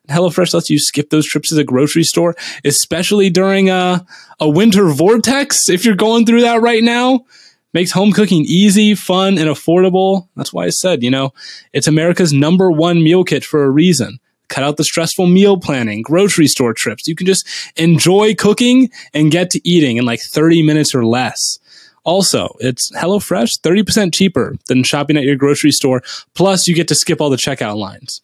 HelloFresh 0.07 0.53
lets 0.53 0.69
you 0.69 0.79
skip 0.79 1.09
those 1.09 1.27
trips 1.27 1.49
to 1.49 1.55
the 1.55 1.63
grocery 1.63 2.03
store, 2.03 2.35
especially 2.63 3.29
during 3.29 3.69
a, 3.69 4.05
a 4.39 4.47
winter 4.47 4.87
vortex. 4.89 5.67
If 5.67 5.83
you're 5.83 5.95
going 5.95 6.25
through 6.25 6.41
that 6.41 6.61
right 6.61 6.83
now, 6.83 7.25
makes 7.73 7.91
home 7.91 8.13
cooking 8.13 8.45
easy, 8.47 8.95
fun, 8.95 9.37
and 9.37 9.49
affordable. 9.49 10.29
That's 10.35 10.53
why 10.53 10.65
I 10.65 10.69
said, 10.69 11.03
you 11.03 11.11
know, 11.11 11.33
it's 11.73 11.87
America's 11.87 12.31
number 12.31 12.71
one 12.71 13.03
meal 13.03 13.25
kit 13.25 13.43
for 13.43 13.63
a 13.65 13.69
reason. 13.69 14.19
Cut 14.47 14.63
out 14.63 14.77
the 14.77 14.83
stressful 14.83 15.27
meal 15.27 15.59
planning, 15.59 16.01
grocery 16.01 16.47
store 16.47 16.73
trips. 16.73 17.07
You 17.07 17.15
can 17.15 17.27
just 17.27 17.45
enjoy 17.75 18.35
cooking 18.35 18.91
and 19.13 19.31
get 19.31 19.49
to 19.51 19.67
eating 19.67 19.97
in 19.97 20.05
like 20.05 20.21
30 20.21 20.61
minutes 20.61 20.95
or 20.95 21.05
less. 21.05 21.59
Also, 22.05 22.55
it's 22.59 22.91
HelloFresh 22.91 23.59
30% 23.59 24.13
cheaper 24.13 24.55
than 24.67 24.83
shopping 24.83 25.17
at 25.17 25.23
your 25.23 25.35
grocery 25.35 25.71
store. 25.71 26.01
Plus, 26.35 26.67
you 26.67 26.75
get 26.75 26.87
to 26.87 26.95
skip 26.95 27.19
all 27.19 27.29
the 27.29 27.35
checkout 27.35 27.77
lines. 27.77 28.21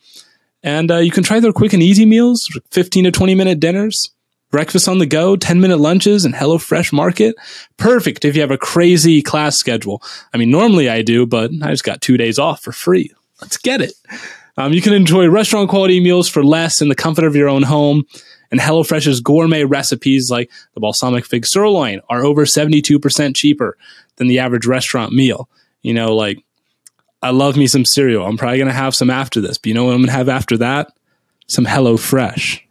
And 0.64 0.92
uh, 0.92 0.98
you 0.98 1.12
can 1.12 1.24
try 1.24 1.40
their 1.40 1.52
quick 1.52 1.74
and 1.74 1.82
easy 1.82 2.06
meals, 2.06 2.48
15 2.70 3.06
to 3.06 3.12
20 3.12 3.36
minute 3.36 3.60
dinners, 3.60 4.12
breakfast 4.52 4.88
on 4.88 5.00
the 5.00 5.08
go, 5.08 5.36
10 5.36 5.60
minute 5.60 5.80
lunches, 5.80 6.24
and 6.24 6.36
HelloFresh 6.36 6.94
Market. 6.94 7.36
Perfect 7.78 8.24
if 8.24 8.36
you 8.36 8.42
have 8.42 8.52
a 8.52 8.58
crazy 8.58 9.24
class 9.24 9.58
schedule. 9.58 10.04
I 10.34 10.38
mean, 10.38 10.52
normally 10.52 10.88
I 10.88 11.02
do, 11.02 11.26
but 11.26 11.50
I 11.64 11.72
just 11.72 11.84
got 11.84 12.02
two 12.02 12.18
days 12.18 12.38
off 12.38 12.62
for 12.62 12.72
free. 12.72 13.12
Let's 13.42 13.58
get 13.58 13.82
it. 13.82 13.94
Um, 14.58 14.74
you 14.74 14.82
can 14.82 14.94
enjoy 14.94 15.28
restaurant 15.28 15.70
quality 15.70 16.00
meals 16.00 16.30
for 16.30 16.44
less 16.44 16.82
in 16.82 16.90
the 16.90 16.96
comfort 16.96 17.26
of 17.26 17.36
your 17.36 17.50
own 17.50 17.64
home. 17.64 18.06
And 18.52 18.60
HelloFresh's 18.60 19.22
gourmet 19.22 19.64
recipes 19.64 20.30
like 20.30 20.52
the 20.74 20.82
balsamic 20.82 21.26
fig 21.26 21.46
sirloin 21.46 22.02
are 22.10 22.26
over 22.26 22.46
72% 22.46 23.36
cheaper 23.36 23.78
than 24.18 24.28
the 24.28 24.40
average 24.40 24.68
restaurant 24.68 25.14
meal. 25.14 25.50
You 25.82 25.94
know, 25.94 26.16
like 26.16 26.44
I 27.22 27.30
love 27.32 27.56
me 27.56 27.68
some 27.68 27.86
cereal. 27.86 28.26
I'm 28.26 28.38
probably 28.38 28.58
going 28.58 28.68
to 28.68 28.74
have 28.74 28.96
some 28.96 29.10
after 29.10 29.42
this. 29.42 29.58
But 29.58 29.68
you 29.68 29.74
know 29.74 29.86
what 29.86 29.94
I'm 29.94 30.00
going 30.00 30.08
to 30.08 30.14
have 30.14 30.30
after 30.30 30.58
that? 30.58 30.94
Some 31.48 31.66
Hello 31.66 31.98
Fresh. 31.98 32.66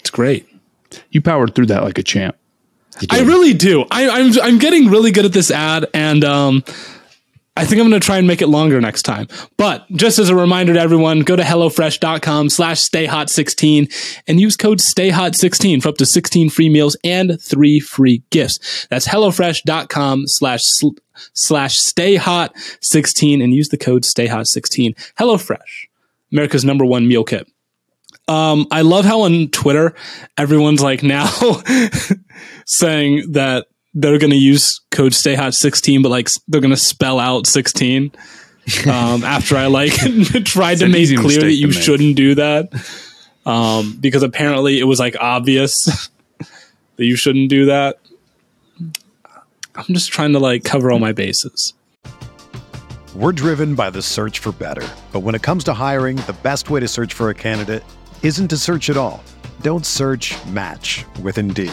It's 0.00 0.10
great. 0.10 0.48
you 1.10 1.22
powered 1.22 1.54
through 1.54 1.66
that 1.66 1.84
like 1.84 1.98
a 1.98 2.02
champ. 2.02 2.36
I 3.10 3.20
really 3.22 3.54
do. 3.54 3.84
I, 3.90 4.08
I'm 4.08 4.32
I'm 4.42 4.58
getting 4.58 4.88
really 4.88 5.12
good 5.12 5.24
at 5.24 5.32
this 5.32 5.50
ad, 5.50 5.86
and 5.94 6.24
um, 6.24 6.62
I 7.54 7.66
think 7.66 7.82
I'm 7.82 7.88
going 7.88 8.00
to 8.00 8.04
try 8.04 8.16
and 8.16 8.26
make 8.26 8.40
it 8.40 8.46
longer 8.46 8.80
next 8.80 9.02
time. 9.02 9.28
But 9.58 9.86
just 9.92 10.18
as 10.18 10.30
a 10.30 10.34
reminder 10.34 10.72
to 10.72 10.80
everyone, 10.80 11.20
go 11.20 11.36
to 11.36 11.42
hellofresh.com 11.42 12.48
slash 12.48 12.88
stayhot16 12.88 14.22
and 14.26 14.40
use 14.40 14.56
code 14.56 14.78
stayhot16 14.78 15.82
for 15.82 15.90
up 15.90 15.98
to 15.98 16.06
16 16.06 16.48
free 16.48 16.70
meals 16.70 16.96
and 17.04 17.38
three 17.40 17.78
free 17.78 18.22
gifts. 18.30 18.86
That's 18.88 19.06
hellofresh.com 19.06 20.28
slash 20.28 20.60
sl- 20.62 20.96
slash 21.34 21.78
stayhot16 21.78 23.44
and 23.44 23.52
use 23.52 23.68
the 23.68 23.78
code 23.78 24.04
stayhot16. 24.04 24.94
HelloFresh, 25.18 25.88
America's 26.32 26.64
number 26.64 26.86
one 26.86 27.06
meal 27.06 27.24
kit. 27.24 27.46
Um, 28.28 28.66
I 28.70 28.80
love 28.80 29.04
how 29.04 29.22
on 29.22 29.48
Twitter 29.48 29.94
everyone's 30.38 30.80
like 30.80 31.02
now 31.02 31.26
saying 32.66 33.32
that 33.32 33.66
they're 33.94 34.18
going 34.18 34.30
to 34.30 34.36
use 34.36 34.80
code 34.90 35.14
Stay 35.14 35.34
Hot 35.34 35.54
16, 35.54 36.02
but 36.02 36.08
like 36.08 36.28
they're 36.48 36.60
going 36.60 36.70
to 36.70 36.76
spell 36.76 37.18
out 37.18 37.46
16. 37.46 38.12
Um, 38.86 39.24
after 39.24 39.56
I 39.56 39.66
like 39.66 39.92
tried 40.44 40.78
to 40.78 40.88
make 40.88 41.02
easy 41.02 41.16
clear 41.16 41.40
that 41.40 41.52
you 41.52 41.68
make. 41.68 41.76
shouldn't 41.76 42.16
do 42.16 42.36
that, 42.36 42.70
um, 43.44 43.98
because 44.00 44.22
apparently 44.22 44.78
it 44.78 44.84
was 44.84 45.00
like 45.00 45.16
obvious 45.20 45.84
that 46.96 47.04
you 47.04 47.16
shouldn't 47.16 47.50
do 47.50 47.66
that. 47.66 47.98
I'm 49.74 49.86
just 49.88 50.12
trying 50.12 50.32
to 50.32 50.38
like 50.38 50.64
cover 50.64 50.92
all 50.92 50.98
my 50.98 51.12
bases. 51.12 51.74
We're 53.14 53.32
driven 53.32 53.74
by 53.74 53.90
the 53.90 54.00
search 54.00 54.38
for 54.38 54.52
better. 54.52 54.88
But 55.12 55.20
when 55.20 55.34
it 55.34 55.42
comes 55.42 55.64
to 55.64 55.74
hiring, 55.74 56.16
the 56.16 56.36
best 56.42 56.70
way 56.70 56.80
to 56.80 56.88
search 56.88 57.12
for 57.12 57.30
a 57.30 57.34
candidate 57.34 57.84
isn't 58.22 58.48
to 58.48 58.56
search 58.56 58.88
at 58.88 58.96
all. 58.96 59.22
Don't 59.60 59.84
search 59.84 60.34
match 60.46 61.04
with 61.22 61.36
Indeed. 61.36 61.72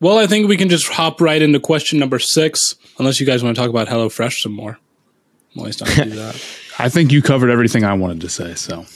Well, 0.00 0.18
I 0.18 0.26
think 0.26 0.48
we 0.48 0.56
can 0.56 0.68
just 0.70 0.88
hop 0.88 1.20
right 1.20 1.40
into 1.42 1.60
question 1.60 1.98
number 1.98 2.18
six, 2.18 2.74
unless 2.98 3.20
you 3.20 3.26
guys 3.26 3.42
want 3.44 3.54
to 3.54 3.60
talk 3.60 3.68
about 3.70 3.88
HelloFresh 3.88 4.40
some 4.40 4.52
more. 4.52 4.78
I'm 5.54 5.58
always 5.60 5.76
down 5.76 5.88
to 5.90 6.04
do 6.04 6.10
that. 6.16 6.42
I 6.78 6.88
think 6.88 7.12
you 7.12 7.20
covered 7.22 7.50
everything 7.50 7.84
I 7.84 7.92
wanted 7.94 8.20
to 8.22 8.28
say. 8.28 8.54
So, 8.54 8.86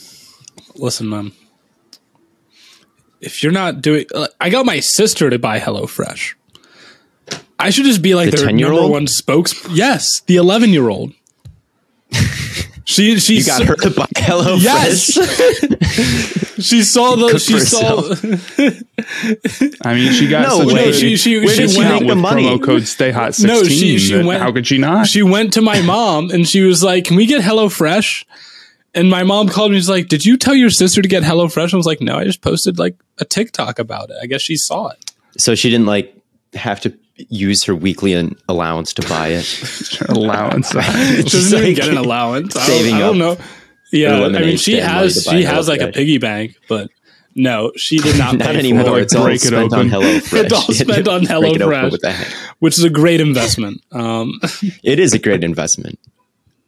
Listen, 0.77 1.09
man. 1.09 1.33
If 3.21 3.43
you're 3.43 3.53
not 3.53 3.81
doing, 3.83 4.07
I 4.41 4.51
got 4.51 4.67
my 4.67 4.81
sister 4.81 5.31
to 5.31 5.39
buy 5.39 5.59
HelloFresh. 5.61 6.35
I 7.59 7.71
should 7.71 7.85
just 7.85 8.03
be 8.03 8.15
like 8.15 8.31
The 8.31 8.39
their 8.39 8.47
10-year-old? 8.49 8.81
number 8.81 8.93
one 8.93 9.07
spokes. 9.07 9.55
Yes, 9.71 10.21
the 10.27 10.37
11 10.37 10.71
year 10.71 10.89
old. 10.89 11.13
She 12.87 13.19
she 13.19 13.39
You 13.39 13.45
got 13.45 13.63
her 13.65 13.77
to 13.77 13.91
buy 13.91 14.07
Hello 14.17 14.57
Yes. 14.57 15.05
she 16.61 16.83
saw 16.83 17.17
the 17.17 17.29
Cook 17.31 17.41
she 17.41 17.59
saw 17.61 18.13
I 19.85 19.95
mean, 19.95 20.13
she 20.13 20.29
got 20.29 20.49
No 20.49 20.59
such 20.65 20.75
way. 20.75 20.89
a 20.91 20.93
She- 20.93 21.17
she- 21.17 21.41
good 21.41 21.51
she 21.51 21.57
discount 21.63 21.91
went- 21.93 22.07
with 22.07 22.09
the 22.09 22.15
money. 22.17 22.43
promo 22.45 22.63
code 22.63 22.87
Stay 22.87 23.11
Hot 23.11 23.35
sixteen. 23.35 23.63
No, 23.63 23.65
she- 23.69 23.99
she 23.99 24.23
went- 24.23 24.43
How 24.43 24.53
could 24.53 24.67
she 24.67 24.79
not? 24.79 25.07
she 25.07 25.23
went 25.23 25.53
to 25.55 25.63
my 25.63 25.81
mom 25.83 26.31
and 26.31 26.47
she 26.49 26.61
was 26.63 26.83
like, 26.83 27.05
"Can 27.05 27.17
we 27.17 27.27
get 27.27 27.43
HelloFresh?" 27.43 28.25
And 28.97 29.11
my 29.11 29.25
mom 29.25 29.49
called 29.49 29.73
me. 29.73 29.79
She's 29.79 29.89
like, 29.89 30.09
"Did 30.09 30.25
you 30.25 30.37
tell 30.37 30.55
your 30.55 30.71
sister 30.71 31.03
to 31.03 31.09
get 31.09 31.25
Hello 31.25 31.47
HelloFresh?" 31.49 31.75
I 31.75 31.77
was 31.77 31.87
like, 31.87 32.01
"No, 32.01 32.17
I 32.19 32.25
just 32.25 32.43
posted 32.43 32.79
like 32.79 32.97
a 33.19 33.25
TikTok 33.25 33.79
about 33.79 34.11
it. 34.11 34.17
I 34.23 34.27
guess 34.27 34.43
she 34.43 34.57
saw 34.57 34.89
it." 34.89 35.11
So 35.39 35.55
she 35.55 35.71
didn't 35.71 35.87
like 35.87 36.15
have 36.55 36.81
to 36.83 36.93
use 37.29 37.63
her 37.65 37.75
weekly 37.75 38.13
allowance 38.49 38.93
to 38.95 39.09
buy 39.09 39.29
it. 39.29 40.01
allowance. 40.09 40.71
She 40.75 41.23
doesn't 41.23 41.59
even 41.59 41.69
like 41.71 41.77
get 41.77 41.89
an 41.89 41.97
allowance. 41.99 42.57
I 42.57 42.67
don't, 42.67 42.77
saving 42.79 42.95
I 42.95 42.99
don't 43.01 43.19
know. 43.19 43.37
Yeah, 43.93 44.25
I 44.25 44.29
mean, 44.29 44.57
she 44.57 44.75
has 44.79 45.23
she 45.31 45.45
has 45.45 45.69
like 45.69 45.81
a 45.81 45.93
piggy 45.93 46.19
bank, 46.19 46.57
but 46.69 46.91
no, 47.37 47.71
she 47.77 47.99
did 47.99 48.19
not. 48.19 48.37
Not 48.37 48.47
pay 48.47 48.53
for 48.55 48.59
anymore. 48.59 48.83
it, 48.83 48.91
like, 48.91 49.03
it's 49.03 49.15
all 49.15 49.27
it 49.29 49.39
spent 49.41 49.73
on 49.73 49.87
open. 49.87 49.91
HelloFresh. 49.91 50.45
It's 50.45 50.53
all 50.53 50.61
You 50.63 50.75
had 50.79 50.87
to 50.87 50.93
spent 50.93 51.09
on 51.09 51.21
HelloFresh. 51.23 52.33
which 52.59 52.77
is 52.79 52.85
a 52.85 52.91
great 52.91 53.21
investment. 53.21 53.81
Um, 53.93 54.41
It 54.83 54.99
is 54.99 55.13
a 55.15 55.19
great 55.19 55.45
investment. 55.45 55.99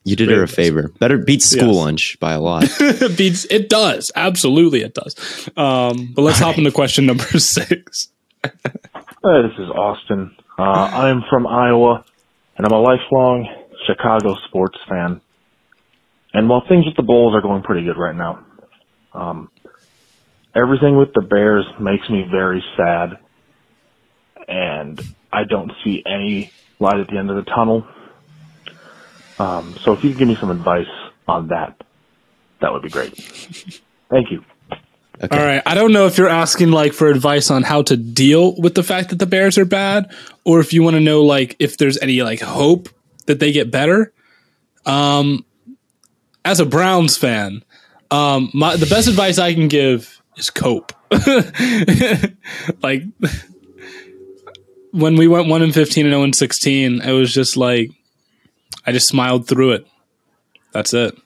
You 0.04 0.14
did 0.14 0.28
Great 0.28 0.36
her 0.36 0.44
a 0.44 0.48
favor. 0.48 0.92
Better 1.00 1.18
beats 1.18 1.46
school 1.46 1.66
Yes. 1.74 1.76
lunch 1.76 2.20
by 2.20 2.34
a 2.34 2.40
lot. 2.40 2.62
beats 3.16 3.44
it 3.46 3.68
does 3.68 4.12
absolutely 4.14 4.82
it 4.82 4.94
does. 4.94 5.16
Um, 5.56 6.12
but 6.14 6.22
let's 6.22 6.38
hop 6.38 6.58
into 6.58 6.70
question 6.70 7.06
number 7.06 7.24
six. 7.40 8.08
Hi, 9.24 9.42
this 9.42 9.58
is 9.58 9.70
Austin. 9.70 10.36
Uh, 10.58 10.62
I 10.62 11.10
am 11.10 11.22
from 11.28 11.46
Iowa, 11.46 12.04
and 12.56 12.66
I'm 12.66 12.72
a 12.72 12.80
lifelong 12.80 13.48
Chicago 13.86 14.34
sports 14.46 14.78
fan. 14.88 15.20
And 16.32 16.48
while 16.48 16.62
things 16.68 16.84
with 16.84 16.96
the 16.96 17.02
Bulls 17.02 17.34
are 17.34 17.40
going 17.40 17.62
pretty 17.62 17.84
good 17.84 17.98
right 17.98 18.14
now, 18.14 18.46
um, 19.14 19.48
everything 20.54 20.96
with 20.96 21.08
the 21.14 21.22
Bears 21.22 21.64
makes 21.80 22.08
me 22.10 22.24
very 22.30 22.62
sad, 22.76 23.18
and 24.46 25.00
I 25.32 25.44
don't 25.44 25.72
see 25.82 26.02
any 26.06 26.52
light 26.78 27.00
at 27.00 27.08
the 27.08 27.18
end 27.18 27.30
of 27.30 27.36
the 27.36 27.50
tunnel. 27.50 27.84
Um, 29.38 29.76
so 29.84 29.94
if 29.94 30.04
you 30.04 30.10
could 30.10 30.18
give 30.18 30.28
me 30.28 30.36
some 30.40 30.50
advice 30.50 30.84
on 31.26 31.48
that, 31.48 31.80
that 32.60 32.72
would 32.72 32.82
be 32.82 32.90
great. 32.90 33.14
Thank 34.10 34.30
you. 34.30 34.44
Okay. 35.22 35.36
All 35.36 35.44
right, 35.44 35.62
I 35.64 35.74
don't 35.74 35.92
know 35.92 36.06
if 36.06 36.18
you're 36.18 36.28
asking 36.28 36.72
like 36.72 36.92
for 36.92 37.08
advice 37.08 37.50
on 37.50 37.62
how 37.62 37.82
to 37.82 37.96
deal 37.96 38.54
with 38.56 38.74
the 38.74 38.82
fact 38.82 39.10
that 39.10 39.18
the 39.18 39.26
Bears 39.26 39.56
are 39.56 39.64
bad, 39.64 40.12
or 40.44 40.60
if 40.60 40.74
you 40.74 40.82
want 40.82 40.94
to 40.94 41.00
know 41.00 41.22
like 41.22 41.56
if 41.58 41.78
there's 41.78 41.98
any 41.98 42.22
like 42.22 42.40
hope 42.40 42.88
that 43.24 43.40
they 43.40 43.52
get 43.52 43.70
better. 43.70 44.12
Um, 44.84 45.44
as 46.44 46.60
a 46.60 46.66
Browns 46.66 47.16
fan, 47.16 47.64
um, 48.10 48.50
my 48.52 48.76
the 48.76 48.86
best 48.86 49.08
advice 49.08 49.38
I 49.38 49.54
can 49.54 49.68
give 49.68 50.20
is 50.36 50.50
cope. 50.50 50.92
like 52.82 53.02
when 54.92 55.16
we 55.16 55.28
went 55.28 55.48
one 55.48 55.62
and 55.62 55.72
fifteen 55.72 56.04
and 56.04 56.12
zero 56.12 56.24
and 56.24 56.36
sixteen, 56.36 57.00
it 57.00 57.12
was 57.12 57.32
just 57.32 57.56
like 57.56 57.90
I 58.84 58.92
just 58.92 59.08
smiled 59.08 59.48
through 59.48 59.72
it. 59.72 59.86
That's 60.72 60.92
it. 60.92 61.16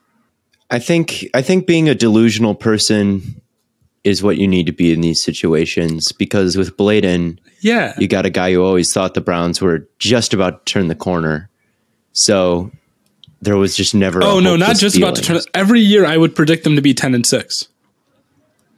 I 0.70 0.78
think 0.78 1.26
I 1.34 1.42
think 1.42 1.66
being 1.66 1.88
a 1.88 1.94
delusional 1.94 2.54
person 2.54 3.39
is 4.04 4.22
what 4.22 4.38
you 4.38 4.48
need 4.48 4.66
to 4.66 4.72
be 4.72 4.92
in 4.92 5.00
these 5.00 5.22
situations 5.22 6.12
because 6.12 6.56
with 6.56 6.76
Bladen, 6.76 7.38
Yeah, 7.60 7.94
you 7.98 8.08
got 8.08 8.26
a 8.26 8.30
guy 8.30 8.52
who 8.52 8.62
always 8.62 8.92
thought 8.92 9.14
the 9.14 9.20
Browns 9.20 9.60
were 9.60 9.86
just 9.98 10.32
about 10.34 10.64
to 10.66 10.72
turn 10.72 10.88
the 10.88 10.94
corner. 10.94 11.48
So 12.12 12.70
there 13.42 13.56
was 13.56 13.76
just 13.76 13.94
never. 13.94 14.20
a 14.20 14.24
Oh 14.24 14.40
no, 14.40 14.56
not 14.56 14.76
just 14.76 14.96
about 14.96 15.16
to 15.16 15.22
turn. 15.22 15.40
Every 15.54 15.80
year, 15.80 16.06
I 16.06 16.16
would 16.16 16.34
predict 16.34 16.64
them 16.64 16.76
to 16.76 16.82
be 16.82 16.94
ten 16.94 17.14
and 17.14 17.26
six. 17.26 17.68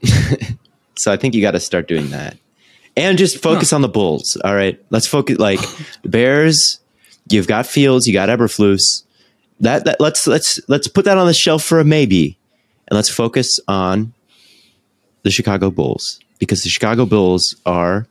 So 0.94 1.10
I 1.10 1.16
think 1.16 1.34
you 1.34 1.42
got 1.42 1.52
to 1.52 1.60
start 1.60 1.88
doing 1.88 2.10
that, 2.10 2.36
and 2.96 3.18
just 3.18 3.42
focus 3.42 3.72
on 3.72 3.82
the 3.82 3.88
Bulls. 3.88 4.36
All 4.44 4.54
right, 4.54 4.80
let's 4.90 5.06
focus. 5.06 5.38
Like 5.38 5.58
Bears, 6.04 6.80
you've 7.28 7.48
got 7.48 7.66
Fields, 7.66 8.06
you 8.06 8.12
got 8.12 8.28
Eberflus. 8.28 9.02
That, 9.60 9.84
that 9.84 10.00
let's 10.00 10.26
let's 10.26 10.60
let's 10.68 10.88
put 10.88 11.04
that 11.06 11.18
on 11.18 11.26
the 11.26 11.34
shelf 11.34 11.64
for 11.64 11.80
a 11.80 11.84
maybe, 11.84 12.38
and 12.88 12.96
let's 12.96 13.08
focus 13.08 13.58
on 13.66 14.12
the 15.22 15.30
Chicago 15.30 15.70
Bulls 15.70 16.18
because 16.38 16.62
the 16.62 16.68
Chicago 16.70 17.06
Bulls 17.06 17.54
are, 17.66 18.06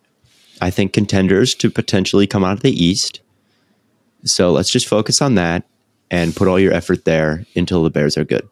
I 0.61 0.69
think, 0.69 0.93
contenders 0.93 1.53
to 1.55 1.69
potentially 1.69 2.27
come 2.27 2.43
out 2.43 2.53
of 2.53 2.59
the 2.61 2.71
East. 2.71 3.21
So 4.23 4.51
let's 4.51 4.69
just 4.69 4.87
focus 4.87 5.21
on 5.21 5.35
that 5.35 5.63
and 6.09 6.35
put 6.35 6.47
all 6.47 6.59
your 6.59 6.73
effort 6.73 7.05
there 7.05 7.45
until 7.55 7.83
the 7.83 7.89
Bears 7.89 8.17
are 8.17 8.23
good. 8.25 8.47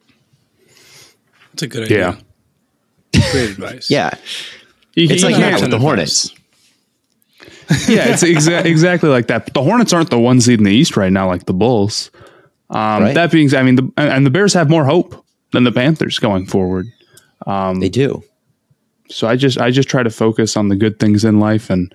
That's 1.52 1.64
a 1.64 1.68
good 1.68 1.84
idea. 1.86 2.18
Yeah. 3.14 3.22
Great 3.32 3.50
advice. 3.52 3.90
Yeah, 3.92 4.14
You- 4.96 5.10
it's 5.10 5.22
you 5.24 5.30
like 5.30 5.36
can't- 5.38 5.56
that 5.56 5.62
with 5.62 5.70
the 5.72 5.76
advice. 5.78 5.82
Hornets. 5.82 6.36
yeah, 7.88 8.10
it's 8.10 8.24
exa- 8.24 8.66
exactly 8.66 9.10
like 9.10 9.28
that. 9.28 9.46
But 9.46 9.54
the 9.54 9.64
Hornets 9.64 9.94
aren't 9.94 10.10
the 10.10 10.20
one 10.20 10.42
seed 10.42 10.60
in 10.60 10.66
the 10.66 10.72
East 10.74 10.98
right 10.98 11.12
now, 11.12 11.28
like 11.28 11.46
the 11.46 11.54
Bulls. 11.54 12.12
Um, 12.70 13.04
Right. 13.04 13.14
That 13.16 13.32
being, 13.32 13.50
said, 13.50 13.60
I 13.60 13.64
mean, 13.64 13.76
the, 13.76 13.92
and 13.98 14.26
the 14.26 14.30
Bears 14.30 14.54
have 14.54 14.70
more 14.70 14.86
hope 14.86 15.24
than 15.52 15.64
the 15.64 15.72
Panthers 15.72 16.20
going 16.20 16.46
forward. 16.46 16.88
Um, 17.48 17.80
They 17.80 17.90
do. 17.90 18.24
So 19.10 19.28
I 19.28 19.36
just, 19.36 19.58
I 19.58 19.72
just 19.72 19.90
try 19.90 20.04
to 20.04 20.10
focus 20.10 20.56
on 20.56 20.70
the 20.70 20.76
good 20.76 21.00
things 21.00 21.26
in 21.26 21.40
life, 21.40 21.70
and 21.70 21.94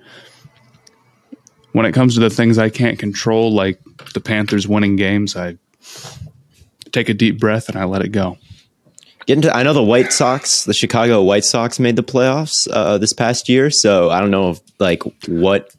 when 1.71 1.85
it 1.85 1.91
comes 1.91 2.13
to 2.15 2.21
the 2.21 2.29
things 2.29 2.57
I 2.57 2.69
can't 2.69 2.97
control, 2.97 3.53
like 3.53 3.81
the 4.13 4.21
Panthers 4.21 4.65
winning 4.65 4.95
games, 4.95 5.35
I 5.35 5.57
take 6.93 7.09
a 7.09 7.13
deep 7.13 7.37
breath 7.37 7.67
and 7.67 7.77
I 7.77 7.83
let 7.83 8.01
it 8.01 8.13
go. 8.13 8.37
Get 9.25 9.37
into. 9.37 9.53
I 9.53 9.63
know 9.63 9.73
the 9.73 9.83
White 9.83 10.13
Sox, 10.13 10.63
the 10.63 10.73
Chicago 10.73 11.21
White 11.23 11.43
Sox, 11.43 11.77
made 11.77 11.97
the 11.97 12.03
playoffs 12.03 12.67
uh, 12.71 12.97
this 12.97 13.11
past 13.11 13.49
year. 13.49 13.69
So 13.69 14.09
I 14.09 14.21
don't 14.21 14.31
know 14.31 14.51
if 14.51 14.61
like 14.79 15.03
what, 15.27 15.75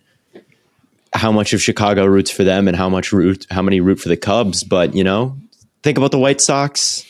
how 1.15 1.33
much 1.33 1.55
of 1.55 1.63
Chicago 1.63 2.05
roots 2.05 2.31
for 2.31 2.45
them 2.45 2.69
and 2.69 2.77
how 2.77 2.91
much 2.91 3.13
root, 3.13 3.47
how 3.51 3.63
many 3.63 3.81
root 3.81 3.99
for 3.99 4.11
the 4.11 4.19
Cubs. 4.19 4.65
But 4.65 4.95
you 4.95 5.05
know, 5.05 5.37
think 5.83 5.97
about 5.97 6.11
the 6.11 6.19
White 6.19 6.41
Sox. 6.41 7.07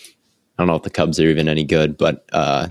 I 0.56 0.62
don't 0.62 0.68
know 0.68 0.76
if 0.76 0.82
the 0.82 0.90
Cubs 0.90 1.18
are 1.18 1.28
even 1.28 1.48
any 1.48 1.64
good, 1.64 1.96
but 1.96 2.24
uh, 2.32 2.68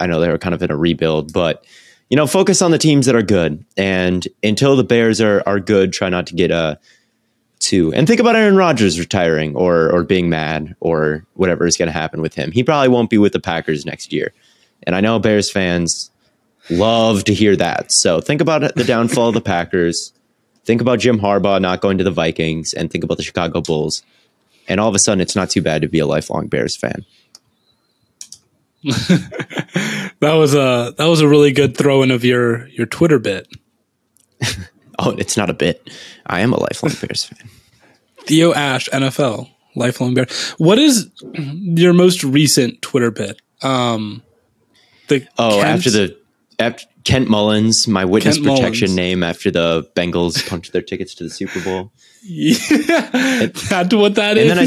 I 0.00 0.06
know 0.06 0.20
they 0.20 0.28
were 0.28 0.38
kind 0.38 0.54
of 0.54 0.62
in 0.62 0.70
a 0.70 0.76
rebuild. 0.76 1.32
But 1.32 1.64
you 2.08 2.16
know, 2.16 2.26
focus 2.26 2.62
on 2.62 2.72
the 2.72 2.78
teams 2.78 3.06
that 3.06 3.14
are 3.14 3.22
good, 3.22 3.64
and 3.76 4.26
until 4.42 4.76
the 4.76 4.84
Bears 4.84 5.20
are 5.20 5.42
are 5.46 5.60
good, 5.60 5.92
try 5.92 6.08
not 6.08 6.26
to 6.28 6.34
get 6.34 6.50
uh, 6.50 6.76
a 6.76 6.78
two. 7.60 7.92
And 7.94 8.06
think 8.08 8.18
about 8.18 8.34
Aaron 8.34 8.56
Rodgers 8.56 8.98
retiring 8.98 9.54
or 9.54 9.92
or 9.92 10.02
being 10.02 10.28
mad 10.28 10.74
or 10.80 11.24
whatever 11.34 11.66
is 11.66 11.76
going 11.76 11.86
to 11.86 11.92
happen 11.92 12.20
with 12.20 12.34
him. 12.34 12.50
He 12.50 12.64
probably 12.64 12.88
won't 12.88 13.10
be 13.10 13.18
with 13.18 13.32
the 13.32 13.40
Packers 13.40 13.86
next 13.86 14.12
year. 14.12 14.32
And 14.82 14.96
I 14.96 15.00
know 15.00 15.18
Bears 15.18 15.50
fans 15.50 16.10
love 16.70 17.24
to 17.24 17.34
hear 17.34 17.54
that. 17.56 17.92
So 17.92 18.20
think 18.20 18.40
about 18.40 18.74
the 18.74 18.84
downfall 18.84 19.28
of 19.28 19.34
the 19.34 19.40
Packers. 19.40 20.12
Think 20.64 20.80
about 20.80 20.98
Jim 20.98 21.18
Harbaugh 21.18 21.60
not 21.60 21.80
going 21.80 21.98
to 21.98 22.04
the 22.04 22.10
Vikings 22.10 22.72
and 22.72 22.90
think 22.90 23.04
about 23.04 23.18
the 23.18 23.22
Chicago 23.22 23.60
Bulls. 23.60 24.02
And 24.68 24.80
all 24.80 24.88
of 24.88 24.94
a 24.94 24.98
sudden 24.98 25.20
it's 25.20 25.36
not 25.36 25.50
too 25.50 25.62
bad 25.62 25.82
to 25.82 25.88
be 25.88 25.98
a 25.98 26.06
lifelong 26.06 26.46
Bears 26.46 26.76
fan. 26.76 27.04
That 30.20 30.34
was 30.34 30.54
a 30.54 30.94
that 30.98 31.06
was 31.06 31.22
a 31.22 31.28
really 31.28 31.50
good 31.50 31.76
throw 31.76 32.02
in 32.02 32.10
of 32.10 32.24
your 32.24 32.66
your 32.68 32.86
Twitter 32.86 33.18
bit. 33.18 33.48
Oh, 35.02 35.12
it's 35.12 35.34
not 35.34 35.48
a 35.48 35.54
bit. 35.54 35.88
I 36.26 36.40
am 36.40 36.52
a 36.52 36.60
lifelong 36.60 36.92
Bears 37.00 37.24
fan. 37.24 37.48
Theo 38.26 38.52
Ash 38.52 38.86
NFL 38.90 39.48
lifelong 39.74 40.12
bear. 40.12 40.26
What 40.58 40.78
is 40.78 41.08
your 41.32 41.94
most 41.94 42.22
recent 42.22 42.82
Twitter 42.82 43.10
bit? 43.10 43.40
Um, 43.62 44.22
the 45.08 45.26
Oh, 45.38 45.62
after 45.62 45.88
the 45.88 46.18
after 46.58 46.84
Kent 47.04 47.30
Mullins, 47.30 47.88
my 47.88 48.04
witness 48.04 48.36
Kent 48.36 48.46
protection 48.48 48.88
Mullins. 48.88 48.96
name 48.96 49.22
after 49.22 49.50
the 49.50 49.88
Bengals 49.96 50.46
punched 50.46 50.74
their 50.74 50.82
tickets 50.82 51.14
to 51.14 51.24
the 51.24 51.30
Super 51.30 51.62
Bowl. 51.62 51.92
Yeah, 52.22 52.58
that's 53.70 53.94
what 53.94 54.16
that 54.16 54.36
is. 54.36 54.50
And 54.50 54.50
then 54.50 54.58
I 54.58 54.66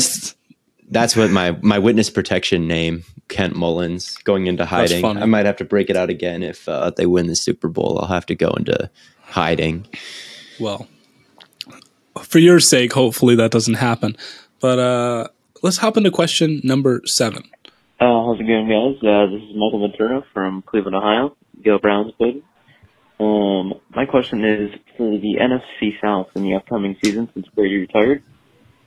that's 0.94 1.16
what 1.16 1.32
my 1.32 1.58
my 1.62 1.80
witness 1.80 2.10
protection 2.10 2.68
name, 2.68 3.04
Kent 3.28 3.56
Mullins, 3.56 4.18
going 4.18 4.48
into 4.48 4.66
hiding. 4.66 5.04
I 5.04 5.26
might 5.26 5.46
have 5.46 5.58
to 5.58 5.66
break 5.66 5.89
it 5.89 5.96
out 5.96 6.10
again 6.10 6.44
if 6.44 6.70
uh, 6.70 6.91
they 6.91 7.06
win 7.06 7.28
the 7.28 7.36
Super 7.36 7.68
Bowl. 7.68 8.00
I'll 8.00 8.08
have 8.08 8.26
to 8.28 8.36
go 8.36 8.52
into 8.52 8.89
hiding. 9.22 9.88
well, 10.60 10.88
for 12.22 12.39
your 12.39 12.60
sake, 12.60 12.94
hopefully 12.94 13.36
that 13.36 13.52
doesn't 13.52 13.76
happen. 13.76 14.16
But 14.60 14.80
uh, 14.80 15.28
let's 15.62 15.78
hop 15.78 15.98
into 15.98 16.12
question 16.12 16.62
number 16.64 17.02
seven. 17.06 17.44
Uh, 18.00 18.06
how's 18.06 18.39
it 18.39 18.48
going, 18.48 18.68
guys? 18.68 18.98
Uh, 19.02 19.28
this 19.28 19.41
is 19.41 19.56
Michael 19.56 19.88
Ventura 19.88 20.24
from 20.34 20.62
Cleveland, 20.62 20.96
Ohio. 20.96 21.36
Go 21.64 21.80
Browns, 21.80 22.14
baby. 22.20 22.44
Um, 23.20 23.74
my 23.96 24.06
question 24.06 24.44
is 24.44 24.72
for 24.98 25.18
the 25.18 25.38
NFC 25.39 26.00
South 26.02 26.28
in 26.36 26.44
the 26.44 26.56
upcoming 26.56 26.98
season, 27.04 27.30
since 27.34 27.48
Brady 27.56 27.78
retired. 27.78 28.24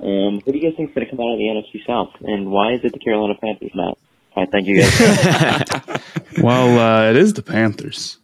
Um, 0.01 0.41
who 0.45 0.53
do 0.53 0.59
you 0.59 0.63
guys 0.69 0.77
think 0.77 0.91
is 0.91 0.95
going 0.95 1.07
to 1.07 1.11
come 1.11 1.21
out 1.21 1.33
of 1.33 1.39
the 1.39 1.45
NFC 1.45 1.87
South, 1.87 2.11
and 2.21 2.51
why 2.51 2.73
is 2.75 2.85
it 2.85 2.93
the 2.93 2.99
Carolina 2.99 3.35
Panthers, 3.41 3.71
Matt? 3.75 3.97
All 4.35 4.43
right, 4.43 4.49
thank 4.53 4.67
you 4.67 4.81
guys. 4.83 6.01
Well, 6.43 6.79
uh, 6.79 7.11
it 7.11 7.17
is 7.17 7.33
the 7.33 7.43
Panthers 7.43 8.19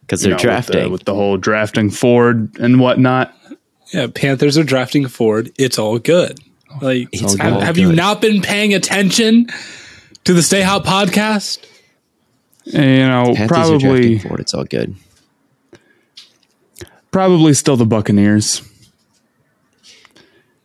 Because 0.00 0.20
they're 0.22 0.32
know, 0.32 0.38
drafting. 0.38 0.76
with 0.76 0.84
the, 0.84 0.90
with 0.90 1.04
the 1.04 1.14
whole 1.14 1.36
drafting 1.36 1.90
Ford 1.90 2.58
and 2.58 2.80
whatnot. 2.80 3.32
Yeah, 3.92 4.08
Panthers 4.12 4.58
are 4.58 4.64
drafting 4.64 5.06
Ford. 5.06 5.50
It's 5.58 5.78
all 5.78 6.00
good. 6.00 6.40
Like, 6.82 7.08
It's 7.12 7.36
have, 7.36 7.52
all 7.54 7.60
have 7.60 7.78
you 7.78 7.92
not 7.92 8.20
been 8.20 8.42
paying 8.42 8.74
attention 8.74 9.46
to 10.24 10.34
the 10.34 10.42
Stay 10.42 10.62
Hot 10.62 10.84
podcast? 10.84 11.64
And, 12.74 12.84
you 12.84 13.06
know, 13.06 13.34
Panthers 13.36 13.40
are 13.42 13.46
probably 13.78 13.78
drafting 13.78 14.18
for. 14.30 14.40
It's 14.40 14.54
all 14.54 14.64
good. 14.64 14.96
probably 17.12 17.54
still 17.54 17.76
the 17.76 17.86
Buccaneers. 17.86 18.62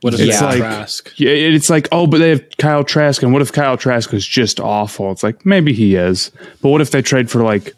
What 0.03 0.13
if 0.13 0.19
It's 0.19 0.29
it's 0.33 0.41
like- 0.41 0.57
Trask? 0.57 1.11
Yeah, 1.17 1.29
it's 1.31 1.69
like, 1.69 1.87
oh, 1.91 2.05
but 2.07 2.17
they 2.17 2.29
have 2.31 2.43
Kyle 2.57 2.83
Trask, 2.83 3.23
and 3.23 3.31
what 3.31 3.41
if 3.41 3.51
Kyle 3.53 3.77
Trask 3.77 4.13
is 4.13 4.27
just 4.27 4.59
awful? 4.59 5.11
It's 5.11 5.23
like 5.23 5.45
maybe 5.45 5.71
he 5.73 5.95
is, 5.95 6.29
but 6.61 6.69
what 6.69 6.81
if 6.81 6.91
they 6.91 7.01
trade 7.01 7.29
for 7.31 7.41
like 7.43 7.73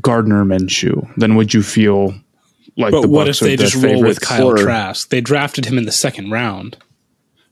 Gardner 0.00 0.44
Minshew? 0.44 1.08
Then 1.16 1.34
would 1.36 1.54
you 1.54 1.62
feel 1.62 2.14
like 2.76 2.92
But 2.92 3.00
the 3.02 3.08
what 3.08 3.26
Bucks 3.26 3.40
if 3.42 3.46
they 3.46 3.54
are 3.54 3.56
the 3.56 3.64
just 3.64 3.82
roll 3.82 4.02
with? 4.02 4.20
Kyle 4.20 4.48
Or- 4.50 4.58
Trask? 4.58 5.08
They 5.08 5.20
drafted 5.22 5.64
him 5.64 5.78
in 5.78 5.84
the 5.86 5.92
second 5.92 6.30
round. 6.30 6.76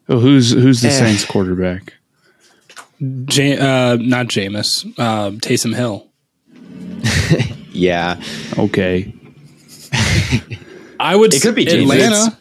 Oh, 0.09 0.19
who's 0.21 0.53
who's 0.53 0.83
the 0.83 0.89
Eh. 0.89 0.91
Saints 0.91 1.25
quarterback? 1.25 1.95
Ja- 3.01 3.57
uh, 3.93 3.97
not 4.01 4.27
Jameis, 4.29 4.87
uh, 4.99 5.31
Taysom 5.31 5.75
Hill. 5.75 6.07
Yeah. 7.73 8.19
Okay, 8.59 9.13
I 10.99 11.15
would. 11.15 11.35
It 11.35 11.43
could 11.43 11.55
be 11.55 11.67
Jameis. 11.67 11.83
Atlanta. 11.83 12.39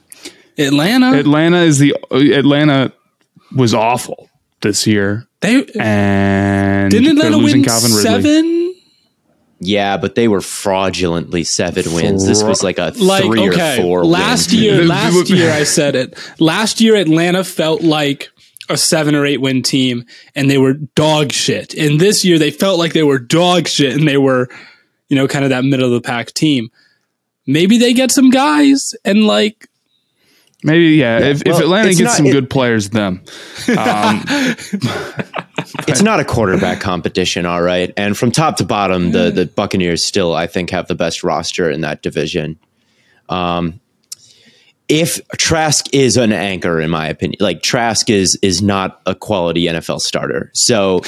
Atlanta. 0.58 1.14
Atlanta 1.18 1.58
is 1.62 1.80
the 1.80 1.96
Atlanta 2.12 2.92
was 3.56 3.74
awful 3.74 4.30
this 4.62 4.88
year, 4.88 5.28
they 5.42 5.66
and 5.80 6.92
didn't 6.92 7.16
they're 7.18 7.28
Atlanta 7.28 7.38
losing 7.38 7.62
win 7.62 7.66
Calvin 7.70 7.92
Ridley. 7.92 8.02
seven. 8.04 8.62
Yeah, 9.60 9.96
but 9.98 10.16
they 10.16 10.28
were 10.28 10.42
fraudulently 10.42 11.44
seven 11.46 11.94
wins. 11.94 12.26
This 12.28 12.44
was 12.44 12.62
like 12.62 12.78
a 12.78 12.94
Like 12.98 13.24
three 13.24 13.50
okay, 13.50 13.80
or 13.80 13.82
four. 13.82 14.06
last 14.06 14.52
win 14.52 14.62
year. 14.62 14.78
team. 14.80 14.88
Last 14.90 15.30
year, 15.30 15.52
I 15.52 15.64
said 15.64 15.96
it. 15.96 16.18
Last 16.40 16.82
year, 16.82 16.96
Atlanta 16.96 17.44
felt 17.44 17.82
like 17.82 18.30
a 18.68 18.76
seven 18.78 19.16
or 19.16 19.26
eight 19.26 19.40
win 19.40 19.62
team, 19.64 20.06
and 20.36 20.52
they 20.52 20.58
were 20.58 20.74
dog 20.74 21.32
shit. 21.32 21.74
And 21.74 22.02
this 22.02 22.26
year, 22.26 22.38
they 22.38 22.52
felt 22.52 22.80
like 22.80 22.92
they 22.94 23.04
were 23.04 23.18
dog 23.20 23.68
shit, 23.68 23.94
and 23.96 24.08
they 24.08 24.18
were, 24.18 24.50
you 25.08 25.16
know, 25.16 25.28
kind 25.28 25.46
of 25.46 25.50
that 25.52 25.64
middle 25.64 25.86
of 25.86 25.92
the 25.94 26.02
pack 26.06 26.34
team. 26.34 26.70
Maybe 27.48 27.78
they 27.78 27.94
get 27.94 28.12
some 28.12 28.32
guys, 28.32 28.94
and 29.06 29.26
like 29.26 29.70
Maybe 30.66 30.96
yeah. 30.96 31.20
if, 31.20 31.44
well, 31.46 31.58
if 31.58 31.62
Atlanta 31.62 31.90
gets 31.90 32.02
not- 32.02 32.18
some 32.18 32.26
it- 32.26 32.32
good 32.32 32.50
players, 32.50 32.90
them. 32.90 33.22
Um, 33.78 34.24
it's 35.88 36.02
not 36.02 36.20
a 36.20 36.26
quarterback 36.26 36.80
competition, 36.80 37.46
all 37.46 37.62
right. 37.62 37.94
And 37.96 38.18
from 38.18 38.32
top 38.32 38.58
to 38.58 38.66
bottom, 38.66 39.12
the 39.12 39.30
the 39.30 39.46
Buccaneers 39.46 40.04
still, 40.04 40.34
I 40.34 40.48
think, 40.48 40.72
have 40.72 40.88
the 40.88 40.96
best 40.96 41.24
roster 41.24 41.70
in 41.70 41.82
that 41.82 42.02
division. 42.02 42.58
Um, 43.30 43.80
if 44.88 45.20
Trask 45.38 45.86
is 45.94 46.18
an 46.18 46.32
anchor, 46.32 46.82
in 46.82 46.90
my 46.90 47.08
opinion, 47.08 47.38
like 47.40 47.62
Trask 47.62 48.10
is 48.10 48.36
is 48.42 48.64
not 48.64 49.02
a 49.06 49.14
quality 49.14 49.66
NFL 49.66 50.02
starter, 50.02 50.50
so 50.54 51.02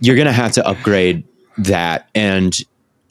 you're 0.00 0.16
gonna 0.16 0.32
have 0.32 0.52
to 0.52 0.66
upgrade 0.66 1.22
that. 1.58 2.08
And 2.14 2.56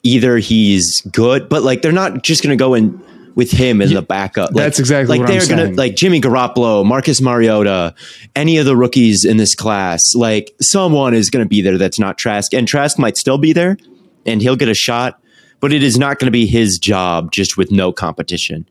either 0.02 0.36
he's 0.36 1.00
good, 1.12 1.48
but 1.48 1.62
like 1.62 1.80
they're 1.80 1.90
not 1.90 2.22
just 2.22 2.42
gonna 2.42 2.56
go 2.56 2.74
in 2.74 3.02
with 3.36 3.52
him 3.52 3.80
as 3.82 3.92
a 3.92 4.02
backup. 4.02 4.50
Like- 4.50 4.64
That's 4.64 4.78
exactly 4.80 5.10
like 5.18 5.20
what 5.20 5.30
I'm 5.30 5.38
they're 5.38 5.48
gonna 5.48 5.66
saying. 5.66 5.76
like 5.76 5.94
Jimmy 5.94 6.20
Garoppolo, 6.20 6.84
Marcus 6.84 7.20
Mariota, 7.20 7.94
any 8.34 8.56
of 8.56 8.64
the 8.66 8.74
rookies 8.76 9.24
in 9.24 9.36
this 9.36 9.54
class. 9.54 10.14
Like 10.16 10.52
someone 10.60 11.14
is 11.14 11.30
gonna 11.30 11.46
be 11.46 11.60
there 11.60 11.78
that's 11.78 11.98
not 12.00 12.18
Trask, 12.18 12.52
and 12.54 12.66
Trask 12.66 12.98
might 12.98 13.16
still 13.16 13.38
be 13.38 13.52
there, 13.52 13.76
and 14.24 14.40
he'll 14.42 14.56
get 14.56 14.68
a 14.70 14.74
shot, 14.74 15.20
but 15.60 15.72
it 15.72 15.82
is 15.84 15.96
not 15.98 16.18
gonna 16.18 16.30
be 16.32 16.46
his 16.46 16.78
job 16.78 17.30
just 17.30 17.56
with 17.56 17.70
no 17.70 17.92
competition. 17.92 18.66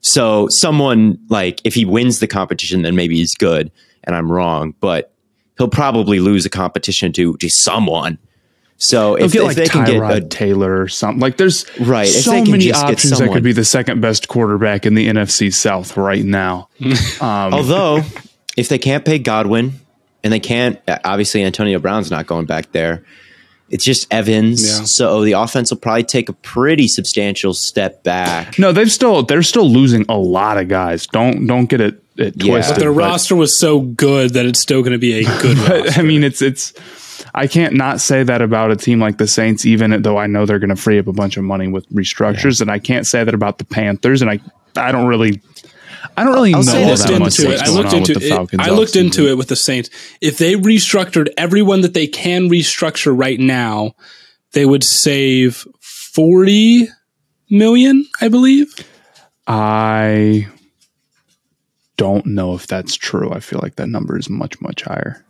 So 0.00 0.48
someone 0.48 1.18
like 1.28 1.60
if 1.62 1.74
he 1.74 1.84
wins 1.84 2.18
the 2.18 2.26
competition, 2.26 2.82
then 2.82 2.96
maybe 2.96 3.16
he's 3.18 3.34
good, 3.34 3.70
and 4.04 4.16
I'm 4.16 4.32
wrong, 4.32 4.74
but 4.80 5.12
he'll 5.58 5.68
probably 5.68 6.18
lose 6.18 6.46
a 6.46 6.50
competition 6.50 7.12
to 7.12 7.36
to 7.36 7.48
someone. 7.50 8.18
So 8.84 9.14
They'll 9.16 9.26
if, 9.26 9.32
get 9.32 9.38
if 9.42 9.46
like 9.46 9.56
they 9.56 9.66
can 9.68 9.84
Tyrod 9.86 10.08
get 10.08 10.22
a 10.24 10.26
Taylor 10.28 10.80
or 10.80 10.88
something. 10.88 11.20
Like 11.20 11.36
there's 11.36 11.66
Right, 11.78 12.04
so 12.08 12.32
many 12.44 12.72
options 12.72 13.16
that 13.16 13.30
could 13.32 13.44
be 13.44 13.52
the 13.52 13.64
second 13.64 14.00
best 14.00 14.26
quarterback 14.26 14.86
in 14.86 14.94
the 14.94 15.06
NFC 15.06 15.54
South 15.54 15.96
right 15.96 16.24
now. 16.24 16.68
Um, 17.20 17.54
Although, 17.54 18.00
if 18.56 18.68
they 18.68 18.78
can't 18.78 19.04
pay 19.04 19.20
Godwin, 19.20 19.74
and 20.24 20.32
they 20.32 20.40
can't, 20.40 20.80
obviously 21.04 21.44
Antonio 21.44 21.78
Brown's 21.78 22.10
not 22.10 22.26
going 22.26 22.46
back 22.46 22.72
there. 22.72 23.04
It's 23.70 23.84
just 23.84 24.12
Evans, 24.12 24.66
Yeah. 24.66 24.84
so 24.84 25.22
the 25.22 25.32
offense 25.32 25.70
will 25.70 25.78
probably 25.78 26.02
take 26.02 26.28
a 26.28 26.32
pretty 26.32 26.88
substantial 26.88 27.54
step 27.54 28.02
back. 28.02 28.58
no, 28.58 28.72
they've 28.72 28.90
still 28.90 29.22
they're 29.22 29.42
still 29.44 29.70
losing 29.70 30.04
a 30.08 30.16
lot 30.18 30.58
of 30.58 30.66
guys. 30.68 31.06
Don't 31.06 31.46
don't 31.46 31.66
get 31.66 31.80
it, 31.80 32.02
it 32.16 32.34
Yeah. 32.36 32.54
twisted. 32.54 32.74
but 32.74 32.80
their 32.80 32.92
but- 32.92 32.98
roster 32.98 33.36
was 33.36 33.56
so 33.58 33.78
good 33.80 34.34
that 34.34 34.44
it's 34.44 34.58
still 34.60 34.82
going 34.82 34.92
to 34.92 34.98
be 34.98 35.20
a 35.20 35.24
good 35.40 35.56
but, 35.68 35.84
roster. 35.84 36.00
I 36.00 36.02
mean, 36.02 36.24
it's 36.24 36.42
it's. 36.42 36.72
I 37.34 37.46
can't 37.46 37.74
not 37.74 38.00
say 38.00 38.22
that 38.22 38.42
about 38.42 38.70
a 38.70 38.76
team 38.76 39.00
like 39.00 39.18
the 39.18 39.26
Saints, 39.26 39.64
even 39.64 40.02
though 40.02 40.18
I 40.18 40.26
know 40.26 40.44
they're 40.44 40.58
going 40.58 40.70
to 40.70 40.76
free 40.76 40.98
up 40.98 41.06
a 41.06 41.12
bunch 41.12 41.36
of 41.36 41.44
money 41.44 41.66
with 41.66 41.88
restructures, 41.88 42.60
and 42.60 42.70
I 42.70 42.78
can't 42.78 43.06
say 43.06 43.24
that 43.24 43.34
about 43.34 43.58
the 43.58 43.64
Panthers. 43.64 44.20
And 44.20 44.30
I, 44.30 44.40
I 44.76 44.92
don't 44.92 45.06
really, 45.06 45.40
I 46.16 46.24
don't 46.24 46.34
really 46.34 46.52
I'll 46.52 46.62
know 46.62 46.72
I 46.72 46.94
that 46.94 47.08
looked 47.08 47.20
much 47.20 47.38
into 47.38 47.52
it. 47.54 47.62
I 47.62 47.70
looked 47.70 47.92
into 47.94 48.12
it. 48.12 48.28
Falcons. 48.28 48.62
I 48.62 48.70
looked 48.70 48.96
into 48.96 49.28
it 49.28 49.38
with 49.38 49.48
the 49.48 49.56
Saints. 49.56 49.88
If 50.20 50.36
they 50.36 50.54
restructured 50.54 51.28
everyone 51.38 51.80
that 51.80 51.94
they 51.94 52.06
can 52.06 52.50
restructure 52.50 53.18
right 53.18 53.40
now, 53.40 53.92
they 54.52 54.66
would 54.66 54.84
save 54.84 55.66
forty 55.80 56.88
million, 57.48 58.06
I 58.20 58.28
believe. 58.28 58.74
I 59.46 60.48
don't 61.96 62.26
know 62.26 62.54
if 62.54 62.66
that's 62.66 62.94
true. 62.94 63.32
I 63.32 63.40
feel 63.40 63.60
like 63.62 63.76
that 63.76 63.88
number 63.88 64.18
is 64.18 64.28
much 64.28 64.60
much 64.60 64.82
higher. 64.82 65.24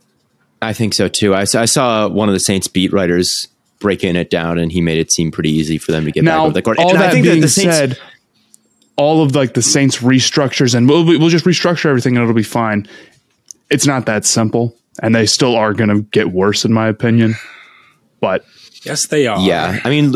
I 0.63 0.73
think 0.73 0.93
so 0.93 1.07
too. 1.07 1.35
I 1.35 1.43
saw 1.43 2.07
one 2.07 2.29
of 2.29 2.33
the 2.33 2.39
Saints 2.39 2.67
beat 2.67 2.91
writers 2.91 3.47
breaking 3.79 4.15
it 4.15 4.29
down, 4.29 4.57
and 4.57 4.71
he 4.71 4.81
made 4.81 4.97
it 4.97 5.11
seem 5.11 5.29
pretty 5.31 5.51
easy 5.51 5.77
for 5.77 5.91
them 5.91 6.05
to 6.05 6.11
get 6.11 6.21
back 6.23 6.33
Now, 6.33 6.45
over 6.45 6.53
the 6.53 6.61
court. 6.61 6.79
all 6.79 6.91
and 6.91 6.99
that 6.99 7.09
I 7.09 7.11
think 7.11 7.25
being 7.25 7.41
that 7.41 7.47
the 7.47 7.49
Saints, 7.49 7.75
said, 7.75 7.99
all 8.95 9.21
of 9.21 9.35
like 9.35 9.53
the 9.53 9.61
Saints 9.61 9.97
restructures, 9.97 10.73
and 10.73 10.87
we'll 10.87 11.05
we'll 11.05 11.29
just 11.29 11.45
restructure 11.45 11.87
everything, 11.87 12.15
and 12.15 12.23
it'll 12.23 12.33
be 12.35 12.43
fine. 12.43 12.87
It's 13.69 13.85
not 13.85 14.05
that 14.05 14.25
simple, 14.25 14.75
and 15.01 15.13
they 15.13 15.25
still 15.25 15.55
are 15.55 15.73
going 15.73 15.89
to 15.89 16.01
get 16.11 16.31
worse, 16.31 16.63
in 16.65 16.73
my 16.73 16.87
opinion. 16.87 17.35
But 18.19 18.45
Yes, 18.83 19.07
they 19.07 19.27
are. 19.27 19.39
Yeah, 19.39 19.79
I 19.83 19.89
mean, 19.89 20.13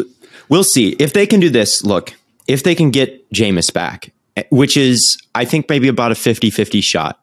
we'll 0.50 0.64
see 0.64 0.90
if 1.00 1.14
they 1.14 1.26
can 1.26 1.40
do 1.40 1.50
this. 1.50 1.84
Look, 1.84 2.14
if 2.48 2.64
they 2.64 2.76
can 2.76 2.92
get 2.92 3.30
Jameis 3.32 3.74
back, 3.74 4.12
eh, 4.36 4.44
which 4.50 4.78
is, 4.78 5.18
I 5.34 5.46
think, 5.46 5.70
maybe 5.70 5.88
about 5.88 6.12
a 6.12 6.16
50-50 6.16 6.82
shot. 6.84 7.22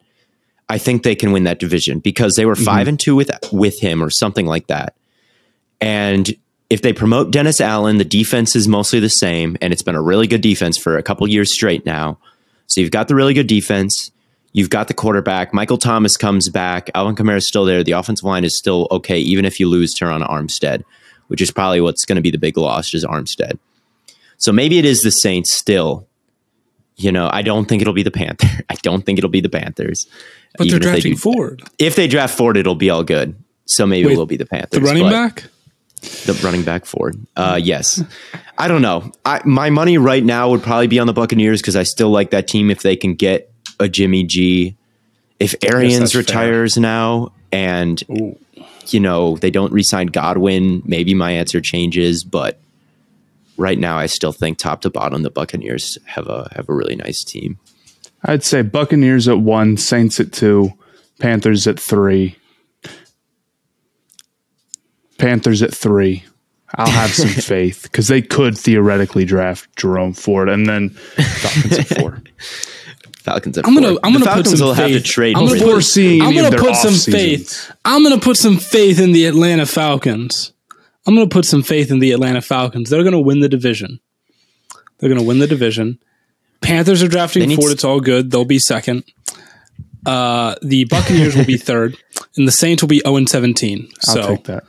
I 0.67 0.77
think 0.77 1.03
they 1.03 1.15
can 1.15 1.31
win 1.31 1.43
that 1.43 1.59
division 1.59 1.99
because 1.99 2.35
they 2.35 2.45
were 2.45 2.55
mm-hmm. 2.55 2.65
5 2.65 2.87
and 2.87 2.99
two 2.99 3.15
with 3.15 3.31
with 3.51 3.79
him 3.79 4.03
or 4.03 4.09
something 4.09 4.45
like 4.45 4.67
that. 4.67 4.95
And 5.79 6.35
if 6.69 6.81
they 6.81 6.93
promote 6.93 7.31
Dennis 7.31 7.61
Allen, 7.61 7.97
the 7.97 8.05
defense 8.05 8.55
is 8.55 8.67
mostly 8.67 8.99
the 8.99 9.09
same, 9.09 9.55
and 9.61 9.71
it's 9.71 9.83
been 9.83 9.95
a 9.95 10.01
really 10.01 10.27
good 10.27 10.41
defense 10.41 10.77
for 10.77 10.97
a 10.97 11.03
couple 11.03 11.27
years 11.27 11.53
straight 11.53 11.85
now. 11.85 12.17
So 12.67 12.81
you've 12.81 12.91
got 12.91 13.07
the 13.07 13.15
really 13.15 13.33
good 13.33 13.47
defense. 13.47 14.11
You've 14.53 14.69
got 14.69 14.87
the 14.87 14.93
quarterback. 14.93 15.53
Michael 15.53 15.77
Thomas 15.77 16.17
comes 16.17 16.49
back. 16.49 16.89
Alvin 16.95 17.15
Kamara 17.15 17.37
is 17.37 17.47
still 17.47 17.65
there. 17.65 17.83
The 17.83 17.91
offensive 17.91 18.23
line 18.23 18.43
is 18.43 18.57
still 18.57 18.87
okay, 18.89 19.19
even 19.19 19.45
if 19.45 19.59
you 19.59 19.69
lose 19.69 19.93
Terron 19.93 20.27
Armstead, 20.27 20.83
which 21.27 21.41
is 21.41 21.51
probably 21.51 21.81
what's 21.81 22.05
going 22.05 22.15
to 22.15 22.21
be 22.21 22.31
the 22.31 22.37
big 22.37 22.57
loss, 22.57 22.93
is 22.93 23.05
Armstead. 23.05 23.59
So 24.37 24.51
maybe 24.51 24.79
it 24.79 24.85
is 24.85 25.01
the 25.01 25.11
Saints 25.11 25.53
still. 25.53 26.07
You 26.97 27.11
know, 27.11 27.29
I 27.31 27.41
don't 27.41 27.65
think 27.65 27.81
it'll 27.81 27.93
be 27.93 28.03
the 28.03 28.11
Panther. 28.11 28.47
I 28.69 28.75
don't 28.75 29.05
think 29.05 29.17
it'll 29.17 29.29
be 29.29 29.41
the 29.41 29.49
Panthers. 29.49 30.07
but 30.57 30.67
they're 30.67 30.77
even 30.77 30.77
if 30.77 30.81
they 30.83 30.91
drafting 30.91 31.11
do- 31.13 31.17
Ford, 31.17 31.63
If 31.77 31.95
they 31.95 32.07
draft 32.07 32.37
Ford, 32.37 32.55
it'll 32.57 32.75
be 32.75 32.89
all 32.89 33.03
good. 33.03 33.35
So 33.65 33.85
maybe 33.85 34.07
Wait, 34.07 34.13
it 34.13 34.17
will 34.17 34.25
be 34.25 34.37
the 34.37 34.45
Panthers. 34.45 34.79
the 34.79 34.85
running 34.85 35.09
back. 35.09 35.43
the 36.25 36.33
running 36.43 36.63
back 36.63 36.85
for. 36.85 37.11
Uh, 37.35 37.59
yes, 37.61 38.01
I 38.57 38.67
don't 38.67 38.81
know. 38.81 39.11
I, 39.25 39.41
my 39.43 39.69
money 39.71 39.97
right 39.97 40.23
now 40.23 40.49
would 40.51 40.61
probably 40.63 40.87
be 40.87 40.99
on 40.99 41.07
the 41.07 41.13
Buccaneers 41.13 41.61
because 41.61 41.75
I 41.75 41.83
still 41.83 42.09
like 42.11 42.29
that 42.31 42.47
team 42.47 42.69
if 42.71 42.81
they 42.83 42.95
can 42.95 43.15
get 43.15 43.51
a 43.79 43.87
Jimmy 43.89 44.23
G. 44.23 44.77
If 45.39 45.55
Arians 45.63 45.99
that's 45.99 46.11
fair. 46.13 46.19
retires 46.21 46.77
now 46.77 47.33
and 47.51 48.01
you 48.87 48.99
know 49.01 49.35
they 49.37 49.49
don't 49.49 49.73
re-sign 49.73 50.07
Godwin, 50.07 50.81
maybe 50.85 51.13
my 51.13 51.31
answer 51.31 51.59
changes. 51.59 52.23
But 52.23 52.59
right 53.57 53.77
now, 53.79 53.97
I 53.97 54.05
still 54.07 54.31
think 54.31 54.57
top 54.57 54.81
to 54.81 54.89
bottom, 54.89 55.23
the 55.23 55.29
Buccaneers 55.31 55.97
have 56.05 56.27
a 56.27 56.49
have 56.55 56.69
a 56.69 56.73
really 56.73 56.95
nice 56.95 57.23
team. 57.23 57.59
I'd 58.23 58.43
say 58.43 58.61
Buccaneers 58.63 59.27
at 59.27 59.39
one, 59.39 59.77
Saints 59.77 60.19
at 60.19 60.31
two, 60.31 60.73
Panthers 61.19 61.67
at 61.67 61.79
three. 61.79 62.35
Panthers 65.17 65.61
at 65.61 65.73
three. 65.73 66.23
I'll 66.75 66.89
have 66.89 67.11
some 67.11 67.29
faith 67.43 67.83
because 67.83 68.07
they 68.07 68.21
could 68.21 68.57
theoretically 68.57 69.23
draft 69.25 69.73
Jerome 69.77 70.13
Ford 70.13 70.49
and 70.49 70.67
then 70.67 70.89
Falcons 70.89 71.79
at 71.79 71.87
four. 71.99 72.21
Falcons 73.19 73.57
at 73.57 73.65
I'm 73.65 73.73
gonna 73.73 73.91
four. 73.91 73.99
I'm 74.03 74.11
gonna 74.13 74.25
put 74.25 74.33
Falcons 74.33 74.59
some 74.59 74.67
will 74.67 74.75
faith. 74.75 74.93
have 74.93 75.01
to 75.01 75.07
trade. 75.07 75.35
I'm 75.35 75.45
gonna 75.45 75.55
him. 75.57 75.63
put, 75.63 75.71
foreseeing 75.71 76.21
I'm 76.21 76.27
any 76.27 76.35
gonna 76.37 76.47
of 76.47 76.51
their 76.51 76.59
put 76.61 76.75
some 76.75 76.93
off-seasons. 76.93 77.13
faith. 77.65 77.71
I'm 77.85 78.03
gonna 78.03 78.19
put 78.19 78.37
some 78.37 78.57
faith 78.57 78.99
in 78.99 79.13
the 79.13 79.25
Atlanta 79.25 79.65
Falcons. 79.65 80.51
I'm 81.07 81.13
gonna 81.15 81.27
put 81.27 81.45
some 81.45 81.63
faith 81.63 81.91
in 81.91 81.99
the 81.99 82.11
Atlanta 82.11 82.41
Falcons. 82.41 82.89
They're 82.89 83.03
gonna 83.03 83.19
win 83.21 83.39
the 83.39 83.49
division. 83.49 83.99
They're 84.99 85.09
gonna 85.09 85.23
win 85.23 85.39
the 85.39 85.47
division. 85.47 85.99
Panthers 86.61 87.03
are 87.03 87.07
drafting 87.07 87.49
Ford. 87.55 87.67
s- 87.67 87.71
It's 87.73 87.83
all 87.83 87.99
good. 87.99 88.31
They'll 88.31 88.45
be 88.45 88.59
second. 88.59 89.03
Uh, 90.05 90.55
the 90.61 90.85
Buccaneers 90.85 91.35
will 91.35 91.45
be 91.45 91.57
third, 91.71 91.97
and 92.37 92.47
the 92.47 92.51
Saints 92.51 92.81
will 92.83 92.87
be 92.87 92.99
0 92.99 93.17
and 93.17 93.29
17. 93.29 93.89
I'll 94.07 94.15
So 94.15 94.27
take 94.35 94.43
that. 94.45 94.63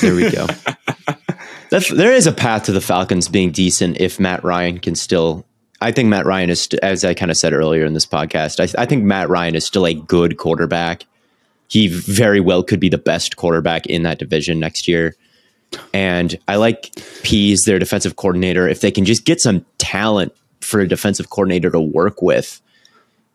There 0.00 0.14
we 0.14 0.30
go. 0.30 0.46
That's, 1.70 1.88
there 1.90 2.12
is 2.12 2.26
a 2.26 2.32
path 2.32 2.64
to 2.64 2.72
the 2.72 2.80
Falcons 2.80 3.28
being 3.28 3.50
decent 3.50 4.00
if 4.00 4.20
Matt 4.20 4.44
Ryan 4.44 4.78
can 4.78 4.94
still. 4.94 5.44
I 5.80 5.90
think 5.92 6.08
Matt 6.08 6.24
Ryan 6.24 6.50
is, 6.50 6.68
as 6.82 7.04
I 7.04 7.14
kind 7.14 7.30
of 7.30 7.36
said 7.36 7.52
earlier 7.52 7.84
in 7.84 7.92
this 7.94 8.06
podcast, 8.06 8.60
I, 8.60 8.82
I 8.82 8.86
think 8.86 9.02
Matt 9.04 9.28
Ryan 9.28 9.54
is 9.56 9.66
still 9.66 9.86
a 9.86 9.92
good 9.92 10.38
quarterback. 10.38 11.04
He 11.68 11.88
very 11.88 12.40
well 12.40 12.62
could 12.62 12.80
be 12.80 12.88
the 12.88 12.96
best 12.98 13.36
quarterback 13.36 13.86
in 13.86 14.02
that 14.04 14.18
division 14.18 14.58
next 14.60 14.86
year. 14.88 15.14
And 15.92 16.38
I 16.48 16.56
like 16.56 16.92
Pees, 17.22 17.62
their 17.64 17.78
defensive 17.78 18.16
coordinator. 18.16 18.68
If 18.68 18.80
they 18.80 18.90
can 18.90 19.04
just 19.04 19.24
get 19.24 19.40
some 19.40 19.64
talent 19.78 20.32
for 20.60 20.80
a 20.80 20.88
defensive 20.88 21.30
coordinator 21.30 21.70
to 21.70 21.80
work 21.80 22.22
with, 22.22 22.60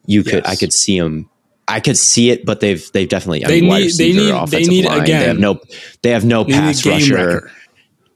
you 0.06 0.24
could. 0.24 0.46
I 0.48 0.56
could 0.56 0.74
see 0.74 1.00
them. 1.00 1.30
I 1.68 1.80
could 1.80 1.98
see 1.98 2.32
it, 2.32 2.46
but 2.46 2.60
they've 2.62 2.84
they've 2.94 3.08
definitely. 3.08 3.46
I 3.46 3.48
They 3.48 3.62
mean, 3.62 3.70
need- 3.74 3.94
they 3.98 4.12
need- 4.14 4.48
they 4.50 4.64
need, 4.64 4.86
line, 4.86 5.02
again, 5.02 5.20
They 5.22 5.28
have 5.28 5.40
no. 5.40 5.62
They 6.02 6.10
have 6.12 6.26
no 6.26 6.44
they 6.44 6.54
pass 6.54 6.86
rusher. 6.86 7.16
wrecker. 7.16 7.52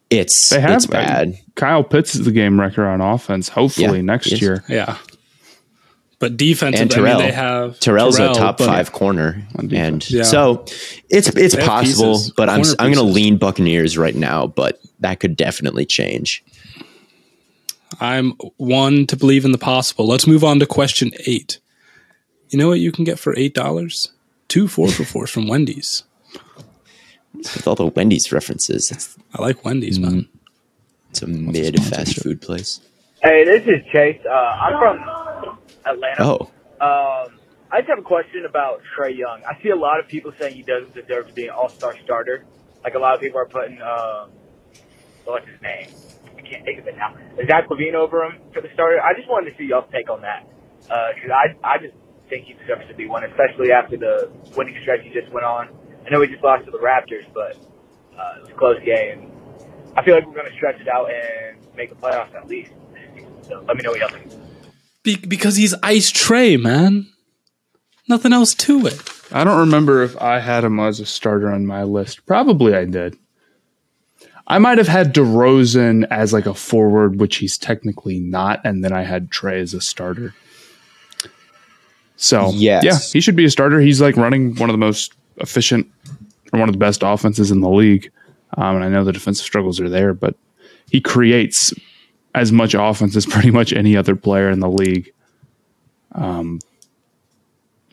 It's 0.10 0.50
They 0.50 0.60
have 0.60 0.72
it's 0.78 0.86
bad. 0.86 1.36
Kyle 1.56 1.84
Pitts 1.84 2.16
is 2.16 2.24
the 2.26 2.32
game 2.32 2.60
wrecker 2.60 2.86
on 2.86 3.02
offense. 3.02 3.50
Hopefully 3.50 3.98
Yeah, 3.98 4.02
next 4.04 4.32
year. 4.42 4.64
yeah. 4.70 4.98
But 6.20 6.38
defensive, 6.38 6.82
And 6.82 6.94
I 6.94 6.96
mean, 6.96 7.06
Terrell. 7.06 7.20
they 7.20 7.32
have 7.32 7.80
Terrell's 7.82 8.16
Terrell, 8.18 8.32
a 8.32 8.36
top 8.36 8.60
five 8.60 8.92
corner, 8.94 9.46
and. 9.58 10.10
Yeah. 10.10 10.24
so 10.24 10.64
it's 11.10 11.28
it's 11.36 11.56
They 11.56 11.66
possible. 11.66 12.14
pieces, 12.14 12.32
but 12.32 12.48
I'm 12.50 12.62
corner 12.64 12.76
I'm 12.80 12.94
going 12.94 13.06
to 13.06 13.12
lean 13.14 13.38
Buccaneers 13.38 13.98
right 13.98 14.16
now, 14.16 14.48
but 14.48 14.80
that 15.02 15.20
could 15.20 15.36
definitely 15.36 15.86
change. 15.86 16.44
I'm 18.00 18.32
one 18.58 19.06
to 19.08 19.18
believe 19.18 19.44
in 19.46 19.52
the 19.52 19.58
possible. 19.58 20.08
Let's 20.08 20.26
move 20.26 20.44
on 20.44 20.60
to 20.60 20.66
question 20.66 21.12
eight. 21.28 21.60
You 22.50 22.58
know 22.60 22.68
what 22.68 22.80
you 22.80 22.92
can 22.92 23.04
get 23.04 23.20
for 23.20 23.36
eight 23.38 23.54
dollars? 23.54 24.12
Two 24.48 24.68
four 24.68 24.88
for 24.90 25.04
fours 25.04 25.30
from 25.30 25.48
Wendy's. 25.48 26.04
With 27.34 27.68
all 27.68 27.76
the 27.76 27.88
Wendy's 27.88 28.32
references, 28.32 28.92
it's, 28.92 29.18
I 29.34 29.42
like 29.42 29.66
Wendy's, 29.66 30.00
man. 30.00 30.28
it's 31.10 31.22
a 31.24 31.28
mid 31.28 31.82
fast 31.84 32.22
food 32.24 32.42
place. 32.42 32.80
Hey, 33.24 33.44
this 33.44 33.64
is 33.66 33.84
Chase. 33.92 34.22
Uh, 34.26 34.32
I'm 34.34 34.78
from 34.80 35.00
Atlanta. 35.86 36.24
Oh, 36.24 36.52
Um, 36.82 37.40
I 37.72 37.80
just 37.80 37.90
have 37.90 38.00
a 38.00 38.04
question 38.04 38.46
about 38.46 38.82
Trae 38.96 39.18
Young. 39.18 39.42
I 39.46 39.62
see 39.64 39.70
a 39.70 39.76
lot 39.76 40.00
of 40.00 40.08
people 40.08 40.32
saying 40.40 40.56
he 40.56 40.62
doesn't 40.64 40.94
deserve 40.94 41.28
to 41.28 41.34
be 41.34 41.46
an 41.46 41.52
All-Star 41.52 41.96
starter. 42.04 42.46
Like 42.84 42.94
a 42.96 43.00
lot 43.00 43.16
of 43.16 43.22
people 43.22 43.40
are 43.40 43.48
putting, 43.48 43.82
um, 43.82 44.30
what's 45.26 45.48
his 45.48 45.62
name? 45.62 45.88
I 46.38 46.42
can't 46.42 46.66
think 46.66 46.80
of 46.80 46.88
it 46.88 46.96
now. 46.98 47.16
Zach 47.48 47.70
LaVine 47.70 47.96
over 47.96 48.24
him 48.26 48.42
for 48.54 48.62
the 48.62 48.70
starter. 48.74 49.02
I 49.02 49.14
just 49.16 49.30
wanted 49.30 49.52
to 49.52 49.58
see 49.58 49.66
y'all's 49.66 49.90
take 49.92 50.10
on 50.10 50.22
that 50.22 50.46
because 50.84 51.32
I 51.32 51.56
I 51.64 51.78
just 51.80 51.96
think 52.30 52.46
he 52.46 52.54
deserves 52.54 52.88
to 52.90 52.94
be 52.94 53.08
one, 53.08 53.24
especially 53.24 53.72
after 53.72 53.98
the 53.98 54.30
winning 54.56 54.78
stretch 54.82 55.02
he 55.04 55.10
just 55.10 55.32
went 55.32 55.46
on. 55.46 55.70
I 56.06 56.10
know 56.10 56.22
he 56.22 56.28
just 56.28 56.44
lost 56.44 56.66
to 56.66 56.72
the 56.72 56.80
Raptors, 56.80 57.26
but 57.34 57.56
uh, 58.20 58.38
it 58.38 58.42
was 58.42 58.50
a 58.52 58.54
close 58.60 58.80
game. 58.84 59.32
I 59.96 60.04
feel 60.04 60.16
like 60.16 60.28
we're 60.28 60.34
going 60.36 60.50
to 60.50 60.56
stretch 60.56 60.82
it 60.82 60.88
out 60.88 61.10
and 61.10 61.58
make 61.76 61.90
the 61.90 61.96
playoffs 61.96 62.36
at 62.36 62.48
least. 62.48 62.72
So 63.48 63.64
let 63.68 63.78
me 63.78 63.84
know 63.84 63.92
what 63.92 64.00
y'all 64.00 64.10
think. 64.10 64.43
Be- 65.04 65.18
because 65.18 65.56
he's 65.58 65.74
Ice 65.84 66.12
Trae, 66.12 66.60
man. 66.62 67.08
Nothing 68.08 68.34
else 68.34 68.54
to 68.56 68.86
it. 68.88 69.02
I 69.32 69.44
don't 69.44 69.60
remember 69.60 70.04
if 70.04 70.20
I 70.22 70.40
had 70.40 70.64
him 70.64 70.80
as 70.80 71.00
a 71.00 71.06
starter 71.06 71.52
on 71.52 71.66
my 71.66 71.84
list. 71.84 72.26
Probably 72.26 72.76
I 72.76 72.86
did. 72.86 73.18
I 74.46 74.58
might 74.60 74.78
have 74.78 74.90
had 74.90 75.14
DeRozan 75.16 76.06
as 76.12 76.34
like 76.34 76.46
a 76.46 76.54
forward, 76.54 77.20
which 77.20 77.38
he's 77.38 77.58
technically 77.58 78.20
not, 78.20 78.62
and 78.66 78.84
then 78.84 78.92
I 78.92 79.04
had 79.04 79.30
Trae 79.30 79.62
as 79.62 79.74
a 79.74 79.80
starter. 79.82 80.34
So 82.18 82.52
Yes. 82.54 82.84
yeah, 82.84 83.00
he 83.12 83.22
should 83.22 83.36
be 83.36 83.46
a 83.46 83.50
starter. 83.50 83.80
He's 83.80 84.02
like 84.02 84.18
running 84.18 84.56
one 84.56 84.70
of 84.70 84.74
the 84.74 84.78
most 84.80 85.14
efficient 85.38 85.88
or 86.52 86.60
one 86.60 86.70
of 86.70 86.74
the 86.74 86.80
best 86.80 87.02
offenses 87.04 87.52
in 87.52 87.62
the 87.62 87.70
league. 87.70 88.12
Um, 88.56 88.76
and 88.76 88.86
I 88.86 88.90
know 88.90 89.04
the 89.04 89.12
defensive 89.14 89.46
struggles 89.46 89.80
are 89.80 89.90
there, 89.90 90.14
but 90.14 90.36
he 90.90 91.02
creates 91.02 91.74
as 92.36 92.52
much 92.52 92.74
offense 92.74 93.16
as 93.16 93.26
pretty 93.26 93.52
much 93.52 93.74
any 93.74 93.96
other 93.96 94.16
player 94.16 94.50
in 94.50 94.60
the 94.60 94.70
league. 94.70 95.12
Um, 96.14 96.60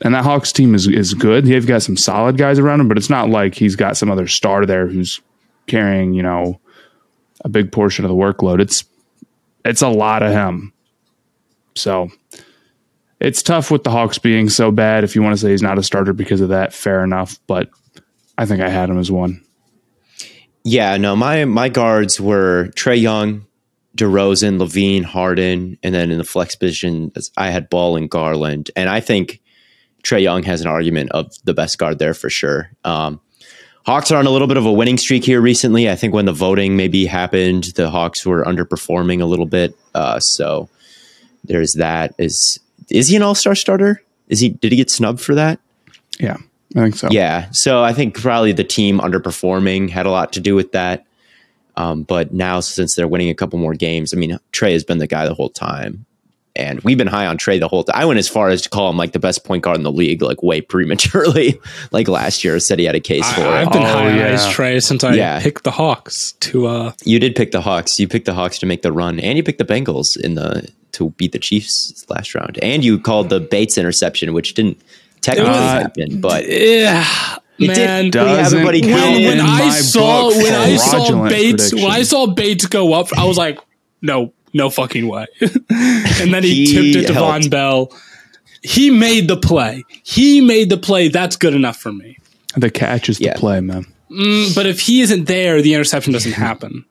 and 0.02 0.14
that 0.14 0.24
Hawks 0.24 0.52
team 0.52 0.74
is 0.74 0.86
is 0.86 1.14
good. 1.14 1.44
They've 1.44 1.66
got 1.66 1.82
some 1.82 1.96
solid 1.96 2.38
guys 2.38 2.58
around 2.58 2.80
him, 2.80 2.88
but 2.88 2.96
it's 2.98 3.10
not 3.10 3.28
like 3.28 3.54
he's 3.54 3.76
got 3.76 3.96
some 3.96 4.10
other 4.10 4.26
star 4.26 4.64
there 4.64 4.86
who's 4.86 5.20
carrying, 5.66 6.14
you 6.14 6.22
know, 6.22 6.60
a 7.44 7.48
big 7.48 7.70
portion 7.70 8.04
of 8.04 8.08
the 8.10 8.14
workload. 8.16 8.60
It's 8.60 8.84
it's 9.64 9.82
a 9.82 9.88
lot 9.88 10.22
of 10.22 10.32
him. 10.32 10.72
So 11.76 12.10
it's 13.20 13.42
tough 13.42 13.70
with 13.70 13.84
the 13.84 13.90
Hawks 13.90 14.18
being 14.18 14.48
so 14.48 14.70
bad. 14.70 15.04
If 15.04 15.14
you 15.14 15.22
want 15.22 15.34
to 15.34 15.40
say 15.40 15.50
he's 15.50 15.62
not 15.62 15.78
a 15.78 15.82
starter 15.82 16.14
because 16.14 16.40
of 16.40 16.48
that, 16.48 16.72
fair 16.72 17.04
enough. 17.04 17.38
But 17.46 17.68
I 18.38 18.46
think 18.46 18.62
I 18.62 18.70
had 18.70 18.88
him 18.88 18.98
as 18.98 19.10
one. 19.10 19.42
yeah. 20.64 20.96
No, 20.96 21.14
my 21.14 21.44
my 21.44 21.68
guards 21.68 22.18
were 22.18 22.70
Trae 22.74 23.00
Young, 23.00 23.46
DeRozan, 23.96 24.58
LaVine, 24.58 25.04
Harden, 25.04 25.78
and 25.82 25.94
then 25.94 26.10
in 26.10 26.18
the 26.18 26.24
flex 26.24 26.54
position, 26.54 27.12
I 27.36 27.50
had 27.50 27.68
Ball 27.68 27.96
and 27.96 28.08
Garland, 28.08 28.70
and 28.76 28.88
I 28.88 29.00
think 29.00 29.40
Trae 30.02 30.22
Young 30.22 30.42
has 30.44 30.60
an 30.60 30.66
argument 30.66 31.10
of 31.10 31.32
the 31.44 31.54
best 31.54 31.78
guard 31.78 31.98
there 31.98 32.14
for 32.14 32.30
sure. 32.30 32.70
Um, 32.84 33.20
Hawks 33.86 34.10
are 34.10 34.16
on 34.16 34.26
a 34.26 34.30
little 34.30 34.46
bit 34.46 34.56
of 34.56 34.66
a 34.66 34.72
winning 34.72 34.98
streak 34.98 35.24
here 35.24 35.40
recently. 35.40 35.88
I 35.88 35.96
think 35.96 36.14
when 36.14 36.26
the 36.26 36.32
voting 36.32 36.76
maybe 36.76 37.06
happened, 37.06 37.64
the 37.76 37.90
Hawks 37.90 38.26
were 38.26 38.44
underperforming 38.44 39.20
a 39.20 39.24
little 39.24 39.46
bit. 39.46 39.74
Uh, 39.94 40.20
so 40.20 40.68
there's 41.44 41.72
that. 41.74 42.14
Is 42.18 42.60
is 42.90 43.08
he 43.08 43.16
an 43.16 43.22
All 43.22 43.34
Star 43.34 43.54
starter? 43.54 44.02
Is 44.28 44.40
he? 44.40 44.50
Did 44.50 44.72
he 44.72 44.76
get 44.76 44.90
snubbed 44.90 45.20
for 45.20 45.34
that? 45.34 45.58
Yeah, 46.18 46.36
I 46.76 46.80
think 46.82 46.96
so. 46.96 47.08
Yeah. 47.10 47.50
So 47.50 47.82
I 47.82 47.92
think 47.92 48.20
probably 48.20 48.52
the 48.52 48.64
team 48.64 49.00
underperforming 49.00 49.90
had 49.90 50.06
a 50.06 50.10
lot 50.10 50.34
to 50.34 50.40
do 50.40 50.54
with 50.54 50.72
that. 50.72 51.06
Um, 51.76 52.02
but 52.02 52.32
now 52.32 52.60
since 52.60 52.94
they're 52.94 53.08
winning 53.08 53.30
a 53.30 53.34
couple 53.34 53.58
more 53.58 53.74
games, 53.74 54.12
I 54.14 54.16
mean 54.16 54.38
Trae 54.52 54.72
has 54.72 54.84
been 54.84 54.98
the 54.98 55.06
guy 55.06 55.26
the 55.26 55.34
whole 55.34 55.50
time. 55.50 56.06
And 56.56 56.80
we've 56.80 56.98
been 56.98 57.06
high 57.06 57.26
on 57.26 57.38
Trae 57.38 57.60
the 57.60 57.68
whole 57.68 57.84
time. 57.84 57.94
I 57.96 58.04
went 58.04 58.18
as 58.18 58.28
far 58.28 58.48
as 58.48 58.60
to 58.62 58.68
call 58.68 58.90
him 58.90 58.96
like 58.96 59.12
the 59.12 59.20
best 59.20 59.44
point 59.44 59.62
guard 59.62 59.76
in 59.76 59.84
the 59.84 59.92
league, 59.92 60.20
like 60.20 60.42
way 60.42 60.60
prematurely. 60.60 61.58
like 61.92 62.08
last 62.08 62.42
year, 62.42 62.58
said 62.58 62.80
he 62.80 62.84
had 62.84 62.96
a 62.96 63.00
case 63.00 63.24
for 63.34 63.42
I, 63.42 63.60
it. 63.60 63.64
have 63.64 63.72
been 63.72 63.82
Oh, 63.82 63.86
high 63.86 64.10
on 64.10 64.16
yeah. 64.18 64.32
Ice 64.32 64.46
Trae 64.48 64.82
since 64.82 65.04
I 65.04 65.14
Yeah. 65.14 65.40
picked 65.40 65.62
the 65.62 65.70
Hawks 65.70 66.32
to 66.40 66.66
uh 66.66 66.92
You 67.04 67.20
did 67.20 67.36
pick 67.36 67.52
the 67.52 67.60
Hawks. 67.60 68.00
You 68.00 68.08
picked 68.08 68.26
the 68.26 68.34
Hawks 68.34 68.58
to 68.58 68.66
make 68.66 68.82
the 68.82 68.90
run, 68.92 69.20
and 69.20 69.38
you 69.38 69.44
picked 69.44 69.58
the 69.58 69.64
Bengals 69.64 70.18
in 70.18 70.34
the 70.34 70.68
to 70.92 71.10
beat 71.10 71.30
the 71.30 71.38
Chiefs 71.38 72.04
last 72.08 72.34
round. 72.34 72.58
And 72.62 72.84
you 72.84 72.98
called 72.98 73.28
the 73.28 73.38
Bates 73.38 73.78
interception, 73.78 74.32
which 74.32 74.54
didn't 74.54 74.80
technically 75.20 75.52
Uh, 75.54 75.80
happen, 75.82 76.20
but 76.20 76.48
yeah. 76.48 77.04
It 77.60 77.66
Man, 77.68 78.10
did. 78.10 78.22
We 78.22 78.28
have 78.30 78.52
everybody 78.52 78.80
when, 78.80 79.22
when 79.24 79.40
I 79.40 79.70
saw 79.70 80.28
when 80.30 80.54
I 80.54 80.76
saw 80.76 80.90
fraudulent 81.04 81.28
Bates 81.30 81.74
when 81.74 81.90
I 81.90 82.02
saw 82.02 82.26
Bates 82.26 82.66
go 82.66 82.94
up, 82.94 83.12
I 83.16 83.24
was 83.26 83.36
like, 83.36 83.58
no, 84.00 84.32
no 84.54 84.70
fucking 84.70 85.06
way. 85.06 85.26
and 85.40 86.32
then 86.32 86.42
he, 86.42 86.66
He 86.66 86.92
tipped 86.92 87.04
it 87.04 87.12
to 87.12 87.20
Vonn. 87.20 87.50
Bell. 87.50 87.92
He 88.62 88.90
made 88.90 89.28
the 89.28 89.36
play. 89.36 89.84
He 90.02 90.40
made 90.40 90.70
the 90.70 90.76
play. 90.78 91.08
That's 91.08 91.36
good 91.36 91.54
enough 91.54 91.76
for 91.78 91.92
me. 91.92 92.18
The 92.56 92.70
catch 92.70 93.08
is 93.08 93.20
Yeah. 93.20 93.34
the 93.34 93.38
play, 93.40 93.60
man. 93.60 93.86
Mm, 94.10 94.54
but 94.54 94.66
if 94.66 94.80
he 94.80 95.02
isn't 95.02 95.26
there, 95.26 95.62
the 95.62 95.74
interception 95.74 96.12
doesn't 96.12 96.32
happen. 96.32 96.84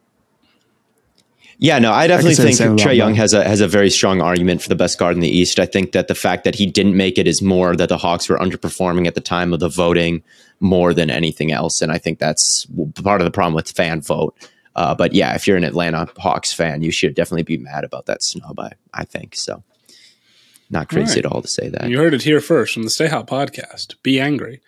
Yeah, 1.61 1.77
no, 1.79 1.91
I 1.91 2.07
definitely 2.07 2.35
say 2.35 2.43
the 2.43 2.47
think 2.53 2.57
same 2.57 2.77
Trae 2.77 2.95
Young 2.95 3.15
has 3.15 3.33
a 3.33 3.43
has 3.43 3.59
a 3.59 3.67
very 3.67 3.89
strong 3.89 4.21
argument 4.21 4.61
for 4.61 4.69
the 4.69 4.75
best 4.75 4.97
guard 4.97 5.15
in 5.15 5.19
the 5.19 5.27
East. 5.27 5.59
I 5.59 5.65
think 5.65 5.91
that 5.91 6.07
the 6.07 6.15
fact 6.15 6.45
that 6.45 6.55
he 6.55 6.65
didn't 6.65 6.95
make 6.95 7.17
it 7.17 7.27
is 7.27 7.41
more 7.41 7.75
that 7.75 7.89
the 7.89 7.97
Hawks 7.97 8.29
were 8.29 8.37
underperforming 8.37 9.07
at 9.07 9.13
the 9.15 9.19
time 9.21 9.51
of 9.51 9.59
the 9.59 9.67
voting 9.67 10.23
more 10.59 10.93
than 10.93 11.09
anything 11.09 11.51
else, 11.51 11.81
and 11.81 11.91
I 11.91 11.97
think 11.97 12.19
that's 12.19 12.65
part 13.03 13.21
of 13.21 13.25
the 13.25 13.31
problem 13.31 13.53
with 13.53 13.71
fan 13.71 14.01
vote. 14.01 14.35
Uh, 14.75 14.95
but 14.95 15.13
yeah, 15.13 15.35
if 15.35 15.47
you're 15.47 15.57
an 15.57 15.63
Atlanta 15.63 16.07
Hawks 16.17 16.53
fan, 16.53 16.81
you 16.81 16.91
should 16.91 17.15
definitely 17.15 17.43
be 17.43 17.57
mad 17.57 17.83
about 17.83 18.05
that 18.05 18.23
snub. 18.23 18.59
I, 18.59 18.73
I 18.93 19.03
think 19.03 19.35
so. 19.35 19.63
Not 20.69 20.87
crazy 20.87 21.19
right. 21.19 21.25
at 21.25 21.31
all 21.31 21.41
to 21.41 21.47
say 21.47 21.69
that. 21.69 21.89
You 21.89 21.97
heard 21.97 22.13
it 22.13 22.21
here 22.21 22.39
first 22.39 22.73
from 22.73 22.83
the 22.83 22.89
Stay 22.89 23.07
Hot 23.07 23.27
podcast. 23.27 23.95
Be 24.03 24.19
angry. 24.19 24.61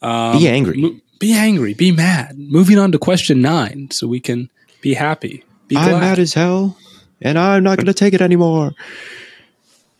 Um, 0.00 0.38
Be 0.38 0.48
angry. 0.48 0.80
mo- 0.80 1.00
be 1.20 1.34
angry. 1.34 1.74
Be 1.74 1.92
mad. 1.92 2.36
Moving 2.36 2.78
on 2.78 2.90
to 2.90 2.98
question 2.98 3.40
nine, 3.40 3.90
so 3.92 4.08
we 4.08 4.18
can 4.18 4.50
be 4.80 4.94
happy. 4.94 5.44
Be 5.68 5.76
glad. 5.76 5.92
I'm 5.92 6.00
mad 6.00 6.18
as 6.18 6.34
hell, 6.34 6.76
and 7.20 7.38
I'm 7.38 7.62
not 7.62 7.76
going 7.76 7.86
to 7.86 7.94
take 7.94 8.14
it 8.14 8.20
anymore. 8.20 8.72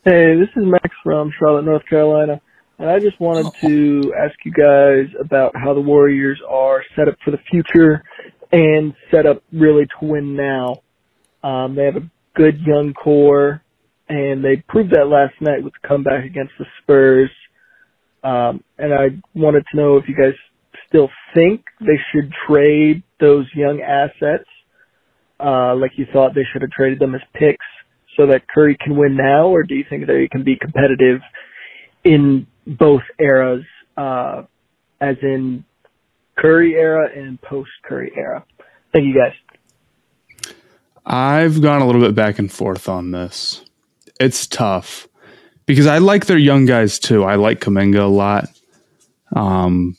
Hey, 0.03 0.35
this 0.35 0.49
is 0.57 0.65
Max 0.65 0.89
from 1.01 1.31
Charlotte, 1.39 1.63
North 1.63 1.85
Carolina, 1.85 2.41
and 2.79 2.89
I 2.89 2.99
just 2.99 3.19
wanted 3.19 3.51
to 3.61 4.13
ask 4.17 4.35
you 4.43 4.51
guys 4.51 5.13
about 5.19 5.53
how 5.55 5.73
the 5.73 5.81
Warriors 5.81 6.41
are 6.47 6.83
set 6.95 7.07
up 7.07 7.15
for 7.23 7.31
the 7.31 7.37
future 7.49 8.03
and 8.51 8.93
set 9.11 9.25
up 9.25 9.43
really 9.51 9.85
to 9.99 10.05
win 10.05 10.35
now. 10.35 10.81
Um, 11.43 11.75
they 11.75 11.85
have 11.85 11.97
a 11.97 12.09
good 12.35 12.59
young 12.65 12.93
core, 12.93 13.61
and 14.09 14.43
they 14.43 14.63
proved 14.67 14.91
that 14.91 15.07
last 15.07 15.33
night 15.41 15.63
with 15.63 15.73
the 15.73 15.87
comeback 15.87 16.25
against 16.25 16.53
the 16.57 16.65
Spurs. 16.81 17.29
Um, 18.23 18.63
and 18.77 18.93
I 18.93 19.09
wanted 19.35 19.65
to 19.71 19.77
know 19.77 19.97
if 19.97 20.05
you 20.07 20.15
guys 20.15 20.33
still 20.87 21.09
think 21.33 21.65
they 21.79 21.99
should 22.11 22.31
trade 22.47 23.03
those 23.19 23.45
young 23.55 23.81
assets, 23.81 24.49
uh, 25.39 25.75
like 25.75 25.91
you 25.97 26.05
thought 26.11 26.33
they 26.33 26.45
should 26.51 26.61
have 26.61 26.71
traded 26.71 26.99
them 26.99 27.15
as 27.15 27.21
picks 27.33 27.65
so 28.17 28.27
that 28.27 28.47
Curry 28.47 28.77
can 28.79 28.95
win 28.95 29.15
now, 29.17 29.47
or 29.47 29.63
do 29.63 29.75
you 29.75 29.83
think 29.89 30.07
they 30.07 30.27
can 30.27 30.43
be 30.43 30.55
competitive 30.55 31.19
in 32.03 32.47
both 32.65 33.03
eras, 33.19 33.63
uh, 33.97 34.43
as 35.01 35.17
in 35.21 35.65
Curry 36.37 36.75
era 36.75 37.09
and 37.15 37.41
post 37.41 37.71
Curry 37.83 38.11
era? 38.15 38.43
Thank 38.93 39.05
you 39.05 39.15
guys. 39.15 39.33
I've 41.05 41.61
gone 41.61 41.81
a 41.81 41.85
little 41.85 42.01
bit 42.01 42.15
back 42.15 42.39
and 42.39 42.51
forth 42.51 42.87
on 42.87 43.11
this. 43.11 43.63
It's 44.19 44.47
tough 44.47 45.07
because 45.65 45.87
I 45.87 45.97
like 45.97 46.25
their 46.27 46.37
young 46.37 46.65
guys 46.65 46.99
too. 46.99 47.23
I 47.23 47.35
like 47.35 47.59
Kuminga 47.59 47.99
a 47.99 48.05
lot. 48.05 48.47
Um, 49.35 49.97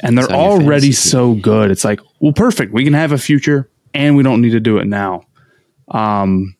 and 0.00 0.18
they're 0.18 0.24
It's 0.24 0.32
on 0.32 0.38
your 0.38 0.50
already 0.50 0.88
fantasy 0.88 1.10
so 1.10 1.34
good. 1.34 1.70
It's 1.70 1.84
like, 1.84 2.00
well, 2.20 2.32
perfect. 2.32 2.72
We 2.72 2.84
can 2.84 2.92
have 2.92 3.12
a 3.12 3.18
future 3.18 3.70
and 3.94 4.16
we 4.16 4.22
don't 4.22 4.42
need 4.42 4.50
to 4.50 4.60
do 4.60 4.78
it 4.78 4.86
now. 4.86 5.24
Um, 5.88 6.56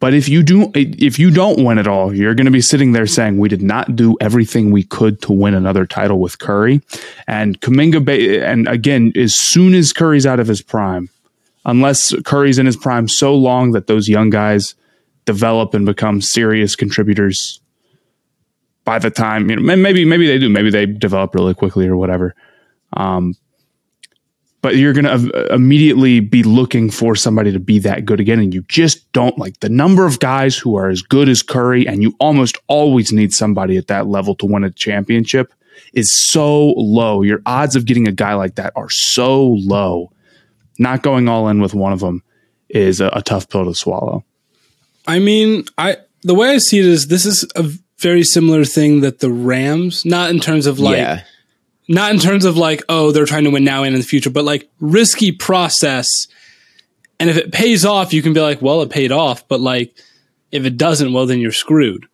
but 0.00 0.14
if 0.14 0.28
you 0.28 0.42
do, 0.42 0.72
if 0.74 1.18
you 1.18 1.30
don't 1.30 1.62
win 1.62 1.78
it 1.78 1.86
all, 1.86 2.14
you're 2.14 2.34
going 2.34 2.46
to 2.46 2.50
be 2.50 2.62
sitting 2.62 2.92
there 2.92 3.06
saying 3.06 3.38
we 3.38 3.50
did 3.50 3.62
not 3.62 3.94
do 3.94 4.16
everything 4.20 4.70
we 4.70 4.82
could 4.82 5.20
to 5.22 5.32
win 5.32 5.54
another 5.54 5.86
title 5.86 6.18
with 6.18 6.38
Curry 6.38 6.80
and 7.28 7.60
Kuminga. 7.60 8.42
And 8.42 8.66
again, 8.66 9.12
as 9.14 9.36
soon 9.36 9.74
as 9.74 9.92
Curry's 9.92 10.26
out 10.26 10.40
of 10.40 10.46
his 10.46 10.62
prime, 10.62 11.10
unless 11.66 12.14
Curry's 12.22 12.58
in 12.58 12.64
his 12.66 12.76
prime 12.76 13.08
so 13.08 13.34
long 13.34 13.72
that 13.72 13.86
those 13.86 14.08
young 14.08 14.30
guys 14.30 14.74
develop 15.26 15.74
and 15.74 15.84
become 15.84 16.20
serious 16.20 16.74
contributors 16.74 17.60
by 18.84 18.98
the 18.98 19.10
time 19.10 19.50
you 19.50 19.56
know 19.56 19.76
maybe 19.76 20.04
maybe 20.04 20.26
they 20.26 20.38
do 20.38 20.48
maybe 20.48 20.70
they 20.70 20.86
develop 20.86 21.34
really 21.34 21.54
quickly 21.54 21.86
or 21.86 21.96
whatever 21.96 22.34
um 22.94 23.34
but 24.62 24.76
you're 24.76 24.92
going 24.92 25.04
to 25.04 25.54
immediately 25.54 26.20
be 26.20 26.42
looking 26.42 26.90
for 26.90 27.16
somebody 27.16 27.52
to 27.52 27.60
be 27.60 27.78
that 27.80 28.04
good 28.04 28.20
again 28.20 28.38
and 28.38 28.52
you 28.52 28.62
just 28.68 29.10
don't 29.12 29.38
like 29.38 29.60
the 29.60 29.68
number 29.68 30.06
of 30.06 30.18
guys 30.20 30.56
who 30.56 30.76
are 30.76 30.88
as 30.88 31.02
good 31.02 31.28
as 31.28 31.42
Curry 31.42 31.86
and 31.86 32.02
you 32.02 32.14
almost 32.20 32.58
always 32.66 33.12
need 33.12 33.32
somebody 33.32 33.76
at 33.76 33.86
that 33.86 34.06
level 34.06 34.34
to 34.36 34.46
win 34.46 34.64
a 34.64 34.70
championship 34.70 35.52
is 35.92 36.14
so 36.14 36.74
low. 36.76 37.22
Your 37.22 37.40
odds 37.46 37.76
of 37.76 37.86
getting 37.86 38.06
a 38.06 38.12
guy 38.12 38.34
like 38.34 38.56
that 38.56 38.72
are 38.76 38.90
so 38.90 39.56
low. 39.60 40.12
Not 40.78 41.02
going 41.02 41.28
all 41.28 41.48
in 41.48 41.60
with 41.60 41.74
one 41.74 41.92
of 41.92 42.00
them 42.00 42.22
is 42.68 43.00
a, 43.00 43.08
a 43.12 43.22
tough 43.22 43.48
pill 43.48 43.64
to 43.64 43.74
swallow. 43.74 44.24
I 45.06 45.18
mean, 45.18 45.64
I 45.76 45.98
the 46.22 46.34
way 46.34 46.50
I 46.50 46.58
see 46.58 46.78
it 46.78 46.84
is 46.84 47.08
this 47.08 47.26
is 47.26 47.44
a 47.56 47.70
very 47.98 48.22
similar 48.22 48.64
thing 48.64 49.00
that 49.00 49.18
the 49.18 49.30
Rams, 49.30 50.04
not 50.04 50.30
in 50.30 50.40
terms 50.40 50.66
of 50.66 50.78
like 50.78 50.96
yeah, 50.96 51.24
not 51.90 52.12
in 52.12 52.18
terms 52.20 52.44
of 52.44 52.56
like, 52.56 52.82
oh, 52.88 53.10
they're 53.12 53.26
trying 53.26 53.44
to 53.44 53.50
win 53.50 53.64
now 53.64 53.82
and 53.82 53.94
in 53.94 54.00
the 54.00 54.06
future, 54.06 54.30
but 54.30 54.44
like 54.44 54.70
risky 54.80 55.32
process. 55.32 56.06
And 57.18 57.28
if 57.28 57.36
it 57.36 57.52
pays 57.52 57.84
off, 57.84 58.12
you 58.14 58.22
can 58.22 58.32
be 58.32 58.40
like, 58.40 58.62
well, 58.62 58.80
it 58.82 58.90
paid 58.90 59.10
off. 59.12 59.46
But 59.48 59.60
like, 59.60 59.92
if 60.52 60.64
it 60.64 60.76
doesn't, 60.78 61.12
well, 61.12 61.26
then 61.26 61.40
you're 61.40 61.50
screwed. 61.52 62.06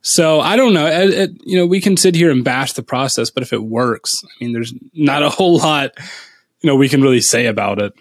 So 0.00 0.40
I 0.40 0.54
don't 0.54 0.72
know. 0.72 0.86
It, 0.86 1.10
it- 1.10 1.40
you 1.44 1.56
know, 1.58 1.66
we 1.66 1.80
can 1.80 1.96
sit 1.96 2.14
here 2.14 2.30
and 2.30 2.44
bash 2.44 2.72
the 2.74 2.82
process, 2.84 3.28
but 3.30 3.42
if 3.42 3.52
it 3.52 3.64
works, 3.64 4.22
I 4.24 4.44
mean, 4.44 4.52
there's 4.52 4.72
not 4.94 5.22
a 5.24 5.28
whole 5.28 5.58
lot, 5.58 5.90
you 6.60 6.68
know, 6.70 6.76
we 6.76 6.88
can 6.88 7.02
really 7.02 7.20
say 7.20 7.46
about 7.46 7.80
it. 7.82 7.92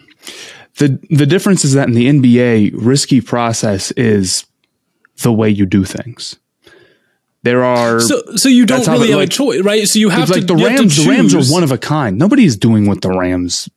The 0.77 0.99
the 1.09 1.25
difference 1.25 1.65
is 1.65 1.73
that 1.73 1.87
in 1.87 1.95
the 1.95 2.07
NBA, 2.07 2.71
risky 2.75 3.21
process 3.21 3.91
is 3.91 4.45
the 5.23 5.33
way 5.33 5.49
you 5.49 5.65
do 5.65 5.85
things. 5.85 6.37
There 7.45 7.63
are 7.63 7.99
So, 7.99 8.21
so 8.35 8.49
you 8.49 8.65
don't 8.65 8.85
really 8.87 9.09
have 9.11 9.17
like- 9.19 9.27
a 9.29 9.31
choice, 9.31 9.61
right? 9.61 9.87
So 9.87 9.99
you 9.99 10.09
have 10.09 10.27
to 10.27 10.33
like 10.33 10.47
the 10.47 10.55
Rams. 10.55 10.97
The 10.97 11.07
Rams 11.09 11.33
are 11.35 11.43
one 11.53 11.63
of 11.63 11.71
a 11.71 11.77
kind. 11.77 12.17
Nobody's 12.17 12.57
doing 12.57 12.87
what 12.87 13.01
the 13.01 13.09
Rams 13.11 13.69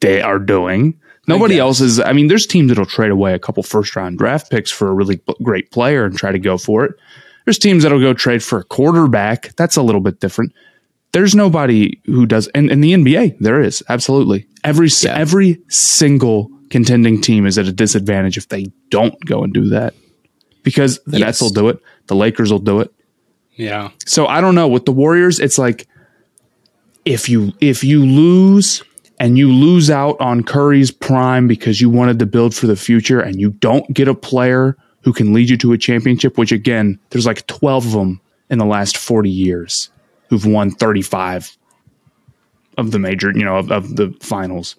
they 0.00 0.20
are 0.20 0.40
doing. 0.40 0.98
Nobody 1.28 1.56
else 1.60 1.80
is. 1.80 2.00
I 2.00 2.12
mean, 2.12 2.26
there's 2.26 2.46
teams 2.48 2.68
that'll 2.68 2.84
trade 2.84 3.12
away 3.12 3.32
a 3.32 3.38
couple 3.38 3.62
first 3.62 3.94
round 3.94 4.18
draft 4.18 4.50
picks 4.50 4.72
for 4.72 4.88
a 4.88 4.92
really 4.92 5.20
great 5.40 5.70
player 5.70 6.04
and 6.04 6.16
try 6.18 6.32
to 6.32 6.38
go 6.40 6.58
for 6.58 6.84
it. 6.84 6.94
There's 7.44 7.58
teams 7.58 7.84
that'll 7.84 8.00
go 8.00 8.12
trade 8.12 8.42
for 8.42 8.58
a 8.58 8.64
quarterback. 8.64 9.54
That's 9.56 9.76
a 9.76 9.82
little 9.82 10.00
bit 10.00 10.18
different. 10.18 10.52
There's 11.12 11.34
nobody 11.36 12.00
who 12.06 12.26
does, 12.26 12.48
and 12.48 12.70
in 12.72 12.80
the 12.80 12.92
NBA, 12.92 13.36
there 13.38 13.60
is 13.60 13.84
absolutely 13.88 14.46
every 14.64 14.86
s 14.88 15.04
every 15.04 15.58
single 15.68 16.50
contending 16.70 17.20
team 17.20 17.46
is 17.46 17.56
at 17.56 17.68
a 17.68 17.72
disadvantage 17.72 18.36
if 18.36 18.48
they 18.48 18.66
don't 18.90 19.14
go 19.26 19.44
and 19.44 19.52
do 19.52 19.68
that 19.68 19.94
because 20.64 20.98
the 21.06 21.18
Yes. 21.18 21.26
Nets 21.26 21.40
will 21.42 21.50
do 21.50 21.68
it, 21.68 21.78
the 22.08 22.16
Lakers 22.16 22.50
will 22.50 22.58
do 22.72 22.80
it. 22.80 22.90
Yeah. 23.54 23.90
So 24.06 24.26
I 24.26 24.40
don't 24.40 24.54
know 24.54 24.68
with 24.68 24.86
the 24.86 24.92
Warriors. 24.92 25.38
It's 25.38 25.58
like 25.58 25.86
if 27.04 27.28
you 27.28 27.52
if 27.60 27.84
you 27.84 28.04
lose 28.04 28.82
and 29.18 29.38
you 29.38 29.52
lose 29.52 29.90
out 29.90 30.20
on 30.20 30.42
Curry's 30.42 30.90
prime 30.90 31.46
because 31.46 31.80
you 31.80 31.88
wanted 31.90 32.18
to 32.18 32.26
build 32.26 32.54
for 32.54 32.66
the 32.66 32.76
future 32.76 33.20
and 33.20 33.40
you 33.40 33.50
don't 33.50 33.92
get 33.92 34.08
a 34.08 34.14
player 34.14 34.76
who 35.02 35.12
can 35.12 35.32
lead 35.32 35.50
you 35.50 35.56
to 35.58 35.72
a 35.72 35.78
championship, 35.78 36.38
which 36.38 36.52
again, 36.52 36.98
there's 37.10 37.26
like 37.26 37.46
12 37.46 37.86
of 37.86 37.92
them 37.92 38.20
in 38.50 38.58
the 38.58 38.64
last 38.64 38.96
40 38.96 39.30
years 39.30 39.90
who've 40.28 40.46
won 40.46 40.70
35 40.70 41.56
of 42.78 42.90
the 42.90 42.98
major, 42.98 43.30
you 43.30 43.44
know, 43.44 43.56
of, 43.56 43.70
of 43.70 43.96
the 43.96 44.12
finals. 44.20 44.76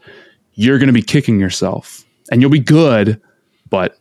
You're 0.55 0.77
going 0.77 0.87
to 0.87 0.93
be 0.93 1.01
kicking 1.01 1.39
yourself 1.39 2.03
and 2.31 2.41
you'll 2.41 2.51
be 2.51 2.59
good, 2.59 3.21
but 3.69 3.97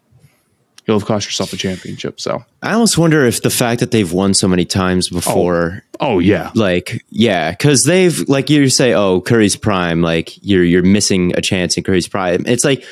you'll 0.87 0.99
have 0.99 1.07
cost 1.07 1.26
yourself 1.26 1.53
a 1.53 1.57
championship. 1.57 2.20
So 2.20 2.45
I 2.62 2.72
almost 2.72 2.99
wonder 2.99 3.24
if 3.24 3.43
the 3.43 3.51
fact 3.51 3.80
that 3.80 3.91
they've 3.91 4.12
won 4.12 4.35
so 4.35 4.49
many 4.49 4.64
times 4.64 5.09
oh. 5.11 5.16
before. 5.16 5.85
Oh, 6.01 6.18
yeah. 6.18 6.51
Like 6.55 7.05
yeah, 7.11 7.53
because 7.53 7.83
they've 7.85 8.28
like 8.28 8.51
you 8.51 8.68
say, 8.68 8.93
oh 8.93 9.20
Curry's 9.20 9.57
prime, 9.57 10.03
like 10.03 10.45
you're 10.45 10.64
you're 10.64 10.83
missing 10.83 11.33
a 11.37 11.41
chance 11.41 11.76
in 11.76 11.85
Curry's 11.85 12.09
prime. 12.09 12.45
It's 12.47 12.64
like 12.64 12.85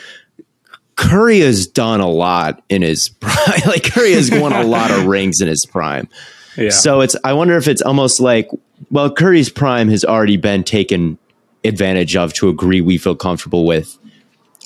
Curry 0.96 1.40
has 1.40 1.66
done 1.66 2.00
a 2.00 2.08
lot 2.08 2.62
in 2.68 2.82
his 2.82 3.08
prime. 3.20 3.60
like 3.66 3.84
Curry 3.84 4.12
has 4.12 4.30
won 4.30 4.52
a 4.52 4.62
lot 4.62 4.90
of 4.90 5.06
rings 5.06 5.40
in 5.40 5.48
his 5.48 5.66
prime. 5.66 6.08
Yeah. 6.56 6.70
So 6.70 7.00
it's 7.00 7.16
I 7.24 7.32
wonder 7.32 7.56
if 7.56 7.68
it's 7.68 7.82
almost 7.82 8.20
like 8.20 8.50
well 8.90 9.12
Curry's 9.12 9.48
prime 9.48 9.88
has 9.88 10.04
already 10.04 10.36
been 10.36 10.62
taken 10.62 11.18
advantage 11.64 12.16
of 12.16 12.32
to 12.34 12.48
agree 12.48 12.80
we 12.80 12.98
feel 12.98 13.16
comfortable 13.16 13.66
with. 13.66 13.98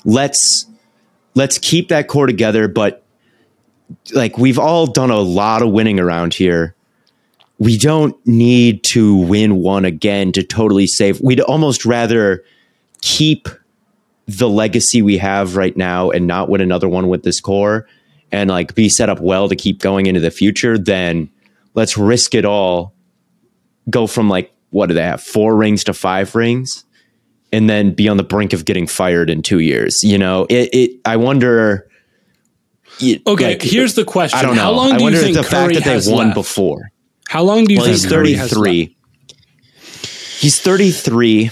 Let's 0.03 0.67
let's 1.33 1.57
keep 1.57 1.89
that 1.89 2.07
core 2.07 2.27
together, 2.27 2.67
but 2.67 3.04
like 4.13 4.37
we've 4.37 4.59
all 4.59 4.87
done 4.87 5.11
a 5.11 5.19
lot 5.19 5.61
of 5.61 5.71
winning 5.71 5.99
around 5.99 6.33
here. 6.33 6.75
We 7.57 7.77
don't 7.77 8.15
need 8.27 8.83
to 8.85 9.15
win 9.15 9.57
one 9.57 9.85
again 9.85 10.31
to 10.33 10.43
totally 10.43 10.87
save. 10.87 11.21
We'd 11.21 11.39
almost 11.39 11.85
rather 11.85 12.43
keep 13.01 13.47
the 14.27 14.49
legacy 14.49 15.01
we 15.01 15.17
have 15.17 15.55
right 15.55 15.75
now 15.77 16.09
and 16.09 16.27
not 16.27 16.49
win 16.49 16.61
another 16.61 16.89
one 16.89 17.07
with 17.07 17.23
this 17.23 17.39
core 17.39 17.87
and 18.31 18.49
like 18.49 18.75
be 18.75 18.89
set 18.89 19.09
up 19.09 19.19
well 19.19 19.47
to 19.47 19.55
keep 19.55 19.79
going 19.79 20.07
into 20.07 20.19
the 20.19 20.31
future 20.31 20.77
than 20.77 21.29
let's 21.75 21.97
risk 21.97 22.33
it 22.33 22.45
all 22.45 22.93
go 23.89 24.07
from 24.07 24.29
like 24.29 24.51
what 24.71 24.87
do 24.87 24.95
they 24.95 25.03
have 25.03 25.21
four 25.21 25.55
rings 25.55 25.83
to 25.83 25.93
five 25.93 26.33
rings 26.33 26.83
and 27.51 27.69
then 27.69 27.93
be 27.93 28.09
on 28.09 28.17
the 28.17 28.23
brink 28.23 28.51
of 28.51 28.65
getting 28.65 28.87
fired 28.87 29.29
in 29.29 29.43
two 29.43 29.59
years 29.59 30.03
you 30.03 30.17
know 30.17 30.47
it, 30.49 30.69
it 30.73 30.91
i 31.05 31.15
wonder 31.15 31.87
it- 32.99 33.21
Okay, 33.27 33.49
like, 33.53 33.61
here's 33.61 33.93
the 33.95 34.05
question. 34.05 34.39
i 34.39 34.41
don't 34.41 34.55
know 34.55 34.61
How 34.63 34.71
long 34.71 34.93
i 34.93 34.97
do 34.97 35.03
you 35.05 35.11
think 35.11 35.35
if 35.37 35.43
the 35.43 35.49
fact 35.49 35.65
Curry 35.65 35.73
that 35.75 35.83
has 35.83 36.05
they've 36.05 36.13
won 36.13 36.27
left? 36.27 36.35
before 36.35 36.91
How 37.27 37.43
long 37.43 37.65
do 37.65 37.73
you 37.73 37.79
well, 37.79 37.87
think 37.87 37.97
he's 37.97 38.09
33 38.09 38.95
he's 40.39 40.59
33 40.59 41.49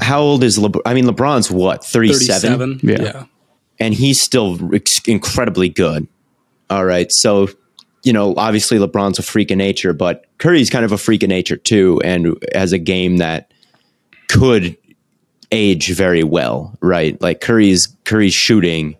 how 0.00 0.20
old 0.20 0.42
is 0.44 0.58
lebron 0.58 0.82
i 0.84 0.92
mean 0.94 1.04
lebron's 1.06 1.50
what 1.50 1.84
37 1.84 2.58
37? 2.58 2.80
Yeah. 2.82 3.02
yeah. 3.02 3.24
and 3.80 3.94
he's 3.94 4.20
still 4.20 4.58
incredibly 5.06 5.68
good. 5.68 6.06
All 6.68 6.84
right, 6.84 7.10
so 7.12 7.48
you 8.02 8.12
know, 8.12 8.34
obviously 8.36 8.78
LeBron's 8.78 9.18
a 9.18 9.22
freak 9.22 9.50
of 9.50 9.56
nature, 9.58 9.92
but 9.92 10.26
Curry's 10.38 10.70
kind 10.70 10.84
of 10.84 10.92
a 10.92 10.98
freak 10.98 11.22
of 11.24 11.28
nature 11.28 11.56
too, 11.56 12.00
and 12.04 12.36
has 12.54 12.72
a 12.72 12.78
game 12.78 13.16
that 13.16 13.52
could 14.28 14.76
age 15.52 15.92
very 15.92 16.22
well, 16.22 16.76
right? 16.80 17.20
Like 17.20 17.40
Curry's 17.40 17.88
Curry's 18.04 18.34
shooting 18.34 18.96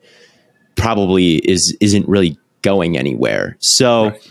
probably 0.77 1.37
is 1.37 1.77
isn't 1.81 2.09
really 2.09 2.39
going 2.63 2.97
anywhere. 2.97 3.57
So 3.61 4.11
right. 4.11 4.31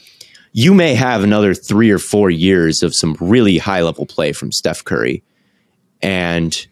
you 0.53 0.73
may 0.73 0.93
have 0.95 1.23
another 1.23 1.53
3 1.53 1.91
or 1.91 1.99
4 1.99 2.29
years 2.29 2.83
of 2.83 2.95
some 2.95 3.15
really 3.19 3.57
high 3.57 3.81
level 3.81 4.05
play 4.05 4.31
from 4.31 4.51
Steph 4.51 4.83
Curry. 4.83 5.23
And 6.01 6.67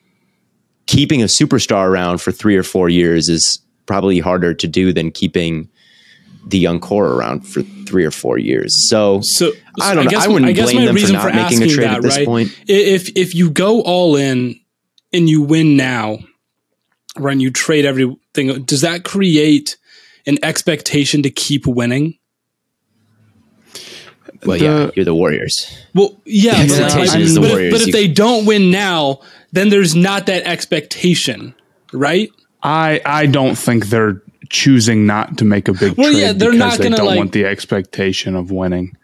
keeping 0.85 1.21
a 1.21 1.25
superstar 1.25 1.87
around 1.87 2.19
for 2.19 2.31
3 2.31 2.55
or 2.55 2.63
4 2.63 2.89
years 2.89 3.29
is 3.29 3.59
probably 3.85 4.19
harder 4.19 4.53
to 4.53 4.67
do 4.67 4.93
than 4.93 5.11
keeping 5.11 5.69
the 6.45 6.57
young 6.57 6.79
core 6.79 7.07
around 7.07 7.41
for 7.41 7.61
three 7.61 8.03
or 8.03 8.11
four 8.11 8.37
years. 8.37 8.89
So, 8.89 9.21
so, 9.21 9.51
so 9.51 9.57
I 9.81 9.95
don't 9.95 10.07
I 10.07 10.09
guess, 10.09 10.25
know. 10.25 10.31
I 10.31 10.33
wouldn't 10.33 10.57
I 10.57 10.61
blame 10.61 10.75
my 10.77 10.85
them 10.85 10.95
reason 10.95 11.19
for 11.19 11.29
not 11.29 11.31
for 11.31 11.35
making 11.35 11.63
a 11.63 11.67
trade 11.67 11.87
that, 11.87 11.97
at 11.97 12.01
this 12.01 12.17
right? 12.17 12.25
point. 12.25 12.59
If 12.67 13.15
if 13.15 13.35
you 13.35 13.49
go 13.49 13.81
all 13.81 14.15
in 14.15 14.59
and 15.13 15.29
you 15.29 15.41
win 15.41 15.77
now, 15.77 16.19
when 17.17 17.39
you 17.39 17.51
trade 17.51 17.85
everything, 18.37 18.63
does 18.65 18.81
that 18.81 19.03
create 19.03 19.77
an 20.25 20.37
expectation 20.43 21.23
to 21.23 21.29
keep 21.29 21.65
winning? 21.67 22.17
Well, 24.45 24.57
The- 24.57 24.63
yeah, 24.63 24.89
you're 24.95 25.05
the 25.05 25.13
Warriors. 25.15 25.67
Well, 25.93 26.19
yeah, 26.25 26.63
The 26.63 26.67
but, 26.67 26.79
expectation 26.83 27.13
like- 27.13 27.19
is 27.23 27.33
the 27.35 27.41
but 27.41 27.61
if- 27.61 27.71
but 27.71 27.81
if 27.81 27.93
they 27.93 28.07
don't 28.07 28.45
win 28.45 28.71
now, 28.71 29.19
then 29.51 29.69
there's 29.69 29.95
not 29.95 30.25
that 30.25 30.43
expectation, 30.43 31.53
right? 31.93 32.29
I 32.61 33.01
I 33.05 33.25
don't 33.25 33.57
think 33.57 33.87
they're 33.89 34.21
choosing 34.49 35.05
not 35.05 35.37
to 35.37 35.45
make 35.45 35.67
a 35.67 35.73
big 35.73 35.93
Well, 35.97 36.11
trade 36.11 36.19
yeah, 36.21 36.33
they're 36.33 36.51
because 36.51 36.59
not 36.71 36.77
they 36.77 36.83
gonna, 36.85 36.97
don't 36.97 37.05
like- 37.07 37.17
want 37.17 37.31
the 37.31 37.45
expectation 37.45 38.35
of 38.35 38.51
winning. 38.51 38.95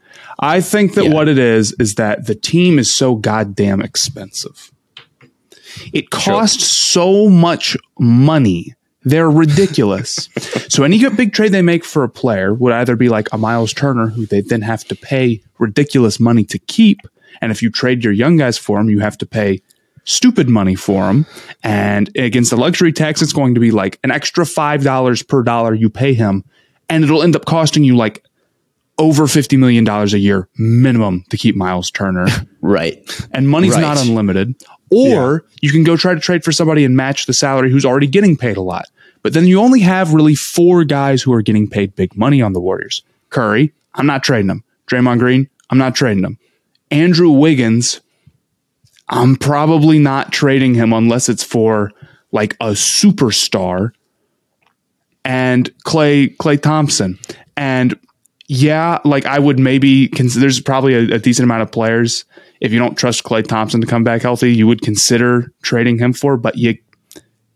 I 0.41 0.61
think 0.61 0.93
that 0.93 1.07
what 1.07 1.27
it 1.27 1.37
is 1.37 1.75
is 1.79 1.95
that 1.95 2.25
the 2.27 2.35
team 2.35 2.79
is 2.79 2.91
so 2.91 3.15
goddamn 3.15 3.81
expensive. 3.81 4.71
It 5.93 6.09
costs 6.11 6.65
so 6.65 7.29
much 7.29 7.75
money. 7.99 8.73
They're 9.09 9.29
ridiculous. 9.29 10.29
so 10.69 10.83
any 10.83 11.07
big 11.09 11.33
trade 11.33 11.51
they 11.51 11.61
make 11.61 11.83
for 11.83 12.03
a 12.03 12.09
player 12.09 12.53
would 12.53 12.73
either 12.73 12.95
be 12.95 13.09
like 13.09 13.27
a 13.33 13.37
Myles 13.37 13.73
Turner, 13.73 14.07
who 14.07 14.25
they 14.25 14.41
then 14.41 14.61
have 14.61 14.83
to 14.85 14.95
pay 14.95 15.41
ridiculous 15.57 16.19
money 16.19 16.43
to 16.45 16.59
keep, 16.59 16.99
and 17.41 17.51
if 17.51 17.61
you 17.61 17.69
trade 17.71 18.03
your 18.03 18.13
young 18.13 18.37
guys 18.37 18.57
for 18.57 18.79
him, 18.79 18.89
you 18.89 18.99
have 18.99 19.17
to 19.19 19.25
pay 19.25 19.61
stupid 20.05 20.47
money 20.49 20.75
for 20.75 21.05
them. 21.05 21.25
And 21.63 22.09
against 22.17 22.49
the 22.51 22.57
luxury 22.57 22.91
tax, 22.91 23.21
it's 23.21 23.33
going 23.33 23.53
to 23.55 23.59
be 23.59 23.71
like 23.71 23.99
an 24.03 24.11
extra 24.11 24.45
five 24.45 24.83
dollars 24.83 25.23
per 25.23 25.43
dollar 25.43 25.73
you 25.73 25.89
pay 25.89 26.13
him, 26.13 26.43
and 26.89 27.03
it'll 27.03 27.23
end 27.23 27.35
up 27.35 27.45
costing 27.45 27.83
you 27.83 27.95
like 27.95 28.23
over 28.97 29.27
fifty 29.27 29.57
million 29.57 29.83
dollars 29.83 30.13
a 30.13 30.19
year 30.19 30.47
minimum 30.57 31.23
to 31.29 31.37
keep 31.37 31.55
Myles 31.55 31.89
Turner. 31.91 32.27
right. 32.61 32.97
And 33.31 33.47
money's 33.49 33.73
Right. 33.73 33.81
not 33.81 33.97
unlimited. 34.01 34.55
Or 34.91 35.45
you 35.61 35.71
can 35.71 35.83
go 35.83 35.95
try 35.95 36.15
to 36.15 36.19
trade 36.19 36.43
for 36.43 36.51
somebody 36.51 36.83
and 36.83 36.95
match 36.97 37.27
the 37.27 37.33
salary 37.33 37.71
who's 37.71 37.85
already 37.85 38.07
getting 38.07 38.35
paid 38.35 38.57
a 38.57 38.61
lot. 38.61 38.85
But 39.21 39.33
then 39.33 39.47
you 39.47 39.59
only 39.59 39.81
have 39.81 40.13
really 40.13 40.35
four 40.35 40.83
guys 40.83 41.21
who 41.21 41.33
are 41.33 41.41
getting 41.41 41.69
paid 41.69 41.95
big 41.95 42.15
money 42.15 42.41
on 42.41 42.53
the 42.53 42.59
Warriors. 42.59 43.03
Curry, 43.29 43.73
I'm 43.93 44.05
not 44.05 44.23
trading 44.23 44.49
him. 44.49 44.63
Draymond 44.87 45.19
Green, 45.19 45.49
I'm 45.69 45.77
not 45.77 45.95
trading 45.95 46.23
him. 46.23 46.37
Andrew 46.89 47.29
Wiggins, 47.29 48.01
I'm 49.09 49.35
probably 49.35 49.99
not 49.99 50.31
trading 50.31 50.73
him 50.73 50.93
unless 50.93 51.29
it's 51.29 51.43
for 51.43 51.91
like 52.31 52.53
a 52.55 52.71
superstar 52.71 53.91
and 55.25 55.69
Klay 55.85 56.35
Klay 56.37 56.61
Thompson. 56.61 57.19
And 57.57 57.99
yeah, 58.47 58.99
like 59.03 59.25
I 59.25 59.37
would 59.37 59.59
maybe 59.59 60.07
consider 60.07 60.41
there's 60.41 60.61
probably 60.61 60.93
a, 60.95 61.15
a 61.15 61.19
decent 61.19 61.43
amount 61.43 61.61
of 61.61 61.71
players 61.71 62.25
if 62.59 62.73
you 62.73 62.79
don't 62.79 62.97
trust 62.97 63.23
Klay 63.23 63.45
Thompson 63.45 63.81
to 63.81 63.87
come 63.87 64.03
back 64.03 64.21
healthy, 64.21 64.53
you 64.53 64.67
would 64.67 64.81
consider 64.81 65.53
trading 65.61 65.97
him 65.97 66.13
for, 66.13 66.37
but 66.37 66.57
you 66.57 66.77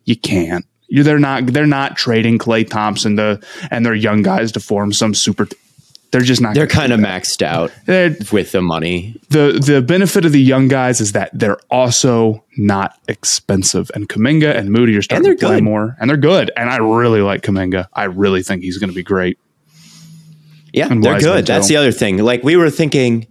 you 0.05 0.15
can't. 0.15 0.65
You 0.87 1.03
they're 1.03 1.19
not 1.19 1.47
they're 1.47 1.65
not 1.65 1.97
trading 1.97 2.37
Klay 2.37 2.69
Thompson 2.69 3.15
to 3.17 3.39
and 3.71 3.85
their 3.85 3.95
young 3.95 4.21
guys 4.21 4.51
to 4.53 4.59
form 4.59 4.93
some 4.93 5.13
super. 5.13 5.47
They're 6.11 6.21
just 6.21 6.41
not. 6.41 6.53
They're 6.53 6.67
kind 6.67 6.93
of 6.93 6.99
maxed 6.99 7.41
out 7.41 7.71
They're- 7.87 8.15
with 8.31 8.51
the 8.51 8.61
money. 8.61 9.15
the 9.29 9.59
the 9.65 9.81
benefit 9.81 10.25
of 10.25 10.31
the 10.31 10.41
young 10.41 10.67
guys 10.67 11.01
is 11.01 11.13
that 11.13 11.31
they're 11.33 11.57
also 11.71 12.43
not 12.55 12.99
expensive, 13.07 13.89
and 13.95 14.07
Kuminga 14.07 14.55
and 14.55 14.69
Moody 14.69 14.95
are 14.95 15.01
starting 15.01 15.31
to 15.31 15.35
play 15.43 15.55
good. 15.55 15.63
more, 15.63 15.97
and 15.99 16.07
they're 16.07 16.17
good. 16.17 16.51
And 16.55 16.69
I 16.69 16.77
really 16.77 17.21
like 17.21 17.41
Kuminga. 17.41 17.87
I 17.93 18.03
really 18.03 18.43
think 18.43 18.61
he's 18.61 18.77
going 18.77 18.91
to 18.91 18.95
be 18.95 19.01
great. 19.01 19.39
Yeah, 20.71 20.87
And 20.91 21.03
they're 21.03 21.19
good. 21.19 21.45
That's 21.45 21.67
the 21.67 21.77
other 21.77 21.91
thing. 21.91 22.17
Like 22.17 22.43
we 22.43 22.55
were 22.57 22.69
thinking, 22.69 23.27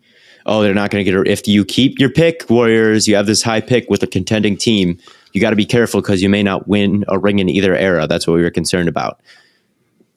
oh, 0.47 0.63
they're 0.63 0.75
not 0.75 0.91
going 0.91 1.05
to 1.05 1.11
get. 1.11 1.19
A, 1.19 1.31
if 1.31 1.47
you 1.49 1.65
keep 1.65 1.99
your 1.99 2.11
pick, 2.11 2.47
Warriors, 2.51 3.07
you 3.09 3.15
have 3.17 3.27
this 3.27 3.43
high 3.43 3.61
pick 3.61 3.89
with 3.91 4.03
a 4.03 4.07
contending 4.09 4.57
team. 4.57 4.99
You 5.33 5.41
got 5.41 5.51
to 5.51 5.57
be 5.57 5.65
careful 5.67 6.01
because 6.01 6.23
you 6.23 6.29
may 6.29 6.43
not 6.43 6.69
win 6.69 7.05
a 7.09 7.19
ring 7.19 7.39
in 7.39 7.49
either 7.49 7.75
era. 7.75 8.07
That's 8.07 8.27
what 8.27 8.35
we 8.35 8.43
were 8.43 8.51
concerned 8.51 8.89
about. 8.89 9.21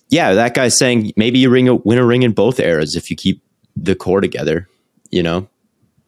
Yeah, 0.10 0.34
that 0.36 0.54
guy's 0.54 0.78
saying 0.78 1.14
maybe 1.16 1.40
you 1.40 1.50
ring 1.50 1.68
a, 1.68 1.76
win 1.76 1.98
a 1.98 2.06
ring 2.06 2.24
in 2.24 2.34
both 2.34 2.60
eras 2.60 2.96
if 2.96 3.10
you 3.10 3.16
keep 3.16 3.42
the 3.76 3.96
core 3.96 4.22
together. 4.22 4.68
You 5.10 5.24
know, 5.24 5.48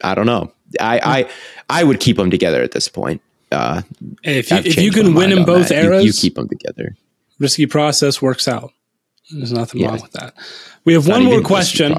I 0.04 0.14
don't 0.16 0.26
know. 0.26 0.52
I 0.80 1.00
I, 1.04 1.30
I 1.70 1.84
would 1.84 2.00
keep 2.00 2.18
them 2.18 2.30
together 2.30 2.62
at 2.62 2.72
this 2.72 2.88
point. 2.90 3.22
Uh, 3.52 3.82
If 4.24 4.52
you, 4.52 4.58
if 4.58 4.78
you 4.78 4.92
can 4.92 5.14
win 5.14 5.32
in 5.32 5.46
both 5.46 5.70
that. 5.70 5.86
Eras, 5.86 6.06
you, 6.06 6.12
keep 6.14 6.36
them 6.36 6.50
together. 6.50 6.96
risky 7.40 7.66
process 7.66 8.22
works 8.22 8.48
out. 8.48 8.74
There's 9.32 9.54
nothing 9.54 9.82
Yeah. 9.82 9.88
wrong 9.90 10.02
with 10.02 10.12
that. 10.14 10.34
We 10.84 10.94
have 10.94 11.08
one 11.08 11.24
more 11.24 11.42
question. 11.42 11.96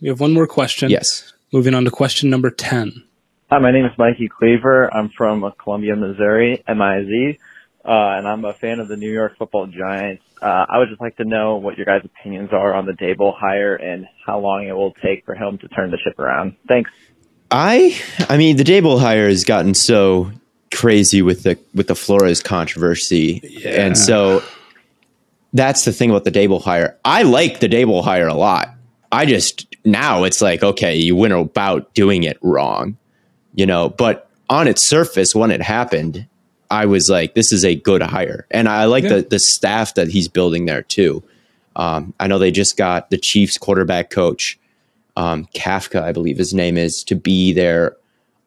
We 0.00 0.08
have 0.08 0.20
one 0.20 0.32
more 0.32 0.46
question. 0.46 0.90
Yes. 0.90 1.32
Moving 1.52 1.74
on 1.74 1.84
to 1.84 1.90
question 1.90 2.30
number 2.30 2.50
10. 2.50 3.02
Hi, 3.48 3.60
my 3.60 3.70
name 3.70 3.84
is 3.84 3.92
Mikey 3.96 4.28
Cleaver. 4.28 4.92
I'm 4.92 5.08
from 5.08 5.52
Columbia, 5.62 5.94
Missouri, 5.94 6.64
MIZ, 6.66 7.38
uh, 7.84 7.88
and 7.88 8.26
I'm 8.26 8.44
a 8.44 8.52
fan 8.52 8.80
of 8.80 8.88
the 8.88 8.96
New 8.96 9.12
York 9.12 9.38
Football 9.38 9.68
Giants. 9.68 10.24
Uh, 10.42 10.66
I 10.68 10.78
would 10.80 10.88
just 10.88 11.00
like 11.00 11.16
to 11.18 11.24
know 11.24 11.54
what 11.54 11.76
your 11.76 11.86
guys' 11.86 12.04
opinions 12.04 12.50
are 12.52 12.74
on 12.74 12.86
the 12.86 12.92
Daboll 12.92 13.38
hire 13.38 13.76
and 13.76 14.08
how 14.26 14.40
long 14.40 14.66
it 14.66 14.72
will 14.72 14.94
take 14.94 15.24
for 15.24 15.36
him 15.36 15.58
to 15.58 15.68
turn 15.68 15.92
the 15.92 15.98
ship 15.98 16.18
around. 16.18 16.56
Thanks. 16.66 16.90
I 17.48 17.96
I 18.28 18.36
mean 18.36 18.56
the 18.56 18.64
Daboll 18.64 18.98
hire 18.98 19.28
has 19.28 19.44
gotten 19.44 19.74
so 19.74 20.32
crazy 20.74 21.22
with 21.22 21.44
the 21.44 21.56
with 21.72 21.86
the 21.86 21.94
Flores 21.94 22.42
controversy, 22.42 23.62
and 23.64 23.96
so 23.96 24.42
that's 25.52 25.84
the 25.84 25.92
thing 25.92 26.10
about 26.10 26.24
the 26.24 26.32
Daboll 26.32 26.60
hire. 26.60 26.98
I 27.04 27.22
like 27.22 27.60
the 27.60 27.68
Daboll 27.68 28.02
hire 28.02 28.26
a 28.26 28.34
lot. 28.34 28.70
I 29.12 29.24
just 29.24 29.76
now 29.84 30.24
it's 30.24 30.42
like 30.42 30.64
okay, 30.64 30.96
you 30.96 31.14
went 31.14 31.32
about 31.32 31.94
doing 31.94 32.24
it 32.24 32.38
wrong, 32.42 32.98
you 33.56 33.66
know. 33.66 33.88
But 33.88 34.30
on 34.48 34.68
its 34.68 34.88
surface, 34.88 35.34
when 35.34 35.50
it 35.50 35.60
happened, 35.60 36.26
I 36.70 36.86
was 36.86 37.10
like, 37.10 37.34
this 37.34 37.50
is 37.52 37.64
a 37.64 37.74
good 37.74 38.02
hire, 38.02 38.46
and 38.52 38.68
I 38.68 38.84
like 38.84 39.02
Yeah. 39.02 39.16
the 39.16 39.22
the 39.22 39.38
staff 39.40 39.94
that 39.94 40.08
he's 40.08 40.28
building 40.28 40.66
there 40.66 40.82
too. 40.82 41.24
Um, 41.74 42.14
I 42.20 42.28
know 42.28 42.38
they 42.38 42.52
just 42.52 42.76
got 42.76 43.10
the 43.10 43.18
Chiefs 43.18 43.58
quarterback 43.58 44.08
coach 44.10 44.58
um, 45.16 45.46
Kafka, 45.54 46.02
I 46.02 46.12
believe 46.12 46.36
his 46.38 46.52
name 46.54 46.76
is, 46.76 47.02
to 47.06 47.14
be 47.14 47.52
their 47.52 47.96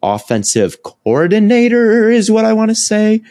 offensive 0.03 0.83
coordinator, 0.83 2.09
is 2.11 2.29
what 2.31 2.45
I 2.45 2.53
want 2.53 2.69
to 2.69 2.75
say. 2.75 3.21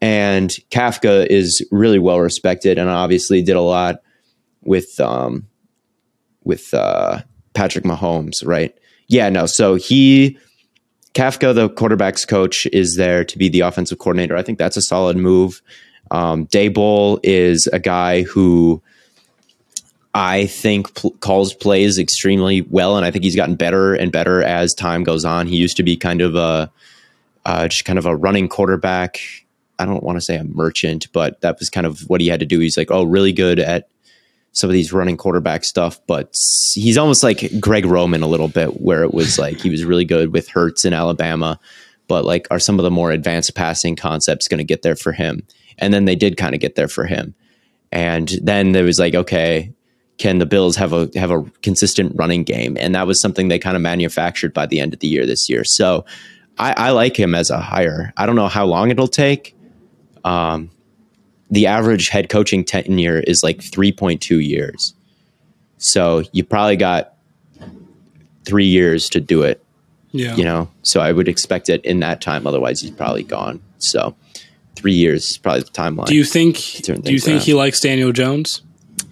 And 0.00 0.50
Kafka 0.70 1.26
is 1.26 1.66
really 1.70 1.98
well 1.98 2.20
respected, 2.20 2.76
and 2.78 2.90
obviously 2.90 3.42
did 3.42 3.56
a 3.56 3.60
lot 3.62 4.02
with 4.62 4.98
um, 5.00 5.46
with 6.44 6.72
uh, 6.74 7.20
Patrick 7.54 7.84
Mahomes, 7.84 8.44
right? 8.46 8.76
Yeah, 9.08 9.28
no. 9.28 9.46
So 9.46 9.76
he 9.76 10.38
Kafka, 11.14 11.54
the 11.54 11.68
quarterbacks 11.68 12.26
coach, 12.26 12.66
is 12.72 12.96
there 12.96 13.24
to 13.24 13.38
be 13.38 13.48
the 13.48 13.60
offensive 13.60 13.98
coordinator. 13.98 14.36
I 14.36 14.42
think 14.42 14.58
that's 14.58 14.76
a 14.76 14.82
solid 14.82 15.16
move. 15.16 15.60
Um, 16.10 16.46
Daboll 16.46 17.20
is 17.22 17.66
a 17.68 17.78
guy 17.78 18.22
who 18.22 18.82
I 20.14 20.46
think 20.46 20.94
pl- 20.94 21.12
calls 21.20 21.54
plays 21.54 21.98
extremely 21.98 22.62
well, 22.62 22.96
and 22.96 23.04
I 23.04 23.10
think 23.10 23.24
he's 23.24 23.36
gotten 23.36 23.56
better 23.56 23.94
and 23.94 24.12
better 24.12 24.42
as 24.42 24.74
time 24.74 25.04
goes 25.04 25.24
on. 25.24 25.46
He 25.46 25.56
used 25.56 25.76
to 25.78 25.82
be 25.82 25.96
kind 25.96 26.20
of 26.20 26.34
a 26.34 26.70
uh, 27.44 27.68
just 27.68 27.84
kind 27.84 27.98
of 27.98 28.06
a 28.06 28.16
running 28.16 28.48
quarterback. 28.48 29.18
I 29.78 29.84
don't 29.84 30.02
want 30.02 30.16
to 30.16 30.20
say 30.20 30.36
a 30.36 30.44
merchant, 30.44 31.08
but 31.12 31.40
that 31.40 31.58
was 31.58 31.70
kind 31.70 31.86
of 31.86 32.00
what 32.08 32.20
he 32.20 32.28
had 32.28 32.40
to 32.40 32.46
do. 32.46 32.58
He's 32.58 32.76
like, 32.76 32.90
oh, 32.90 33.04
really 33.04 33.32
good 33.32 33.58
at 33.58 33.88
some 34.52 34.68
of 34.68 34.74
these 34.74 34.92
running 34.92 35.16
quarterback 35.16 35.64
stuff, 35.64 36.00
but 36.06 36.34
he's 36.74 36.98
almost 36.98 37.22
like 37.22 37.50
Greg 37.58 37.86
Roman 37.86 38.22
a 38.22 38.26
little 38.26 38.48
bit, 38.48 38.80
where 38.80 39.02
it 39.02 39.14
was 39.14 39.38
like 39.38 39.60
he 39.60 39.70
was 39.70 39.84
really 39.84 40.04
good 40.04 40.32
with 40.32 40.48
Hurts 40.48 40.84
in 40.84 40.92
Alabama, 40.92 41.58
but 42.06 42.24
like 42.24 42.46
are 42.50 42.58
some 42.58 42.78
of 42.78 42.82
the 42.82 42.90
more 42.90 43.10
advanced 43.10 43.54
passing 43.54 43.96
concepts 43.96 44.48
going 44.48 44.58
to 44.58 44.64
get 44.64 44.82
there 44.82 44.96
for 44.96 45.12
him? 45.12 45.46
And 45.78 45.92
then 45.92 46.04
they 46.04 46.14
did 46.14 46.36
kind 46.36 46.54
of 46.54 46.60
get 46.60 46.74
there 46.74 46.88
for 46.88 47.06
him. 47.06 47.34
And 47.90 48.28
then 48.42 48.72
there 48.72 48.84
was 48.84 48.98
like, 48.98 49.14
okay, 49.14 49.72
can 50.18 50.38
the 50.38 50.46
Bills 50.46 50.76
have 50.76 50.92
a 50.92 51.10
have 51.14 51.30
a 51.30 51.42
consistent 51.62 52.12
running 52.14 52.44
game? 52.44 52.76
And 52.78 52.94
that 52.94 53.06
was 53.06 53.20
something 53.20 53.48
they 53.48 53.58
kind 53.58 53.76
of 53.76 53.82
manufactured 53.82 54.52
by 54.52 54.66
the 54.66 54.80
end 54.80 54.92
of 54.92 55.00
the 55.00 55.08
year 55.08 55.26
this 55.26 55.48
year. 55.48 55.64
So 55.64 56.04
I, 56.58 56.74
I 56.76 56.90
like 56.90 57.18
him 57.18 57.34
as 57.34 57.50
a 57.50 57.58
hire. 57.58 58.12
I 58.16 58.26
don't 58.26 58.36
know 58.36 58.48
how 58.48 58.66
long 58.66 58.90
it'll 58.90 59.08
take. 59.08 59.56
Um, 60.24 60.70
the 61.52 61.66
average 61.66 62.08
head 62.08 62.28
coaching 62.28 62.64
tenure 62.64 63.20
is 63.20 63.44
like 63.44 63.58
3.2 63.58 64.44
years. 64.44 64.94
So 65.78 66.22
you 66.32 66.42
probably 66.44 66.76
got 66.76 67.14
three 68.44 68.66
years 68.66 69.08
to 69.10 69.20
do 69.20 69.42
it. 69.42 69.62
Yeah. 70.10 70.34
You 70.34 70.44
know, 70.44 70.68
so 70.82 71.00
I 71.00 71.12
would 71.12 71.28
expect 71.28 71.68
it 71.68 71.84
in 71.84 72.00
that 72.00 72.20
time. 72.20 72.46
Otherwise, 72.46 72.80
he's 72.80 72.90
probably 72.90 73.22
gone. 73.22 73.60
So 73.78 74.14
three 74.76 74.92
years 74.94 75.30
is 75.30 75.38
probably 75.38 75.62
the 75.62 75.70
timeline. 75.70 76.06
Do 76.06 76.14
you 76.16 76.24
think? 76.24 76.56
Do 76.82 76.92
you 77.12 77.18
think 77.18 77.36
around. 77.36 77.40
he 77.42 77.54
likes 77.54 77.80
Daniel 77.80 78.12
Jones? 78.12 78.62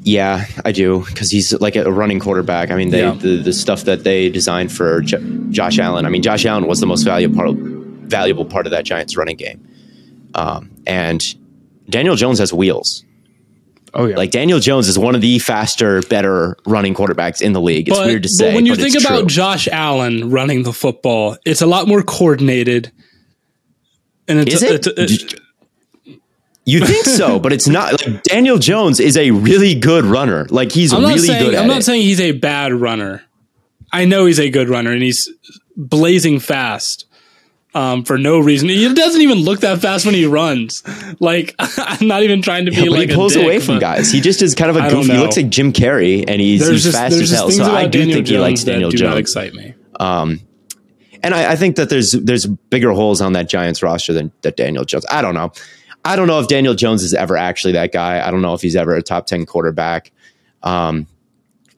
Yeah, 0.03 0.47
I 0.64 0.72
do 0.72 1.05
because 1.07 1.30
he's 1.30 1.53
like 1.61 1.76
a 1.76 1.91
running 1.91 2.20
quarterback. 2.20 2.70
I 2.70 2.76
mean, 2.76 2.91
they, 2.91 3.01
Yeah. 3.01 3.12
the 3.12 3.36
the 3.36 3.53
stuff 3.53 3.84
that 3.84 4.05
they 4.05 4.28
designed 4.30 4.72
for 4.72 5.01
J- 5.03 5.18
Josh 5.51 5.78
Allen. 5.78 6.05
I 6.07 6.09
mean, 6.11 6.22
Josh 6.22 6.45
Allen 6.47 6.66
was 6.66 6.80
the 6.80 6.86
most 6.86 7.03
valuable 7.03 7.36
part 7.36 7.49
of, 7.49 7.57
valuable 7.57 8.45
part 8.45 8.66
of 8.66 8.70
that 8.72 8.84
Giants 8.84 9.16
running 9.16 9.36
game. 9.36 9.66
Um, 10.34 10.70
and 10.86 11.22
Daniel 11.91 12.16
Jones 12.16 12.38
has 12.38 12.53
wheels. 12.53 13.05
Oh 13.93 14.07
yeah, 14.07 14.16
like 14.16 14.30
Daniel 14.30 14.61
Jones 14.61 14.86
is 14.88 14.99
one 14.99 15.14
of 15.16 15.20
the 15.20 15.38
faster, 15.41 16.01
better 16.03 16.57
running 16.64 16.95
quarterbacks 16.95 17.43
in 17.43 17.53
the 17.53 17.61
league. 17.61 17.88
It's 17.88 17.99
but, 17.99 18.07
weird 18.07 18.22
to 18.22 18.28
say, 18.28 18.51
but 18.51 18.55
when 18.55 18.66
you 18.66 18.72
but 18.72 18.80
think 18.82 18.95
it's 18.95 19.05
about 19.05 19.18
true. 19.20 19.26
Josh 19.28 19.66
Allen 19.68 20.30
running 20.30 20.62
the 20.62 20.72
football, 20.72 21.36
it's 21.45 21.61
a 21.61 21.66
lot 21.66 21.88
more 21.88 22.03
coordinated. 22.03 22.93
And 24.28 24.38
it's, 24.38 24.55
Is 24.55 24.62
it? 24.62 24.86
it's- 24.86 25.12
it's- 25.12 25.41
You 26.64 26.86
think 26.86 27.05
so, 27.05 27.38
but 27.43 27.53
it's 27.53 27.66
not. 27.66 28.07
Like 28.07 28.22
Daniel 28.22 28.59
Jones 28.59 29.01
is 29.01 29.16
a 29.16 29.32
really 29.32 29.74
good 29.74 30.05
runner. 30.05 30.47
Like 30.51 30.70
he's 30.70 30.93
I'm 30.93 31.03
not 31.03 31.09
really 31.14 31.26
saying 31.26 31.45
good 31.47 31.55
at 31.55 31.61
I'm 31.62 31.66
not 31.66 31.78
it. 31.78 31.84
saying 31.84 32.03
he's 32.03 32.20
a 32.20 32.30
bad 32.32 32.72
runner. 32.72 33.22
I 33.93 34.05
know 34.05 34.26
he's 34.26 34.38
a 34.38 34.51
good 34.51 34.68
runner 34.68 34.93
and 34.93 35.03
he's 35.03 35.28
blazing 35.76 36.38
fast. 36.38 37.07
Um, 37.73 38.03
for 38.05 38.18
no 38.18 38.41
reason, 38.41 38.68
he 38.68 38.93
doesn't 38.93 39.21
even 39.21 39.39
look 39.39 39.61
that 39.61 39.81
fast 39.81 40.05
when 40.05 40.14
he 40.14 40.27
runs. 40.27 40.83
Like 41.21 41.55
I'm 41.59 42.09
not 42.09 42.23
even 42.25 42.43
trying 42.43 42.64
to 42.64 42.73
be 42.73 42.79
Yeah, 42.79 42.91
like 42.91 43.09
he 43.09 43.14
a 43.14 43.16
pulls 43.16 43.35
dick, 43.35 43.45
away 43.45 43.61
from 43.61 43.79
guys. 43.79 44.11
He 44.11 44.21
just 44.21 44.43
is 44.43 44.55
kind 44.57 44.71
of 44.71 44.77
a 44.77 44.91
goofy. 44.91 45.12
He 45.12 45.18
looks 45.18 45.37
like 45.37 45.51
Jim 45.51 45.73
Carrey, 45.73 46.25
and 46.27 46.41
he's, 46.41 46.66
he's 46.68 46.83
just- 46.83 46.97
fast 46.97 47.14
as 47.14 47.31
hell. 47.31 47.49
So 47.51 47.73
I 47.73 47.87
do 47.87 48.01
Daniel 48.01 48.16
think 48.16 48.27
he 48.27 48.39
likes 48.39 48.61
Jones 48.61 48.64
that 48.64 48.73
Daniel 48.73 48.91
Jones. 48.91 49.03
not 49.03 49.18
excite 49.18 49.55
me. 49.55 49.75
Um, 50.01 50.41
and 51.23 51.33
I, 51.35 51.53
I 51.53 51.57
think 51.57 51.77
that 51.77 51.91
there's 51.91 52.12
there's 52.12 52.47
bigger 52.47 52.91
holes 52.93 53.21
on 53.21 53.35
that 53.35 53.49
Giants 53.49 53.83
roster 53.83 54.12
than 54.12 54.33
that 54.43 54.57
Daniel 54.57 54.85
Jones. 54.85 55.07
I 55.11 55.23
don't 55.23 55.35
know. 55.35 55.53
I 56.05 56.16
don't 56.16 56.27
know 56.27 56.41
if 56.41 56.49
Daniel 56.49 56.75
Jones 56.75 57.03
is 57.05 57.12
ever 57.14 57.37
actually 57.37 57.75
that 57.75 57.93
guy. 57.93 58.27
I 58.27 58.31
don't 58.31 58.41
know 58.43 58.55
if 58.55 58.62
he's 58.62 58.75
ever 58.75 58.95
a 58.95 59.03
top 59.03 59.27
ten 59.27 59.45
quarterback. 59.47 60.11
Um, 60.62 61.07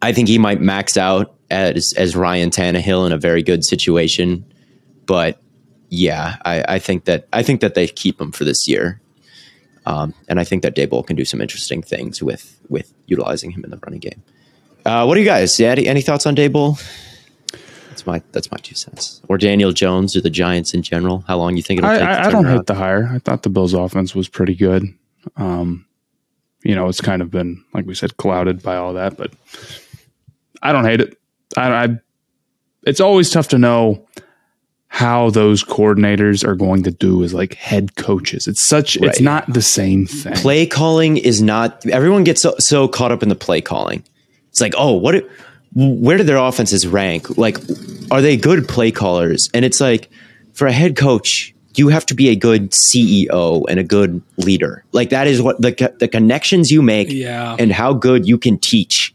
I 0.01 0.13
think 0.13 0.29
he 0.29 0.39
might 0.39 0.61
max 0.61 0.97
out 0.97 1.35
as 1.51 1.93
as 1.99 2.17
Ryan 2.17 2.51
Tannehill 2.51 3.05
in 3.05 3.13
a 3.13 3.19
very 3.19 3.43
good 3.43 3.65
situation, 3.65 4.45
but 5.07 5.39
yeah, 5.95 6.37
I, 6.47 6.65
I 6.67 6.79
think 6.79 7.05
that 7.05 7.29
I 7.35 7.43
think 7.43 7.61
that 7.61 7.75
they 7.75 7.87
keep 7.87 8.19
him 8.19 8.33
for 8.33 8.45
this 8.45 8.67
year, 8.67 8.99
um, 9.85 10.15
and 10.27 10.41
I 10.41 10.45
think 10.45 10.63
that 10.63 10.75
Daboll 10.75 11.07
can 11.07 11.17
do 11.17 11.25
some 11.27 11.43
interesting 11.43 11.83
things 11.83 12.23
with 12.23 12.59
with 12.71 12.95
utilizing 13.09 13.51
him 13.51 13.63
in 13.63 13.71
the 13.71 13.77
running 13.77 14.01
game. 14.01 14.23
Uh, 14.87 15.05
what 15.05 15.17
do 15.17 15.21
you 15.21 15.27
guys? 15.27 15.61
Yeah, 15.61 15.73
any, 15.73 15.87
any 15.87 16.01
thoughts 16.01 16.25
on 16.25 16.35
Daboll? 16.35 16.83
That's 17.91 18.07
my 18.07 18.23
that's 18.33 18.51
my 18.51 18.57
two 18.57 18.75
cents. 18.75 19.21
Or 19.29 19.37
Daniel 19.37 19.71
Jones 19.71 20.17
or 20.17 20.23
the 20.23 20.31
Giants 20.31 20.73
in 20.73 20.81
general. 20.81 21.25
How 21.29 21.37
long 21.37 21.59
you 21.59 21.63
think 21.63 21.79
it'll 21.79 21.91
I, 21.91 21.99
take? 21.99 22.09
to 22.09 22.11
I, 22.11 22.27
I 22.27 22.31
don't 22.31 22.47
around? 22.47 22.57
hate 22.57 22.67
the 22.67 22.75
hire. 22.75 23.11
I 23.13 23.19
thought 23.19 23.43
the 23.43 23.51
Bills' 23.51 23.75
offense 23.75 24.15
was 24.15 24.31
pretty 24.31 24.55
good. 24.55 24.85
Um, 25.37 25.85
you 26.65 26.75
know, 26.75 26.89
it's 26.89 27.03
kind 27.03 27.21
of 27.21 27.31
been 27.31 27.63
like 27.75 27.85
we 27.85 27.95
said, 27.95 28.17
clouded 28.17 28.63
by 28.63 28.77
all 28.77 28.95
that, 28.95 29.19
but 29.19 29.35
I 30.63 30.73
don't 30.73 30.87
hate 30.87 31.03
it. 31.03 31.19
I, 31.55 31.71
I 31.71 31.89
it's 32.85 33.01
always 33.01 33.29
tough 33.29 33.49
to 33.49 33.59
know 33.59 34.09
how 34.95 35.31
those 35.31 35.65
coordinators 35.65 36.47
are 36.47 36.55
going 36.55 36.83
to 36.83 36.91
do 36.91 37.25
as 37.25 37.33
like 37.33 37.55
head 37.55 37.97
coaches. 37.97 38.47
It's 38.47 38.63
such 38.63 38.97
it's 38.97 39.23
not 39.23 39.51
the 39.51 39.63
same 39.63 40.05
thing. 40.05 40.35
play 40.35 40.67
calling 40.67 41.17
is 41.17 41.41
not 41.41 41.87
everyone 41.87 42.25
gets 42.25 42.43
so, 42.43 42.55
so 42.59 42.89
caught 42.89 43.11
up 43.11 43.23
in 43.23 43.31
the 43.31 43.35
play 43.35 43.63
calling. 43.63 44.05
It's 44.51 44.61
like 44.61 44.75
oh 44.77 44.93
what 44.93 45.27
where 45.75 46.19
do 46.19 46.25
their 46.25 46.37
offenses 46.37 46.87
rank? 46.87 47.39
Like 47.39 47.57
are 48.11 48.21
they 48.21 48.37
good 48.37 48.69
play 48.69 48.91
callers? 48.91 49.49
And 49.55 49.65
it's 49.65 49.81
like 49.81 50.11
for 50.53 50.67
a 50.67 50.73
head 50.73 50.95
coach 50.95 51.55
you 51.75 51.89
have 51.89 52.05
to 52.05 52.15
be 52.15 52.29
a 52.29 52.37
good 52.37 52.73
ceo 52.73 53.65
and 53.71 53.81
a 53.81 53.85
good 53.85 54.21
leader. 54.37 54.85
Like 54.93 55.09
that 55.09 55.27
is 55.27 55.41
what 55.41 55.59
the, 55.63 55.91
the 56.01 56.07
connections 56.07 56.71
you 56.71 56.83
make 56.83 57.09
Yeah. 57.11 57.57
and 57.59 57.73
how 57.73 57.95
good 57.95 58.29
you 58.29 58.37
can 58.37 58.59
teach. 58.59 59.15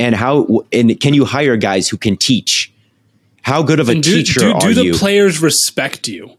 And 0.00 0.16
how 0.16 0.64
and 0.72 0.98
can 0.98 1.14
you 1.14 1.24
hire 1.24 1.56
guys 1.56 1.88
who 1.88 1.96
can 1.96 2.16
teach 2.16 2.72
how 3.42 3.62
good 3.62 3.80
of 3.80 3.88
a 3.88 3.94
do, 3.94 4.00
teacher 4.00 4.40
do, 4.40 4.52
are 4.52 4.60
do 4.60 4.74
the 4.74 4.84
you 4.84 4.94
players 4.94 5.40
respect 5.40 6.08
you? 6.08 6.36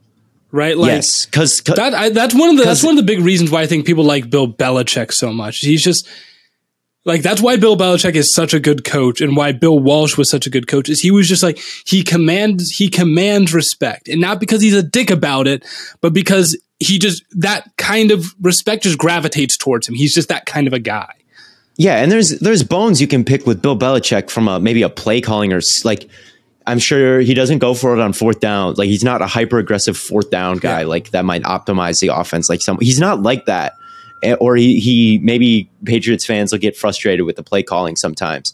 Right? 0.52 0.78
Like 0.78 0.90
yes 0.90 1.26
because 1.26 1.60
that 1.60 1.94
I, 1.94 2.10
that's 2.10 2.36
one 2.36 2.50
of 2.50 2.58
the 2.58 2.64
that's 2.64 2.84
one 2.84 2.98
of 2.98 2.98
the 2.98 3.08
big 3.08 3.24
reasons 3.24 3.52
why 3.52 3.62
I 3.62 3.68
think 3.68 3.86
people 3.86 4.04
like 4.04 4.30
Bill 4.30 4.52
Belichick 4.52 5.14
so 5.14 5.32
much. 5.32 5.60
He's 5.60 5.82
just 5.82 6.08
like 7.06 7.22
that's 7.22 7.42
why 7.42 7.56
Bill 7.56 7.78
Belichick 7.78 8.16
is 8.16 8.34
such 8.34 8.54
a 8.54 8.60
good 8.60 8.84
coach 8.84 9.22
and 9.22 9.38
why 9.38 9.54
Bill 9.54 9.80
Walsh 9.80 10.18
was 10.18 10.30
such 10.30 10.46
a 10.46 10.50
good 10.50 10.68
coach 10.68 10.90
is 10.90 11.00
he 11.00 11.10
was 11.10 11.28
just 11.28 11.42
like 11.42 11.60
he 11.86 12.04
commands 12.04 12.70
he 12.70 12.90
commands 12.90 13.54
respect 13.54 14.10
and 14.10 14.20
not 14.20 14.42
because 14.42 14.62
he's 14.62 14.74
a 14.74 14.84
dick 14.84 15.10
about 15.10 15.48
it 15.48 15.66
but 16.02 16.14
because 16.14 16.58
he 16.82 16.98
just 16.98 17.24
that 17.32 17.72
kind 17.78 18.12
of 18.12 18.34
respect 18.42 18.84
just 18.84 18.98
gravitates 18.98 19.56
towards 19.56 19.88
him. 19.88 19.94
He's 19.94 20.14
just 20.14 20.30
that 20.30 20.46
kind 20.46 20.68
of 20.68 20.74
a 20.74 20.80
guy. 20.80 21.14
Yeah, 21.78 21.98
and 21.98 22.12
there's 22.12 22.40
there's 22.40 22.64
bones 22.64 23.00
you 23.00 23.08
can 23.08 23.24
pick 23.24 23.46
with 23.46 23.62
Bill 23.62 23.78
Belichick 23.78 24.30
from 24.30 24.48
a 24.48 24.60
maybe 24.60 24.82
a 24.82 24.90
play 24.90 25.22
calling 25.22 25.54
or 25.54 25.62
like 25.84 26.10
I'm 26.68 26.80
sure 26.80 27.20
he 27.20 27.34
doesn't 27.34 27.60
go 27.60 27.74
for 27.74 27.94
it 27.94 28.00
on 28.00 28.14
fourth 28.14 28.40
down. 28.40 28.76
Like 28.76 28.88
he's 28.88 29.04
not 29.04 29.22
a 29.22 29.28
hyper 29.28 29.58
aggressive 29.58 29.98
fourth 29.98 30.30
down 30.30 30.58
guy 30.58 30.84
like 30.84 31.12
that 31.12 31.26
might 31.26 31.44
optimize 31.44 32.00
the 32.00 32.10
offense 32.10 32.50
like 32.50 32.62
some 32.62 32.78
he's 32.80 33.00
not 33.00 33.22
like 33.22 33.46
that. 33.46 33.74
Or 34.40 34.56
he 34.56 34.80
he 34.80 35.20
maybe 35.24 35.70
Patriots 35.86 36.26
fans 36.26 36.52
will 36.52 36.60
get 36.60 36.78
frustrated 36.78 37.26
with 37.26 37.36
the 37.36 37.44
play 37.44 37.64
calling 37.64 37.96
sometimes. 37.96 38.54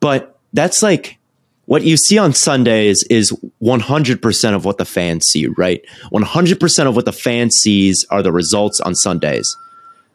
But 0.00 0.38
that's 0.52 0.82
like 0.82 1.18
what 1.66 1.82
you 1.82 1.96
see 1.96 2.18
on 2.18 2.32
Sundays 2.32 3.04
is 3.04 3.32
100% 3.62 4.54
of 4.54 4.64
what 4.64 4.78
the 4.78 4.84
fans 4.84 5.26
see, 5.26 5.46
right? 5.46 5.84
100% 6.12 6.86
of 6.86 6.96
what 6.96 7.04
the 7.04 7.12
fan 7.12 7.50
sees 7.50 8.04
are 8.10 8.22
the 8.22 8.32
results 8.32 8.80
on 8.80 8.94
Sundays 8.94 9.54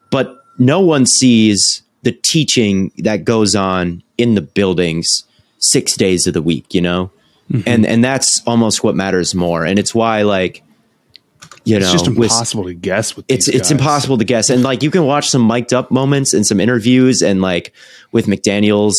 but 0.09 0.43
no 0.57 0.79
one 0.79 1.05
sees 1.05 1.83
the 2.03 2.11
teaching 2.11 2.91
that 2.99 3.25
goes 3.25 3.55
on 3.55 4.03
in 4.17 4.35
the 4.35 4.41
buildings 4.41 5.23
six 5.59 5.95
days 5.95 6.27
of 6.27 6.33
the 6.33 6.41
week 6.41 6.73
you 6.73 6.81
know 6.81 7.11
Mm-hmm. 7.51 7.61
and 7.65 7.85
and 7.85 8.03
that's 8.03 8.41
almost 8.45 8.83
what 8.83 8.93
matters 8.95 9.33
more 9.33 9.65
and 9.65 9.79
it's 9.79 9.95
why 9.95 10.23
like 10.23 10.63
you 11.63 11.79
know 11.79 11.85
it's 11.85 11.91
just 11.93 12.07
with- 12.09 12.29
impossible 12.31 12.65
to 12.65 12.73
guess 12.73 13.15
with 13.15 13.25
it's 13.29 13.47
it's 13.47 13.69
guys. 13.69 13.71
impossible 13.71 14.17
to 14.17 14.25
guess 14.25 14.49
and 14.49 14.63
like 14.63 14.83
you 14.83 14.91
can 14.91 15.05
watch 15.05 15.29
some 15.29 15.47
mic'd 15.47 15.73
up 15.73 15.89
moments 15.89 16.33
and 16.33 16.45
some 16.45 16.59
interviews 16.59 17.21
and 17.21 17.41
like 17.41 17.71
with 18.11 18.25
mcdaniels 18.25 18.95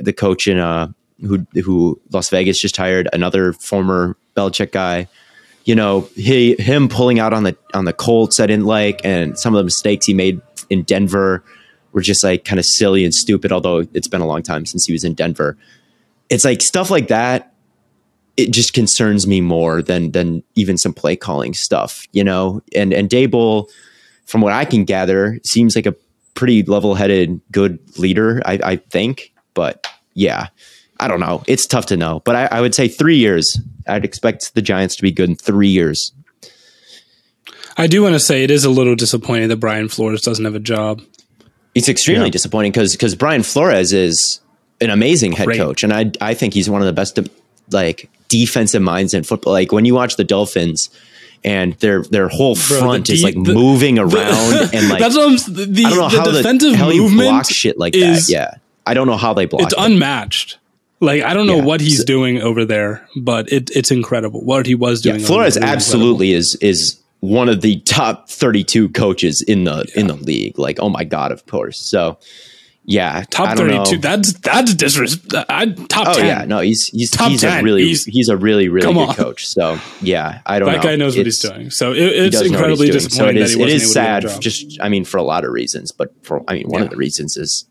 the 0.00 0.12
coach 0.12 0.48
in 0.48 0.58
uh 0.58 0.88
who 1.20 1.46
who 1.64 2.00
las 2.12 2.28
vegas 2.28 2.58
just 2.60 2.76
hired 2.76 3.08
another 3.12 3.52
former 3.52 4.16
Belichick 4.36 4.72
guy 4.72 5.06
you 5.64 5.74
know 5.76 6.08
he 6.16 6.56
him 6.58 6.88
pulling 6.88 7.20
out 7.20 7.32
on 7.32 7.44
the 7.44 7.56
on 7.72 7.84
the 7.84 7.92
colts 7.92 8.40
i 8.40 8.46
didn't 8.46 8.66
like 8.66 9.00
and 9.04 9.38
some 9.38 9.54
of 9.54 9.58
the 9.58 9.64
mistakes 9.64 10.06
he 10.06 10.12
made 10.14 10.40
in 10.70 10.82
denver 10.82 11.44
were 11.92 12.02
just 12.02 12.24
like 12.24 12.44
kind 12.44 12.58
of 12.58 12.66
silly 12.66 13.04
and 13.04 13.14
stupid 13.14 13.52
although 13.52 13.84
it's 13.94 14.08
been 14.08 14.20
a 14.20 14.26
long 14.26 14.42
time 14.42 14.66
since 14.66 14.84
he 14.86 14.92
was 14.92 15.04
in 15.04 15.14
denver 15.14 15.56
it's 16.28 16.44
like 16.44 16.60
stuff 16.60 16.90
like 16.90 17.06
that 17.08 17.52
it 18.36 18.50
just 18.52 18.72
concerns 18.72 19.26
me 19.26 19.40
more 19.40 19.82
than 19.82 20.12
than 20.12 20.42
even 20.54 20.76
some 20.78 20.92
play 20.92 21.16
calling 21.16 21.54
stuff, 21.54 22.06
you 22.12 22.22
know. 22.24 22.62
And 22.74 22.92
and 22.92 23.08
Daboll, 23.08 23.68
from 24.26 24.40
what 24.40 24.52
I 24.52 24.64
can 24.64 24.84
gather, 24.84 25.38
seems 25.44 25.74
like 25.76 25.86
a 25.86 25.94
pretty 26.34 26.62
level 26.62 26.94
headed, 26.94 27.40
good 27.50 27.78
leader. 27.98 28.42
I, 28.44 28.58
I 28.62 28.76
think, 28.76 29.32
but 29.54 29.86
yeah, 30.14 30.48
I 31.00 31.08
don't 31.08 31.20
know. 31.20 31.42
It's 31.46 31.66
tough 31.66 31.86
to 31.86 31.96
know. 31.96 32.20
But 32.24 32.36
I, 32.36 32.58
I 32.58 32.60
would 32.60 32.74
say 32.74 32.88
three 32.88 33.16
years. 33.16 33.58
I'd 33.88 34.04
expect 34.04 34.54
the 34.54 34.62
Giants 34.62 34.96
to 34.96 35.02
be 35.02 35.12
good 35.12 35.30
in 35.30 35.36
three 35.36 35.68
years. 35.68 36.12
I 37.76 37.86
do 37.86 38.02
want 38.02 38.14
to 38.14 38.20
say 38.20 38.42
it 38.42 38.50
is 38.50 38.64
a 38.64 38.70
little 38.70 38.94
disappointing 38.96 39.48
that 39.48 39.56
Brian 39.58 39.88
Flores 39.88 40.22
doesn't 40.22 40.44
have 40.44 40.54
a 40.54 40.60
job. 40.60 41.02
It's 41.74 41.88
extremely 41.88 42.26
Yeah. 42.26 42.30
disappointing 42.30 42.72
because 42.72 42.92
because 42.92 43.14
Brian 43.14 43.42
Flores 43.42 43.92
is 43.92 44.40
an 44.80 44.90
amazing 44.90 45.32
head 45.32 45.46
Great. 45.46 45.58
coach, 45.58 45.82
and 45.84 45.92
I 45.92 46.10
I 46.20 46.34
think 46.34 46.54
he's 46.54 46.70
one 46.70 46.80
of 46.80 46.86
the 46.86 46.92
best 46.92 47.18
like 47.70 48.10
defensive 48.28 48.82
minds 48.82 49.14
in 49.14 49.22
football. 49.22 49.52
Like 49.52 49.72
when 49.72 49.84
you 49.84 49.94
watch 49.94 50.16
the 50.16 50.24
Dolphins. 50.24 50.90
And 51.44 51.74
their 51.74 52.02
their 52.02 52.28
whole 52.28 52.54
the 52.56 52.60
front 52.60 53.08
is 53.08 53.20
de- 53.20 53.24
like 53.24 53.34
the- 53.34 53.52
moving 53.54 53.94
the- 53.96 54.02
around 54.02 54.74
and 54.74 54.88
like 54.88 54.98
That's 54.98 55.14
what 55.14 55.28
I'm 55.28 55.36
the- 55.54 55.84
I 55.86 55.90
don't 55.90 55.98
know 55.98 56.08
the 56.08 56.18
how 56.18 56.30
defensive 56.32 56.70
the 56.72 56.76
hell 56.76 56.92
you 56.92 57.02
movement 57.02 57.28
block 57.28 57.48
shit 57.48 57.78
like 57.78 57.94
is- 57.94 58.26
that. 58.26 58.32
Yeah, 58.32 58.54
I 58.84 58.94
don't 58.94 59.06
know 59.06 59.18
how 59.18 59.32
they 59.32 59.44
block. 59.44 59.62
it's 59.62 59.74
it. 59.74 59.78
unmatched. 59.78 60.58
Like 60.98 61.22
I 61.22 61.34
don't 61.34 61.46
know 61.46 61.58
Yeah. 61.58 61.64
what 61.64 61.80
he's 61.82 61.98
So- 61.98 62.04
doing 62.04 62.40
over 62.42 62.64
there, 62.64 63.06
but 63.16 63.52
it, 63.52 63.70
it's 63.76 63.92
incredible 63.92 64.40
what 64.40 64.66
he 64.66 64.74
was 64.74 65.02
doing. 65.02 65.16
over 65.16 65.26
Flores 65.26 65.56
absolutely 65.58 66.32
is 66.32 66.56
is 66.56 66.98
one 67.20 67.48
of 67.48 67.60
the 67.60 67.78
top 67.80 68.28
thirty 68.28 68.64
two 68.64 68.88
coaches 68.88 69.40
in 69.42 69.64
the 69.64 69.86
in 69.94 70.08
the 70.08 70.14
league. 70.16 70.58
Like 70.58 70.78
oh 70.80 70.88
my 70.88 71.04
god, 71.04 71.30
of 71.30 71.46
course. 71.46 71.78
So 71.78 72.18
Yeah, 72.88 73.24
Top 73.30 73.56
know. 73.56 73.66
thirty-two. 73.68 73.98
That's 73.98 74.32
that's 74.34 74.72
disrespect. 74.74 75.46
I 75.48 75.66
top 75.66 76.06
oh, 76.08 76.14
ten. 76.14 76.26
yeah, 76.26 76.44
no, 76.44 76.60
he's 76.60 76.86
he's 76.86 77.10
Top 77.10 77.30
he's 77.30 77.40
10. 77.40 77.60
a 77.60 77.62
really 77.64 77.84
He's- 77.84 78.04
he's, 78.04 78.28
a 78.28 78.36
really 78.36 78.68
really 78.68 78.94
good 78.94 79.08
on. 79.08 79.14
coach. 79.16 79.48
So 79.48 79.80
yeah, 80.00 80.40
I 80.46 80.60
don't 80.60 80.66
know. 80.66 80.72
that 80.72 80.84
know. 80.84 80.90
guy 80.90 80.96
knows 80.96 81.16
what 81.16 81.26
he's 81.26 81.40
doing. 81.40 81.70
So 81.70 81.92
it, 81.92 81.98
it's 81.98 82.38
does 82.38 82.50
know 82.50 82.60
what 82.60 82.70
he's 82.70 82.80
incredibly 82.80 82.90
disappointing 82.90 83.18
So 83.18 83.28
it 83.28 83.36
is, 83.38 83.52
that 83.52 83.58
he 83.58 83.64
wasn't 83.64 83.82
is 83.82 83.92
sad. 83.92 84.40
Just 84.40 84.80
I 84.80 84.88
mean, 84.88 85.04
for 85.04 85.18
a 85.18 85.24
lot 85.24 85.44
of 85.44 85.50
reasons, 85.50 85.90
but 85.90 86.14
for 86.22 86.44
I 86.48 86.54
mean, 86.54 86.68
one 86.68 86.82
of 86.82 86.90
the 86.90 86.96
reasons 86.96 87.36
is 87.36 87.66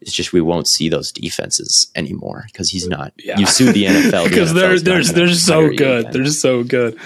it's 0.00 0.12
just 0.12 0.32
we 0.32 0.40
won't 0.40 0.66
see 0.66 0.88
those 0.88 1.12
defenses 1.12 1.90
anymore 1.94 2.44
because 2.46 2.68
he's 2.70 2.88
not. 2.88 3.12
Yeah. 3.16 3.38
You 3.38 3.46
sue 3.46 3.72
the 3.72 3.84
NFL 3.84 4.24
because 4.28 4.54
they're 4.54 4.80
they're 4.80 5.04
they're 5.04 5.28
so 5.34 5.70
good. 5.70 6.12
They're 6.12 6.26
so 6.26 6.64
good. 6.64 6.98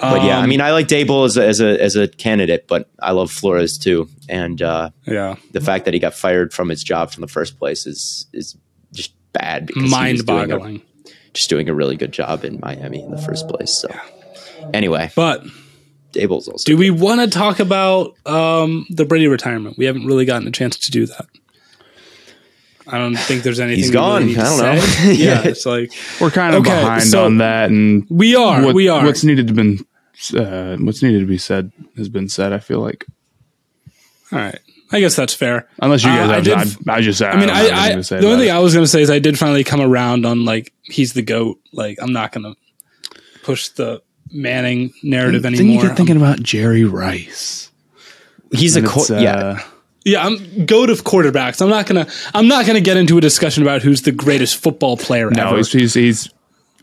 But 0.00 0.22
yeah, 0.24 0.38
I 0.38 0.42
Um, 0.44 0.48
mean, 0.48 0.60
I 0.62 0.72
like 0.72 0.88
Daboll 0.88 1.26
as 1.26 1.36
a, 1.36 1.46
as 1.46 1.60
a 1.60 1.82
as 1.82 1.94
a 1.96 2.08
candidate, 2.08 2.66
but 2.66 2.88
I 2.98 3.10
love 3.12 3.30
Flores 3.30 3.76
too. 3.76 4.08
And 4.28 4.60
uh, 4.62 4.90
yeah, 5.06 5.36
the 5.52 5.60
fact 5.60 5.84
that 5.84 5.92
he 5.94 6.00
got 6.00 6.14
fired 6.14 6.52
from 6.54 6.68
his 6.70 6.82
job 6.82 7.10
from 7.12 7.20
the 7.20 7.28
first 7.28 7.58
place 7.58 7.86
is 7.86 8.26
is 8.32 8.56
just 8.94 9.12
bad 9.32 9.66
because 9.66 9.82
he 9.82 10.12
was 10.12 10.24
doing 10.24 10.38
a- 10.38 10.46
mind-boggling. 10.48 10.82
just 11.34 11.50
doing 11.50 11.68
a 11.68 11.74
really 11.74 11.96
good 11.96 12.12
job 12.12 12.44
in 12.44 12.58
Miami 12.60 13.02
in 13.02 13.10
the 13.10 13.18
first 13.20 13.46
place. 13.48 13.70
So 13.72 13.88
anyway, 14.72 15.10
but 15.14 15.44
Daboll's 16.12 16.48
also 16.48 16.64
Do 16.64 16.76
we 16.78 16.90
want 16.90 17.20
to 17.20 17.26
talk 17.28 17.60
about 17.60 18.14
um, 18.26 18.86
the 18.90 19.04
Brady 19.04 19.28
retirement? 19.28 19.76
We 19.78 19.84
haven't 19.84 20.06
really 20.06 20.24
gotten 20.24 20.48
a 20.48 20.50
chance 20.50 20.76
to 20.78 20.90
do 20.90 21.06
that. 21.06 21.26
I 22.86 22.98
don't 22.98 23.16
think 23.16 23.44
there's 23.44 23.60
anything. 23.60 23.78
He's 23.84 23.90
we 23.90 23.96
really 23.98 24.08
gone. 24.08 24.26
need 24.26 24.38
I 24.38 24.44
don't 24.44 25.04
know. 25.04 25.10
yeah, 25.12 25.42
it's 25.44 25.64
like 25.66 25.92
We're 26.20 26.30
kind 26.32 26.54
of 26.56 26.62
Okay, 26.62 26.74
behind 26.80 27.04
so- 27.04 27.24
on 27.26 27.38
that, 27.38 27.70
and 27.70 28.06
We 28.10 28.34
are, 28.34 28.72
we 28.72 28.88
are. 28.88 29.04
What's 29.04 29.22
needed 29.22 29.46
to 29.48 29.52
been 29.52 29.84
uh, 30.34 30.76
what's 30.80 31.02
needed 31.02 31.20
to 31.20 31.26
be 31.26 31.38
said 31.38 31.72
has 31.96 32.08
been 32.08 32.28
said. 32.28 32.52
I 32.52 32.58
feel 32.58 32.80
like, 32.80 33.06
all 34.32 34.38
right. 34.38 34.58
I 34.92 34.98
guess 35.00 35.14
that's 35.14 35.34
fair. 35.34 35.68
unless 35.80 36.02
you 36.02 36.10
Uh, 36.10 36.16
guys, 36.16 36.30
I 36.30 36.34
have, 36.34 36.44
did- 36.44 36.88
I, 36.88 36.94
I 36.96 37.00
just, 37.00 37.22
I 37.22 37.36
mean, 37.36 37.46
don't 37.46 37.50
I, 37.56 37.60
have 37.60 37.92
anything 37.92 38.18
I 38.18 38.20
the 38.20 38.26
only 38.26 38.38
thing 38.46 38.48
it. 38.48 38.56
I 38.56 38.58
was 38.58 38.74
gonna 38.74 38.86
say 38.88 39.02
is 39.02 39.10
I 39.10 39.20
did 39.20 39.38
finally 39.38 39.62
come 39.64 39.80
around 39.80 40.26
on 40.26 40.44
like 40.44 40.72
he's 40.82 41.12
the 41.12 41.22
goat. 41.22 41.60
Like 41.72 41.98
I'm 42.02 42.12
not 42.12 42.32
gonna 42.32 42.54
push 43.44 43.68
the 43.68 44.02
Manning 44.32 44.92
narrative 45.02 45.42
then 45.42 45.54
anymore. 45.54 45.82
you 45.82 45.88
get 45.88 45.96
thinking 45.96 46.16
about 46.16 46.40
Jerry 46.42 46.84
Rice. 46.84 47.70
He's 48.52 48.74
And 48.76 48.86
a 48.86 48.88
co- 48.88 49.14
uh, 49.14 49.20
yeah. 49.20 49.62
Yeah, 50.04 50.24
I'm 50.26 50.66
goat 50.66 50.88
of 50.90 51.04
quarterbacks. 51.04 51.60
I'm 51.62 51.68
not 51.68 51.86
gonna 51.86 52.06
I'm 52.34 52.48
not 52.48 52.66
gonna 52.66 52.80
get 52.80 52.96
into 52.96 53.16
a 53.18 53.20
discussion 53.20 53.62
about 53.62 53.82
who's 53.82 54.02
the 54.02 54.12
greatest 54.12 54.56
football 54.56 54.96
player 54.96 55.30
No, 55.30 55.48
ever. 55.50 55.56
he's, 55.58 55.94
he's 55.94 56.30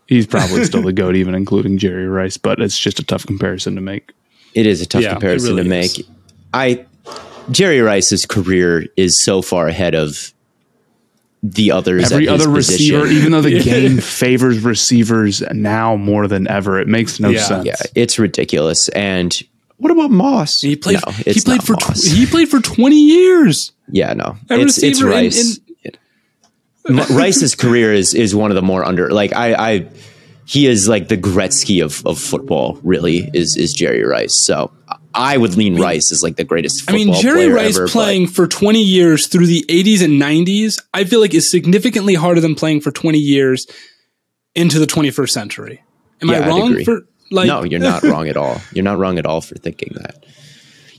he's 0.08 0.26
he's 0.26 0.28
probably 0.28 0.64
still 0.66 0.82
the 0.82 0.94
goat, 1.02 1.16
even 1.16 1.36
including 1.36 1.78
Jerry 1.78 2.08
Rice. 2.08 2.38
But 2.38 2.60
it's 2.62 2.78
just 2.78 3.00
a 3.00 3.04
tough 3.04 3.26
comparison 3.26 3.76
to 3.76 3.82
make. 3.82 4.12
It 4.54 4.66
is 4.66 4.82
a 4.82 4.86
tough 4.86 5.04
Yeah, 5.04 5.12
comparison 5.12 5.56
really 5.56 5.70
to 5.70 5.76
is. 5.76 5.98
make. 6.00 6.08
I 6.54 6.86
Jerry 7.52 7.82
Rice's 7.82 8.26
career 8.26 8.88
is 8.98 9.22
so 9.24 9.42
far 9.42 9.68
ahead 9.68 9.96
of 9.96 10.34
the 11.44 11.72
others. 11.72 12.12
Every 12.12 12.28
at 12.28 12.34
his 12.34 12.42
other 12.48 12.54
receiver, 12.56 13.02
position. 13.02 13.18
even 13.20 13.32
though 13.32 13.42
the 13.42 13.60
game 13.64 13.98
favors 14.00 14.60
receivers 14.60 15.42
now 15.54 15.96
more 15.96 16.28
than 16.28 16.48
ever, 16.48 16.80
it 16.80 16.88
makes 16.88 17.20
no 17.20 17.30
Yeah. 17.30 17.44
sense. 17.44 17.66
yeah, 17.66 17.76
it's 17.96 18.18
ridiculous. 18.20 18.90
And 18.90 19.38
what 19.78 19.92
about 19.92 20.10
Moss? 20.12 20.62
he 20.62 20.76
played 20.76 21.00
No, 21.06 21.12
he 21.14 21.24
played 21.40 21.46
not 21.60 21.64
for 21.64 21.76
tw- 21.76 22.04
he 22.06 22.26
played 22.26 22.50
for 22.50 22.60
20 22.60 22.96
years. 23.00 23.72
yeah, 23.92 24.14
no, 24.14 24.36
A 24.50 24.60
it's 24.60 24.78
it's 24.80 25.00
receiver 25.02 25.08
in- 25.12 25.14
Rice. 25.26 25.60
Rice's 26.90 27.56
career 27.56 27.94
is 27.94 28.14
is 28.14 28.36
one 28.36 28.52
of 28.52 28.56
the 28.56 28.62
more 28.62 28.84
under 28.84 29.10
like 29.10 29.34
I 29.34 29.54
I 29.54 29.90
he 30.46 30.66
is 30.66 30.88
like 30.88 31.10
the 31.10 31.18
Gretzky 31.18 31.84
of 31.84 32.06
of 32.06 32.20
football. 32.20 32.80
Really 32.84 33.30
is 33.34 33.58
is 33.58 33.74
Jerry 33.74 34.04
Rice. 34.04 34.36
So 34.46 34.72
I 35.14 35.38
would 35.38 35.56
lean 35.56 35.78
Rice 35.80 36.12
as 36.12 36.24
like 36.24 36.36
the 36.36 36.44
greatest. 36.44 36.90
I 36.90 36.94
mean, 36.94 37.14
Jerry 37.14 37.50
Rice 37.50 37.78
ever, 37.78 37.88
playing 37.88 38.28
for 38.28 38.48
20 38.48 38.82
years 38.82 39.28
through 39.28 39.48
the 39.48 39.66
80s 39.68 40.04
and 40.04 40.22
90s, 40.22 40.82
I 40.94 41.04
feel 41.06 41.20
like 41.20 41.34
is 41.34 41.50
significantly 41.50 42.14
harder 42.14 42.40
than 42.40 42.56
playing 42.56 42.82
for 42.82 42.92
20 42.92 43.18
years 43.18 43.66
into 44.56 44.80
the 44.80 44.86
21st 44.86 45.30
century. 45.30 45.84
Am 46.22 46.30
Yeah, 46.30 46.40
I 46.40 46.48
wrong 46.48 46.84
for 46.84 47.02
like 47.32 47.48
no, 47.48 47.64
you're 47.64 47.80
not 47.80 48.04
wrong 48.04 48.30
at 48.30 48.38
all. 48.38 48.62
You're 48.72 48.86
not 48.86 48.98
wrong 48.98 49.20
at 49.20 49.26
all 49.26 49.42
for 49.42 49.56
thinking 49.56 49.94
that. 49.96 50.26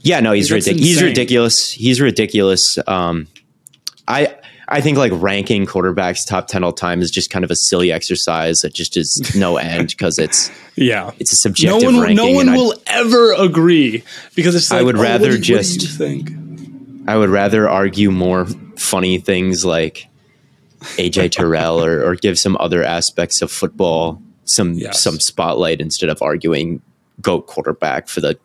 Yeah, 0.03 0.21
no, 0.21 0.33
he's 0.33 0.53
ridiculous. 0.53 0.87
He's 0.87 1.03
ridiculous. 1.03 1.71
He's 1.71 2.01
ridiculous. 2.01 2.79
Um, 2.87 3.29
I 4.07 4.35
I 4.71 4.81
think 4.83 4.99
like 4.99 5.13
ranking 5.15 5.65
quarterbacks 5.65 6.27
top 6.27 6.47
ten 6.47 6.63
all 6.63 6.73
time 6.73 7.01
is 7.01 7.11
just 7.11 7.31
kind 7.31 7.45
of 7.45 7.51
a 7.51 7.57
silly 7.57 7.91
exercise 7.91 8.59
that 8.59 8.75
just 8.75 8.97
is 8.97 9.35
no 9.35 9.57
end 9.57 9.89
because 9.89 10.19
it's 10.19 10.51
Yeah. 10.77 11.11
it's 11.19 11.33
a 11.33 11.49
No 11.49 11.53
subjective 11.53 11.85
one, 11.95 12.01
ranking. 12.01 12.17
no 12.17 12.31
one 12.31 12.49
and 12.49 12.51
I- 12.51 12.57
will 12.57 12.75
ever 12.87 13.33
agree 13.33 14.03
because 14.35 14.55
it's. 14.55 14.71
Like, 14.71 14.81
I 14.81 14.83
would 14.83 14.97
oh, 14.97 14.99
what 14.99 15.05
rather 15.05 15.31
what 15.31 15.41
just- 15.41 15.83
you 15.83 15.89
think. 15.89 16.33
I 17.07 17.17
would 17.17 17.31
rather 17.31 17.67
argue 17.69 18.11
more 18.11 18.45
funny 18.77 19.17
things 19.19 19.65
like 19.65 20.07
AJ 20.99 21.31
Terrell 21.33 21.83
or, 21.83 22.05
or 22.05 22.15
give 22.17 22.39
some 22.39 22.55
other 22.61 22.85
aspects 22.85 23.41
of 23.41 23.51
football 23.51 24.21
some 24.45 24.75
Yes. 24.75 25.03
some 25.03 25.19
spotlight 25.21 25.81
instead 25.81 26.11
of 26.11 26.21
arguing 26.23 26.83
goat 27.23 27.47
quarterback 27.47 28.09
for 28.09 28.21
the 28.21 28.39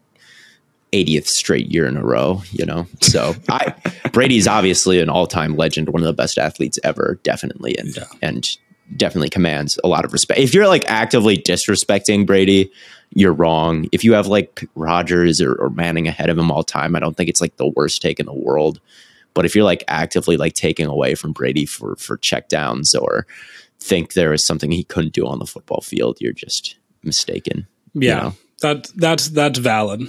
80th 0.94 1.28
straight 1.28 1.72
year 1.72 1.86
in 1.88 1.98
a 1.98 2.06
row, 2.06 2.42
you 2.52 2.66
know. 2.66 2.88
So 3.02 3.36
I 3.50 3.74
Brady's 4.12 4.48
obviously 4.48 5.00
an 5.02 5.10
all-time 5.10 5.56
legend, 5.58 5.90
one 5.90 6.02
of 6.02 6.06
the 6.08 6.14
best 6.14 6.38
athletes 6.38 6.80
ever, 6.84 7.20
definitely 7.24 7.76
and 7.78 7.96
Yeah. 7.96 8.06
and 8.22 8.48
definitely 8.96 9.30
commands 9.30 9.80
a 9.84 9.88
lot 9.88 10.06
of 10.06 10.14
respect. 10.14 10.40
If 10.40 10.54
you're 10.54 10.68
like 10.68 10.86
actively 10.88 11.38
disrespecting 11.38 12.26
Brady, 12.26 12.72
you're 13.16 13.34
wrong. 13.34 13.88
If 13.92 14.04
you 14.04 14.14
have 14.14 14.28
like 14.28 14.66
Rodgers 14.76 15.42
or, 15.42 15.54
or 15.56 15.70
Manning 15.70 16.08
ahead 16.08 16.30
of 16.30 16.38
him 16.38 16.52
all 16.52 16.64
time, 16.64 16.96
I 16.96 17.00
don't 17.00 17.16
think 17.18 17.30
it's 17.30 17.42
like 17.42 17.58
the 17.58 17.68
worst 17.76 18.02
take 18.02 18.20
in 18.20 18.26
the 18.26 18.34
world. 18.34 18.80
But 19.34 19.46
if 19.46 19.56
you're 19.56 19.64
like 19.66 19.84
actively 19.88 20.38
like 20.38 20.54
taking 20.54 20.86
away 20.86 21.16
from 21.16 21.32
Brady 21.34 21.66
for 21.66 21.96
for 21.96 22.18
checkdowns 22.18 22.94
or 23.00 23.26
think 23.80 24.14
there 24.14 24.32
is 24.34 24.46
something 24.46 24.72
he 24.72 24.84
couldn't 24.84 25.14
do 25.14 25.26
on 25.26 25.40
the 25.40 25.46
football 25.48 25.82
field, 25.82 26.18
you're 26.22 26.32
just 26.34 26.76
mistaken. 27.04 27.66
you 27.94 28.08
Yeah, 28.10 28.20
know? 28.20 28.34
that 28.62 28.88
that's 28.96 29.30
that's 29.30 29.58
valid. 29.60 30.02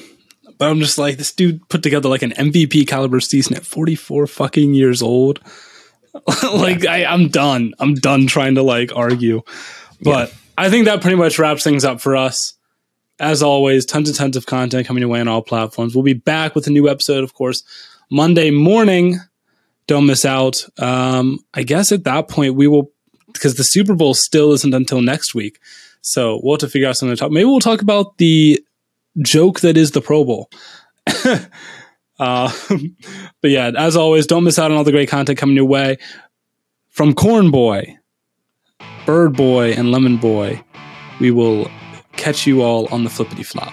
But 0.59 0.71
I'm 0.71 0.81
just 0.81 0.99
like 0.99 1.17
this 1.17 1.33
dude 1.33 1.69
put 1.69 1.83
together 1.83 2.09
like 2.09 2.23
an 2.23 2.33
MVP 2.33 2.87
caliber 2.87 3.21
season 3.21 3.57
at 3.57 3.65
44 3.67 4.27
fucking 4.27 4.75
years 4.75 5.03
old. 5.03 5.41
like 6.43 6.87
I, 6.87 7.05
I'm 7.05 7.29
done. 7.29 7.75
I'm 7.79 7.95
done 7.95 8.27
trying 8.27 8.55
to 8.55 8.63
like 8.63 8.95
argue. 8.95 9.43
But 10.01 10.33
I 10.57 10.71
think 10.71 10.85
that 10.85 11.01
pretty 11.01 11.17
much 11.17 11.39
wraps 11.39 11.65
things 11.65 11.85
up 11.85 12.01
for 12.01 12.17
us. 12.17 12.55
As 13.21 13.43
always, 13.43 13.87
tons 13.87 14.09
and 14.09 14.19
tons 14.19 14.37
of 14.37 14.47
content 14.47 14.87
coming 14.87 15.01
your 15.01 15.11
way 15.11 15.21
on 15.21 15.29
all 15.29 15.43
platforms. 15.43 15.95
We'll 15.95 16.03
be 16.03 16.15
back 16.15 16.55
with 16.55 16.67
a 16.67 16.71
new 16.71 16.89
episode, 16.89 17.23
of 17.23 17.33
course, 17.33 17.63
Monday 18.11 18.51
morning. 18.51 19.19
Don't 19.87 20.07
miss 20.07 20.25
out. 20.25 20.65
Um, 20.79 21.39
I 21.53 21.63
guess 21.63 21.93
at 21.93 22.05
that 22.05 22.29
point 22.29 22.55
we 22.55 22.67
will 22.67 22.91
because 23.33 23.57
the 23.57 23.65
Super 23.65 23.95
Bowl 23.95 24.15
still 24.15 24.53
isn't 24.53 24.75
until 24.75 25.01
next 25.01 25.35
week. 25.35 25.61
So 26.01 26.41
we'll 26.43 26.55
have 26.55 26.61
to 26.61 26.69
figure 26.69 26.89
out 26.89 26.97
something 26.97 27.17
to 27.17 27.21
talk. 27.21 27.31
Maybe 27.31 27.45
we'll 27.45 27.61
talk 27.61 27.83
about 27.83 28.19
the 28.19 28.65
joke 29.23 29.61
that 29.61 29.77
is 29.77 29.93
the 29.93 30.01
Pro 30.01 30.25
Bowl. 30.25 30.51
uh, 32.19 32.53
but 33.41 33.51
yeah, 33.51 33.71
as 33.77 33.97
always, 33.97 34.27
don't 34.27 34.45
miss 34.45 34.59
out 34.59 34.71
on 34.71 34.77
all 34.77 34.85
the 34.85 34.93
great 34.93 35.09
content 35.09 35.39
coming 35.39 35.57
your 35.57 35.65
way 35.65 35.99
from 36.89 37.15
Corn 37.15 37.51
Boy, 37.51 37.99
Bird 39.07 39.37
Boy, 39.37 39.73
and 39.73 39.91
Lemon 39.91 40.17
Boy. 40.17 40.63
We 41.21 41.31
will 41.31 41.71
catch 42.13 42.47
you 42.47 42.63
all 42.63 42.87
on 42.93 43.05
the 43.05 43.11
flippity 43.11 43.43
flop. 43.43 43.73